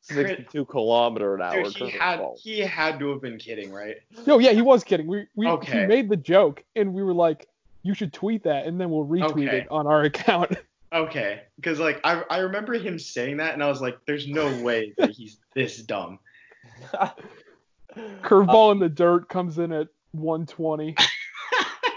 62 0.04 0.64
kilometer 0.66 1.34
an 1.36 1.42
hour. 1.42 1.62
Dude, 1.62 1.76
he 1.76 1.90
had 1.90 2.18
curveball. 2.20 2.38
he 2.40 2.58
had 2.60 2.98
to 2.98 3.10
have 3.10 3.22
been 3.22 3.38
kidding, 3.38 3.70
right? 3.72 3.96
No, 4.26 4.38
yeah, 4.40 4.50
he 4.52 4.60
was 4.62 4.82
kidding. 4.84 5.06
We 5.06 5.26
we 5.36 5.46
Okay. 5.46 5.80
he 5.82 5.86
made 5.86 6.08
the 6.08 6.16
joke, 6.16 6.64
and 6.74 6.92
we 6.92 7.02
were 7.02 7.14
like, 7.14 7.48
you 7.82 7.94
should 7.94 8.12
tweet 8.12 8.44
that, 8.44 8.66
and 8.66 8.80
then 8.80 8.90
we'll 8.90 9.06
retweet 9.06 9.48
Okay. 9.48 9.58
it 9.58 9.68
on 9.70 9.86
our 9.86 10.02
account. 10.10 10.56
Okay, 10.92 11.42
because 11.56 11.80
like 11.80 12.00
I 12.04 12.22
I 12.28 12.38
remember 12.38 12.74
him 12.74 12.98
saying 12.98 13.38
that, 13.38 13.54
and 13.54 13.62
I 13.62 13.68
was 13.68 13.80
like, 13.80 13.98
"There's 14.06 14.28
no 14.28 14.62
way 14.62 14.92
that 14.98 15.10
he's 15.10 15.38
this 15.54 15.78
dumb." 15.78 16.18
Curveball 18.22 18.72
in 18.72 18.78
the 18.78 18.88
dirt 18.88 19.28
comes 19.28 19.58
in 19.58 19.72
at 19.72 19.88
120. 20.12 20.96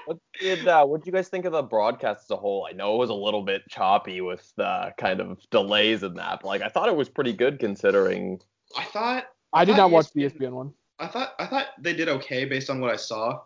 What 0.05 0.19
did 0.39 0.67
uh, 0.67 0.85
what 0.85 1.01
did 1.01 1.07
you 1.07 1.13
guys 1.13 1.29
think 1.29 1.45
of 1.45 1.51
the 1.51 1.63
broadcast 1.63 2.25
as 2.25 2.31
a 2.31 2.35
whole? 2.35 2.67
I 2.69 2.73
know 2.73 2.93
it 2.93 2.97
was 2.99 3.09
a 3.09 3.15
little 3.15 3.41
bit 3.41 3.63
choppy 3.67 4.21
with 4.21 4.53
the 4.55 4.93
kind 4.99 5.19
of 5.19 5.39
delays 5.49 6.03
in 6.03 6.13
that, 6.15 6.41
but 6.41 6.47
like 6.47 6.61
I 6.61 6.69
thought 6.69 6.89
it 6.89 6.95
was 6.95 7.09
pretty 7.09 7.33
good 7.33 7.59
considering. 7.59 8.39
I 8.77 8.83
thought 8.83 9.25
I 9.51 9.65
did 9.65 9.71
thought 9.71 9.89
not 9.89 9.91
watch 9.91 10.11
the 10.11 10.21
ESPN 10.21 10.49
ESPN 10.49 10.51
one. 10.51 10.73
I 10.99 11.07
thought 11.07 11.33
I 11.39 11.47
thought 11.47 11.67
they 11.79 11.93
did 11.93 12.07
okay 12.07 12.45
based 12.45 12.69
on 12.69 12.79
what 12.79 12.91
I 12.91 12.97
saw. 12.97 13.41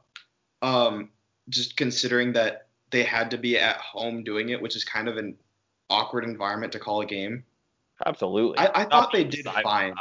Um, 0.62 1.12
just 1.48 1.78
considering 1.78 2.34
that 2.34 2.68
they 2.92 3.04
had 3.04 3.32
to 3.32 3.38
be 3.38 3.58
at 3.58 3.78
home 3.78 4.24
doing 4.24 4.50
it, 4.50 4.62
which 4.62 4.76
is 4.76 4.84
kind 4.84 5.08
of 5.08 5.18
an 5.18 5.36
awkward 5.90 6.24
environment 6.24 6.74
to 6.74 6.80
call 6.80 7.02
a 7.02 7.06
game. 7.06 7.44
Absolutely. 8.06 8.58
I, 8.58 8.82
I 8.82 8.86
thought 8.86 9.12
they 9.12 9.24
did 9.24 9.46
fine. 9.64 9.96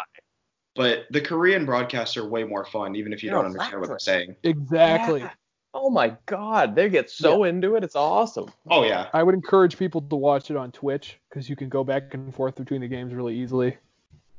But 0.75 1.07
the 1.11 1.21
Korean 1.21 1.65
broadcasts 1.65 2.17
are 2.17 2.29
way 2.29 2.45
more 2.45 2.65
fun, 2.65 2.95
even 2.95 3.13
if 3.13 3.23
you 3.23 3.31
They're 3.31 3.39
don't 3.39 3.47
understand 3.47 3.81
what 3.81 3.89
they're 3.89 3.99
saying. 3.99 4.37
Exactly. 4.45 5.21
Yeah. 5.21 5.31
Oh 5.75 5.91
my 5.91 6.17
god, 6.27 6.75
they 6.75 6.89
get 6.89 7.11
so 7.11 7.45
yeah. 7.45 7.51
into 7.51 7.75
it. 7.75 7.85
It's 7.85 7.97
awesome. 7.97 8.51
Oh 8.71 8.85
yeah. 8.85 9.09
I 9.13 9.23
would 9.23 9.35
encourage 9.35 9.77
people 9.77 10.01
to 10.01 10.17
watch 10.17 10.51
it 10.51 10.57
on 10.57 10.73
Twitch 10.73 11.19
because 11.29 11.51
you 11.51 11.57
can 11.57 11.69
go 11.69 11.85
back 11.85 12.15
and 12.15 12.35
forth 12.35 12.57
between 12.57 12.81
the 12.81 12.89
games 12.89 13.13
really 13.13 13.37
easily. 13.37 13.77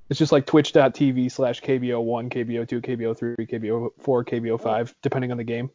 It's 0.09 0.17
just 0.17 0.31
like 0.31 0.47
twitch.tv 0.47 1.31
slash 1.31 1.61
KBO1, 1.61 2.31
KBO2, 2.31 2.81
KBO3, 2.81 3.35
KBO4, 3.37 3.91
KBO5, 3.99 4.95
depending 5.03 5.31
on 5.31 5.37
the 5.37 5.43
game. 5.43 5.69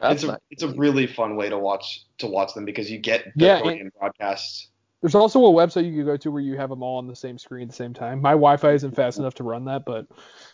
That's 0.00 0.14
it's 0.14 0.24
a 0.24 0.26
nice. 0.28 0.38
it's 0.50 0.62
a 0.62 0.68
really 0.68 1.06
fun 1.06 1.36
way 1.36 1.48
to 1.48 1.58
watch 1.58 2.04
to 2.18 2.26
watch 2.26 2.54
them 2.54 2.64
because 2.64 2.90
you 2.90 2.98
get 2.98 3.24
the 3.36 3.44
yeah, 3.44 3.60
Korean 3.60 3.90
broadcasts. 3.98 4.68
There's 5.00 5.14
also 5.14 5.44
a 5.46 5.50
website 5.50 5.86
you 5.86 5.96
can 5.96 6.04
go 6.04 6.16
to 6.18 6.30
where 6.30 6.42
you 6.42 6.56
have 6.56 6.68
them 6.68 6.82
all 6.82 6.98
on 6.98 7.06
the 7.06 7.16
same 7.16 7.38
screen 7.38 7.62
at 7.62 7.68
the 7.70 7.74
same 7.74 7.94
time. 7.94 8.20
My 8.20 8.32
Wi-Fi 8.32 8.72
isn't 8.72 8.94
fast 8.94 9.18
enough 9.18 9.34
to 9.36 9.44
run 9.44 9.64
that, 9.64 9.86
but 9.86 10.06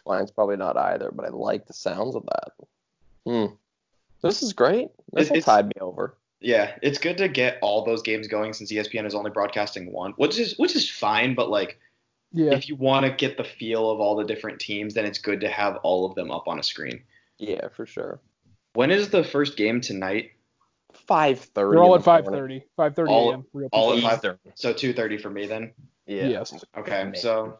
mine's 0.07 0.31
probably 0.31 0.57
not 0.57 0.77
either. 0.77 1.11
But 1.13 1.27
I 1.27 1.31
like 1.31 1.67
the 1.67 1.73
sounds 1.73 2.15
of 2.15 2.25
that. 2.27 2.67
Hmm. 3.27 3.55
This 4.23 4.43
is 4.43 4.53
great. 4.53 4.89
This 5.13 5.31
will 5.31 5.41
tide 5.41 5.67
me 5.67 5.73
over. 5.81 6.17
Yeah, 6.41 6.77
it's 6.83 6.99
good 6.99 7.19
to 7.19 7.29
get 7.29 7.59
all 7.61 7.85
those 7.85 8.03
games 8.03 8.29
going 8.29 8.53
since 8.53 8.71
ESPN 8.71 9.07
is 9.07 9.15
only 9.15 9.31
broadcasting 9.31 9.91
one, 9.91 10.13
which 10.13 10.39
is 10.39 10.57
which 10.59 10.77
is 10.77 10.89
fine. 10.89 11.35
But 11.35 11.51
like, 11.51 11.79
yeah. 12.33 12.53
if 12.53 12.69
you 12.69 12.77
want 12.77 13.07
to 13.07 13.13
get 13.13 13.37
the 13.37 13.45
feel 13.45 13.91
of 13.91 14.01
all 14.01 14.17
the 14.17 14.25
different 14.25 14.61
teams, 14.61 14.95
then 14.95 15.07
it's 15.07 15.19
good 15.19 15.41
to 15.41 15.49
have 15.49 15.77
all 15.83 16.07
of 16.07 16.15
them 16.15 16.31
up 16.31 16.47
on 16.47 16.59
a 16.59 16.63
screen. 16.63 17.03
Yeah, 17.39 17.69
for 17.69 17.87
sure. 17.87 18.21
When 18.77 18.91
is 18.91 19.09
the 19.09 19.25
first 19.25 19.57
game 19.57 19.81
tonight? 19.81 20.31
five 21.07 21.41
thirty. 21.41 21.77
We're 21.77 21.83
all 21.83 21.95
at 21.95 22.03
five 22.03 22.25
thirty. 22.27 22.65
Five 22.77 22.95
thirty 22.95 23.13
a.m. 23.13 23.45
Real 23.53 23.69
all 23.73 23.97
at 23.97 24.03
five 24.03 24.21
thirty. 24.21 24.39
So 24.55 24.73
two 24.73 24.93
thirty 24.93 25.19
for 25.19 25.31
me 25.31 25.47
then. 25.47 25.73
Yeah. 26.07 26.29
Yes. 26.29 26.65
Okay. 26.77 27.13
So 27.15 27.59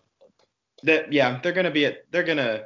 that 0.83 1.13
yeah, 1.13 1.41
they're 1.43 1.53
gonna 1.53 1.71
be 1.71 1.87
at 1.87 2.11
they're 2.11 2.25
gonna 2.25 2.65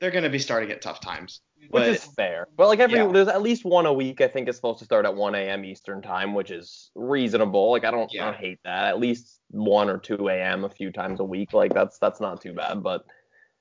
they're 0.00 0.10
gonna 0.10 0.30
be 0.30 0.38
starting 0.38 0.70
at 0.70 0.82
tough 0.82 1.00
times. 1.00 1.40
But, 1.70 1.88
which 1.88 1.96
is 1.96 2.04
fair. 2.04 2.46
But 2.56 2.68
like 2.68 2.78
every 2.78 2.98
yeah. 2.98 3.08
there's 3.08 3.28
at 3.28 3.42
least 3.42 3.64
one 3.64 3.86
a 3.86 3.92
week. 3.92 4.20
I 4.20 4.28
think 4.28 4.48
is 4.48 4.54
supposed 4.54 4.78
to 4.78 4.84
start 4.84 5.04
at 5.04 5.16
1 5.16 5.34
a.m. 5.34 5.64
Eastern 5.64 6.00
time, 6.00 6.32
which 6.32 6.52
is 6.52 6.92
reasonable. 6.94 7.72
Like 7.72 7.84
I 7.84 7.90
don't 7.90 8.12
yeah. 8.12 8.22
I 8.22 8.30
don't 8.30 8.40
hate 8.40 8.60
that. 8.64 8.84
At 8.84 9.00
least 9.00 9.40
one 9.50 9.90
or 9.90 9.98
2 9.98 10.28
a.m. 10.28 10.62
a 10.62 10.68
few 10.68 10.92
times 10.92 11.18
a 11.18 11.24
week. 11.24 11.52
Like 11.52 11.74
that's 11.74 11.98
that's 11.98 12.20
not 12.20 12.40
too 12.40 12.52
bad. 12.52 12.84
But 12.84 13.04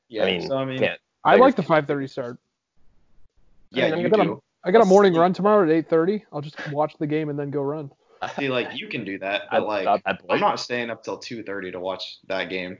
yeah, 0.07 0.23
I 0.23 0.25
mean, 0.25 0.47
so, 0.47 0.57
I, 0.57 0.65
mean 0.65 0.87
I 1.23 1.37
like 1.37 1.55
the 1.55 1.63
5:30 1.63 2.09
start. 2.09 2.39
Yeah, 3.71 3.87
I 3.87 3.91
mean, 3.91 3.99
you 3.99 4.09
do. 4.09 4.41
I 4.63 4.71
got 4.71 4.81
a 4.81 4.85
morning 4.85 5.13
run 5.13 5.33
tomorrow 5.33 5.63
at 5.63 5.69
8:30. 5.89 6.23
I'll 6.31 6.41
just 6.41 6.57
watch 6.69 6.95
the 6.99 7.07
game 7.07 7.29
and 7.29 7.37
then 7.37 7.51
go 7.51 7.61
run. 7.61 7.91
I 8.21 8.31
see, 8.33 8.49
like 8.49 8.69
you 8.75 8.87
can 8.87 9.05
do 9.05 9.19
that, 9.19 9.43
but 9.51 9.67
like 9.67 9.87
I'm 10.29 10.39
not 10.39 10.59
staying 10.59 10.89
up 10.89 11.03
till 11.03 11.19
2:30 11.19 11.73
to 11.73 11.79
watch 11.79 12.17
that 12.27 12.49
game. 12.49 12.79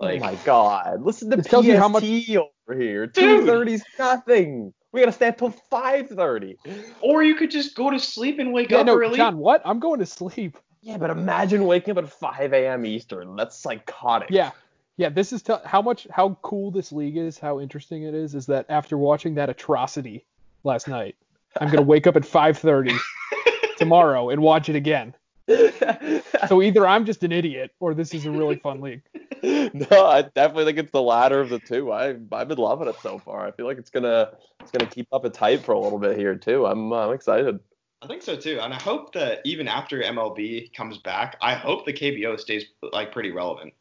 Oh 0.00 0.06
like, 0.06 0.22
oh 0.22 0.24
my 0.24 0.34
god, 0.44 1.02
listen 1.02 1.30
to 1.30 1.38
it 1.38 1.44
tells 1.44 1.66
you 1.66 1.76
how 1.76 1.88
much 1.88 2.04
over 2.04 2.78
here. 2.78 3.06
2:30's 3.06 3.84
nothing. 3.98 4.72
We 4.92 5.00
gotta 5.00 5.12
stay 5.12 5.28
until 5.28 5.50
5:30. 5.70 6.56
Or 7.02 7.22
you 7.22 7.34
could 7.34 7.50
just 7.50 7.74
go 7.74 7.90
to 7.90 7.98
sleep 7.98 8.38
and 8.38 8.52
wake 8.52 8.70
yeah, 8.70 8.80
up 8.80 8.86
no, 8.86 8.96
early. 8.96 9.16
John, 9.16 9.36
what? 9.36 9.60
I'm 9.64 9.78
going 9.78 9.98
to 10.00 10.06
sleep. 10.06 10.56
Yeah, 10.80 10.96
but 10.96 11.10
imagine 11.10 11.66
waking 11.66 11.98
up 11.98 12.04
at 12.04 12.10
5 12.10 12.52
a.m. 12.52 12.86
Eastern. 12.86 13.36
That's 13.36 13.58
psychotic. 13.58 14.30
Yeah, 14.30 14.52
yeah. 14.96 15.08
This 15.08 15.32
is 15.32 15.42
t- 15.42 15.54
how 15.64 15.82
much 15.82 16.06
how 16.10 16.38
cool 16.42 16.70
this 16.70 16.92
league 16.92 17.16
is. 17.16 17.38
How 17.38 17.60
interesting 17.60 18.04
it 18.04 18.14
is. 18.14 18.34
Is 18.34 18.46
that 18.46 18.66
after 18.68 18.96
watching 18.96 19.34
that 19.34 19.48
atrocity 19.48 20.24
last 20.64 20.88
night, 20.88 21.16
I'm 21.60 21.70
gonna 21.70 21.82
wake 21.82 22.06
up 22.06 22.16
at 22.16 22.22
5:30 22.22 22.96
tomorrow 23.76 24.30
and 24.30 24.40
watch 24.40 24.68
it 24.68 24.76
again. 24.76 25.14
so 26.48 26.60
either 26.60 26.86
I'm 26.86 27.04
just 27.04 27.22
an 27.22 27.30
idiot 27.30 27.72
or 27.78 27.94
this 27.94 28.12
is 28.12 28.26
a 28.26 28.30
really 28.30 28.56
fun 28.56 28.80
league. 28.80 29.02
No, 29.42 30.06
I 30.06 30.22
definitely 30.22 30.64
think 30.64 30.78
it's 30.78 30.90
the 30.90 31.02
latter 31.02 31.40
of 31.40 31.50
the 31.50 31.60
two. 31.60 31.92
I 31.92 32.16
I've 32.32 32.48
been 32.48 32.58
loving 32.58 32.88
it 32.88 32.96
so 33.00 33.18
far. 33.18 33.46
I 33.46 33.52
feel 33.52 33.66
like 33.66 33.78
it's 33.78 33.90
gonna 33.90 34.30
it's 34.60 34.72
gonna 34.72 34.90
keep 34.90 35.06
up 35.12 35.24
a 35.24 35.30
tight 35.30 35.62
for 35.62 35.72
a 35.72 35.78
little 35.78 35.98
bit 35.98 36.18
here 36.18 36.34
too. 36.34 36.66
I'm 36.66 36.90
I'm 36.92 37.12
excited. 37.12 37.60
I 38.02 38.08
think 38.08 38.22
so 38.22 38.34
too, 38.34 38.58
and 38.60 38.72
I 38.74 38.80
hope 38.80 39.12
that 39.12 39.42
even 39.44 39.68
after 39.68 40.00
MLB 40.00 40.72
comes 40.74 40.98
back, 40.98 41.36
I 41.40 41.54
hope 41.54 41.84
the 41.84 41.92
KBO 41.92 42.40
stays 42.40 42.64
like 42.92 43.12
pretty 43.12 43.30
relevant. 43.30 43.74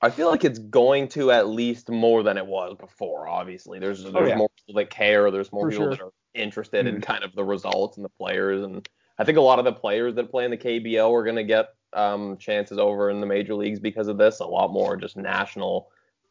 I 0.00 0.10
feel 0.10 0.30
like 0.30 0.44
it's 0.44 0.58
going 0.58 1.08
to 1.08 1.30
at 1.30 1.48
least 1.48 1.90
more 1.90 2.22
than 2.22 2.36
it 2.36 2.46
was 2.46 2.76
before. 2.78 3.28
Obviously, 3.28 3.78
there's 3.78 4.02
there's 4.02 4.14
oh, 4.14 4.26
yeah. 4.26 4.36
more 4.36 4.50
people 4.56 4.80
that 4.80 4.90
care. 4.90 5.30
There's 5.30 5.52
more 5.52 5.66
for 5.66 5.70
people 5.70 5.86
sure. 5.86 5.90
that 5.90 6.02
are 6.02 6.12
interested 6.34 6.86
mm-hmm. 6.86 6.96
in 6.96 7.02
kind 7.02 7.24
of 7.24 7.34
the 7.34 7.44
results 7.44 7.96
and 7.96 8.04
the 8.04 8.10
players. 8.10 8.62
And 8.62 8.88
I 9.18 9.24
think 9.24 9.38
a 9.38 9.42
lot 9.42 9.58
of 9.58 9.64
the 9.64 9.72
players 9.72 10.14
that 10.14 10.30
play 10.30 10.44
in 10.44 10.50
the 10.50 10.56
KBO 10.56 11.12
are 11.12 11.24
going 11.24 11.36
to 11.36 11.44
get 11.44 11.68
um, 11.92 12.36
chances 12.38 12.78
over 12.78 13.10
in 13.10 13.20
the 13.20 13.26
major 13.26 13.54
leagues 13.54 13.80
because 13.80 14.08
of 14.08 14.18
this. 14.18 14.40
A 14.40 14.44
lot 14.44 14.72
more 14.72 14.96
just 14.96 15.16
national, 15.16 15.90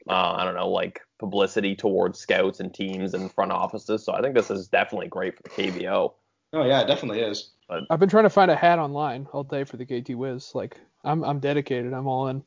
uh, 0.10 0.34
I 0.34 0.44
don't 0.44 0.56
know, 0.56 0.70
like 0.70 1.02
publicity 1.20 1.76
towards 1.76 2.20
scouts 2.20 2.60
and 2.60 2.74
teams 2.74 3.14
and 3.14 3.32
front 3.32 3.52
offices. 3.52 4.04
So 4.04 4.14
I 4.14 4.22
think 4.22 4.36
this 4.36 4.50
is 4.50 4.68
definitely 4.68 5.08
great 5.08 5.36
for 5.36 5.44
the 5.44 5.50
KBO. 5.50 6.14
Oh 6.54 6.66
yeah, 6.66 6.82
it 6.82 6.88
definitely 6.88 7.22
is. 7.22 7.52
But 7.70 7.84
I've 7.90 8.00
been 8.00 8.10
trying 8.10 8.26
to 8.26 8.30
find 8.30 8.52
a 8.52 8.56
hat 8.56 8.80
online 8.80 9.28
all 9.32 9.44
day 9.44 9.64
for 9.64 9.78
the 9.78 9.86
KT 9.86 10.16
Wiz. 10.16 10.54
Like 10.54 10.78
I'm 11.04 11.24
I'm 11.24 11.40
dedicated. 11.40 11.94
I'm 11.94 12.08
all 12.08 12.28
in. 12.28 12.44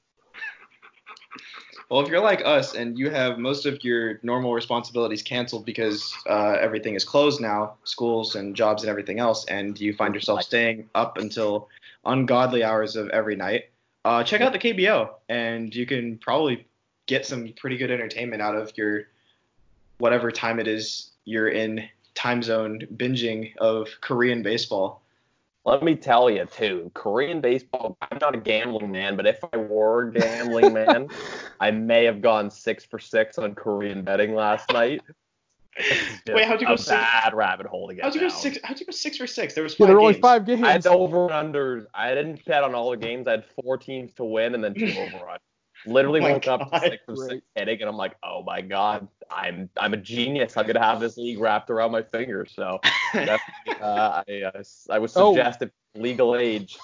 Well, 1.90 2.00
if 2.00 2.08
you're 2.08 2.20
like 2.20 2.42
us 2.44 2.74
and 2.74 2.98
you 2.98 3.10
have 3.10 3.38
most 3.38 3.66
of 3.66 3.84
your 3.84 4.18
normal 4.22 4.54
responsibilities 4.54 5.22
canceled 5.22 5.66
because 5.66 6.14
uh, 6.28 6.56
everything 6.60 6.94
is 6.94 7.04
closed 7.04 7.40
now, 7.40 7.74
schools 7.84 8.36
and 8.36 8.56
jobs 8.56 8.82
and 8.82 8.90
everything 8.90 9.18
else, 9.18 9.44
and 9.46 9.78
you 9.78 9.94
find 9.94 10.14
yourself 10.14 10.42
staying 10.42 10.88
up 10.94 11.18
until 11.18 11.68
ungodly 12.04 12.64
hours 12.64 12.96
of 12.96 13.08
every 13.10 13.36
night, 13.36 13.64
uh, 14.04 14.22
check 14.22 14.40
out 14.40 14.52
the 14.52 14.58
KBO, 14.58 15.10
and 15.28 15.74
you 15.74 15.86
can 15.86 16.18
probably 16.18 16.66
get 17.06 17.26
some 17.26 17.52
pretty 17.56 17.76
good 17.76 17.90
entertainment 17.90 18.40
out 18.40 18.56
of 18.56 18.76
your 18.76 19.04
whatever 19.98 20.30
time 20.30 20.58
it 20.58 20.68
is 20.68 21.12
you're 21.24 21.48
in 21.48 21.88
time 22.14 22.42
zone 22.42 22.80
binging 22.96 23.56
of 23.58 23.88
Korean 24.00 24.42
baseball. 24.42 25.02
Let 25.66 25.82
me 25.82 25.96
tell 25.96 26.28
you 26.28 26.44
too, 26.44 26.90
Korean 26.92 27.40
baseball. 27.40 27.96
I'm 28.02 28.18
not 28.20 28.34
a 28.34 28.38
gambling 28.38 28.92
man, 28.92 29.16
but 29.16 29.26
if 29.26 29.42
I 29.50 29.56
were 29.56 30.08
a 30.08 30.12
gambling 30.12 30.74
man, 30.74 31.08
I 31.60 31.70
may 31.70 32.04
have 32.04 32.20
gone 32.20 32.50
six 32.50 32.84
for 32.84 32.98
six 32.98 33.38
on 33.38 33.54
Korean 33.54 34.02
betting 34.02 34.34
last 34.34 34.70
night. 34.72 35.00
Wait, 36.28 36.44
how'd 36.44 36.60
you 36.60 36.66
go 36.66 36.74
a 36.74 36.78
six? 36.78 36.90
bad 36.90 37.34
rabbit 37.34 37.66
hole 37.66 37.88
to 37.88 37.94
get. 37.94 38.04
How'd 38.04 38.14
you 38.14 38.20
go 38.20 38.28
down. 38.28 38.38
six? 38.38 38.58
How'd 38.62 38.78
you 38.78 38.86
go 38.86 38.92
six 38.92 39.16
for 39.16 39.26
six? 39.26 39.54
There 39.54 39.64
was 39.64 39.74
five 39.74 39.80
yeah, 39.80 39.86
there 39.86 39.96
were 39.96 40.02
only 40.02 40.20
five 40.20 40.44
games. 40.44 40.62
I 40.62 40.72
had 40.72 40.86
over 40.86 41.24
and 41.24 41.32
under. 41.32 41.88
I 41.94 42.14
didn't 42.14 42.44
bet 42.44 42.62
on 42.62 42.74
all 42.74 42.90
the 42.90 42.96
games. 42.96 43.26
I 43.26 43.32
had 43.32 43.44
four 43.44 43.78
teams 43.78 44.12
to 44.14 44.24
win 44.24 44.54
and 44.54 44.62
then 44.62 44.74
two 44.74 44.86
over 44.98 45.28
Literally 45.86 46.20
oh 46.20 46.32
woke 46.32 46.42
God. 46.44 46.62
up 46.62 46.82
six 46.82 47.02
for 47.04 47.16
six 47.16 47.42
hitting, 47.54 47.80
and 47.80 47.88
I'm 47.88 47.96
like, 47.96 48.16
oh 48.22 48.42
my 48.42 48.60
God, 48.60 49.08
I'm 49.30 49.68
I'm 49.76 49.94
a 49.94 49.98
genius. 49.98 50.56
I'm 50.56 50.66
gonna 50.66 50.82
have 50.82 51.00
this 51.00 51.16
league 51.16 51.38
wrapped 51.38 51.70
around 51.70 51.92
my 51.92 52.02
finger. 52.02 52.46
So 52.46 52.80
uh, 53.14 53.38
I, 53.80 54.52
I 54.90 54.98
was 54.98 55.12
suggested 55.12 55.70
oh. 55.96 56.00
legal 56.00 56.36
age. 56.36 56.78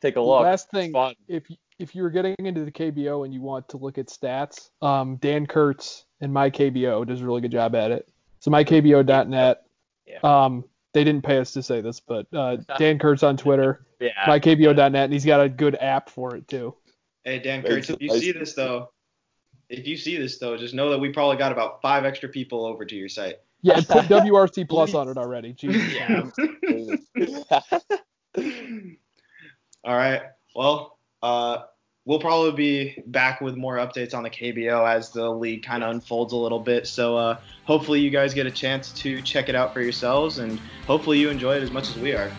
Take 0.00 0.16
a 0.16 0.20
look. 0.20 0.42
Last 0.42 0.70
thing, 0.70 0.94
if 1.28 1.44
if 1.78 1.94
you 1.94 2.02
were 2.02 2.10
getting 2.10 2.34
into 2.38 2.64
the 2.64 2.72
KBO 2.72 3.24
and 3.24 3.34
you 3.34 3.40
want 3.40 3.68
to 3.70 3.76
look 3.76 3.98
at 3.98 4.06
stats, 4.06 4.70
um, 4.82 5.16
Dan 5.16 5.46
Kurtz 5.46 6.04
and 6.20 6.32
my 6.32 6.50
KBO 6.50 7.06
does 7.06 7.20
a 7.20 7.24
really 7.24 7.40
good 7.40 7.52
job 7.52 7.74
at 7.74 7.90
it. 7.90 8.08
So 8.40 8.50
mykbo.net. 8.50 9.62
Yeah. 10.06 10.18
Um, 10.22 10.64
they 10.92 11.04
didn't 11.04 11.22
pay 11.22 11.38
us 11.38 11.52
to 11.52 11.62
say 11.62 11.80
this, 11.80 12.00
but 12.00 12.26
uh, 12.34 12.56
Dan 12.78 12.98
Kurtz 12.98 13.22
on 13.22 13.36
Twitter. 13.36 13.86
Yeah. 14.00 14.24
Mykbo.net, 14.24 14.94
and 14.94 15.12
he's 15.12 15.26
got 15.26 15.42
a 15.42 15.48
good 15.50 15.74
app 15.74 16.08
for 16.08 16.34
it 16.34 16.48
too. 16.48 16.74
Hey 17.24 17.38
Dan 17.38 17.62
Kurtz, 17.62 17.90
if 17.90 18.00
you 18.00 18.10
see 18.18 18.32
this 18.32 18.54
though, 18.54 18.90
if 19.68 19.86
you 19.86 19.96
see 19.96 20.16
this 20.16 20.38
though, 20.38 20.56
just 20.56 20.74
know 20.74 20.90
that 20.90 20.98
we 20.98 21.10
probably 21.10 21.36
got 21.36 21.52
about 21.52 21.82
five 21.82 22.04
extra 22.04 22.28
people 22.28 22.64
over 22.64 22.84
to 22.84 22.94
your 22.94 23.08
site. 23.08 23.36
Yeah, 23.62 23.74
put 23.88 24.04
WRC 24.06 24.68
plus 24.68 24.94
on 24.94 25.08
it 25.08 25.16
already. 25.16 25.54
Jeez. 25.54 26.30
Yeah. 27.16 27.60
All 29.84 29.96
right. 29.96 30.22
Well, 30.54 30.98
uh, 31.22 31.62
we'll 32.04 32.20
probably 32.20 32.52
be 32.52 33.02
back 33.06 33.40
with 33.40 33.56
more 33.56 33.76
updates 33.76 34.14
on 34.14 34.22
the 34.22 34.30
KBO 34.30 34.88
as 34.88 35.10
the 35.10 35.30
league 35.30 35.62
kind 35.62 35.82
of 35.82 35.90
unfolds 35.90 36.32
a 36.32 36.36
little 36.36 36.60
bit. 36.60 36.86
So 36.86 37.16
uh, 37.16 37.40
hopefully 37.64 38.00
you 38.00 38.10
guys 38.10 38.34
get 38.34 38.46
a 38.46 38.50
chance 38.50 38.92
to 38.92 39.20
check 39.22 39.48
it 39.48 39.54
out 39.54 39.72
for 39.72 39.80
yourselves, 39.80 40.38
and 40.38 40.58
hopefully 40.86 41.18
you 41.18 41.30
enjoy 41.30 41.56
it 41.56 41.62
as 41.62 41.70
much 41.70 41.88
as 41.88 41.96
we 41.96 42.12
are. 42.12 42.30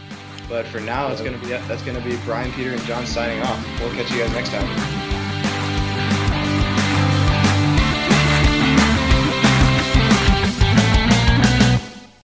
But 0.51 0.67
for 0.67 0.81
now, 0.81 1.07
it's 1.07 1.21
gonna 1.21 1.37
be 1.37 1.47
that's 1.47 1.81
gonna 1.81 2.01
be 2.01 2.17
Brian, 2.25 2.51
Peter, 2.51 2.71
and 2.71 2.81
John 2.81 3.05
signing 3.05 3.41
off. 3.41 3.79
We'll 3.79 3.89
catch 3.93 4.11
you 4.11 4.17
guys 4.17 4.33
next 4.33 4.49
time. 4.49 5.10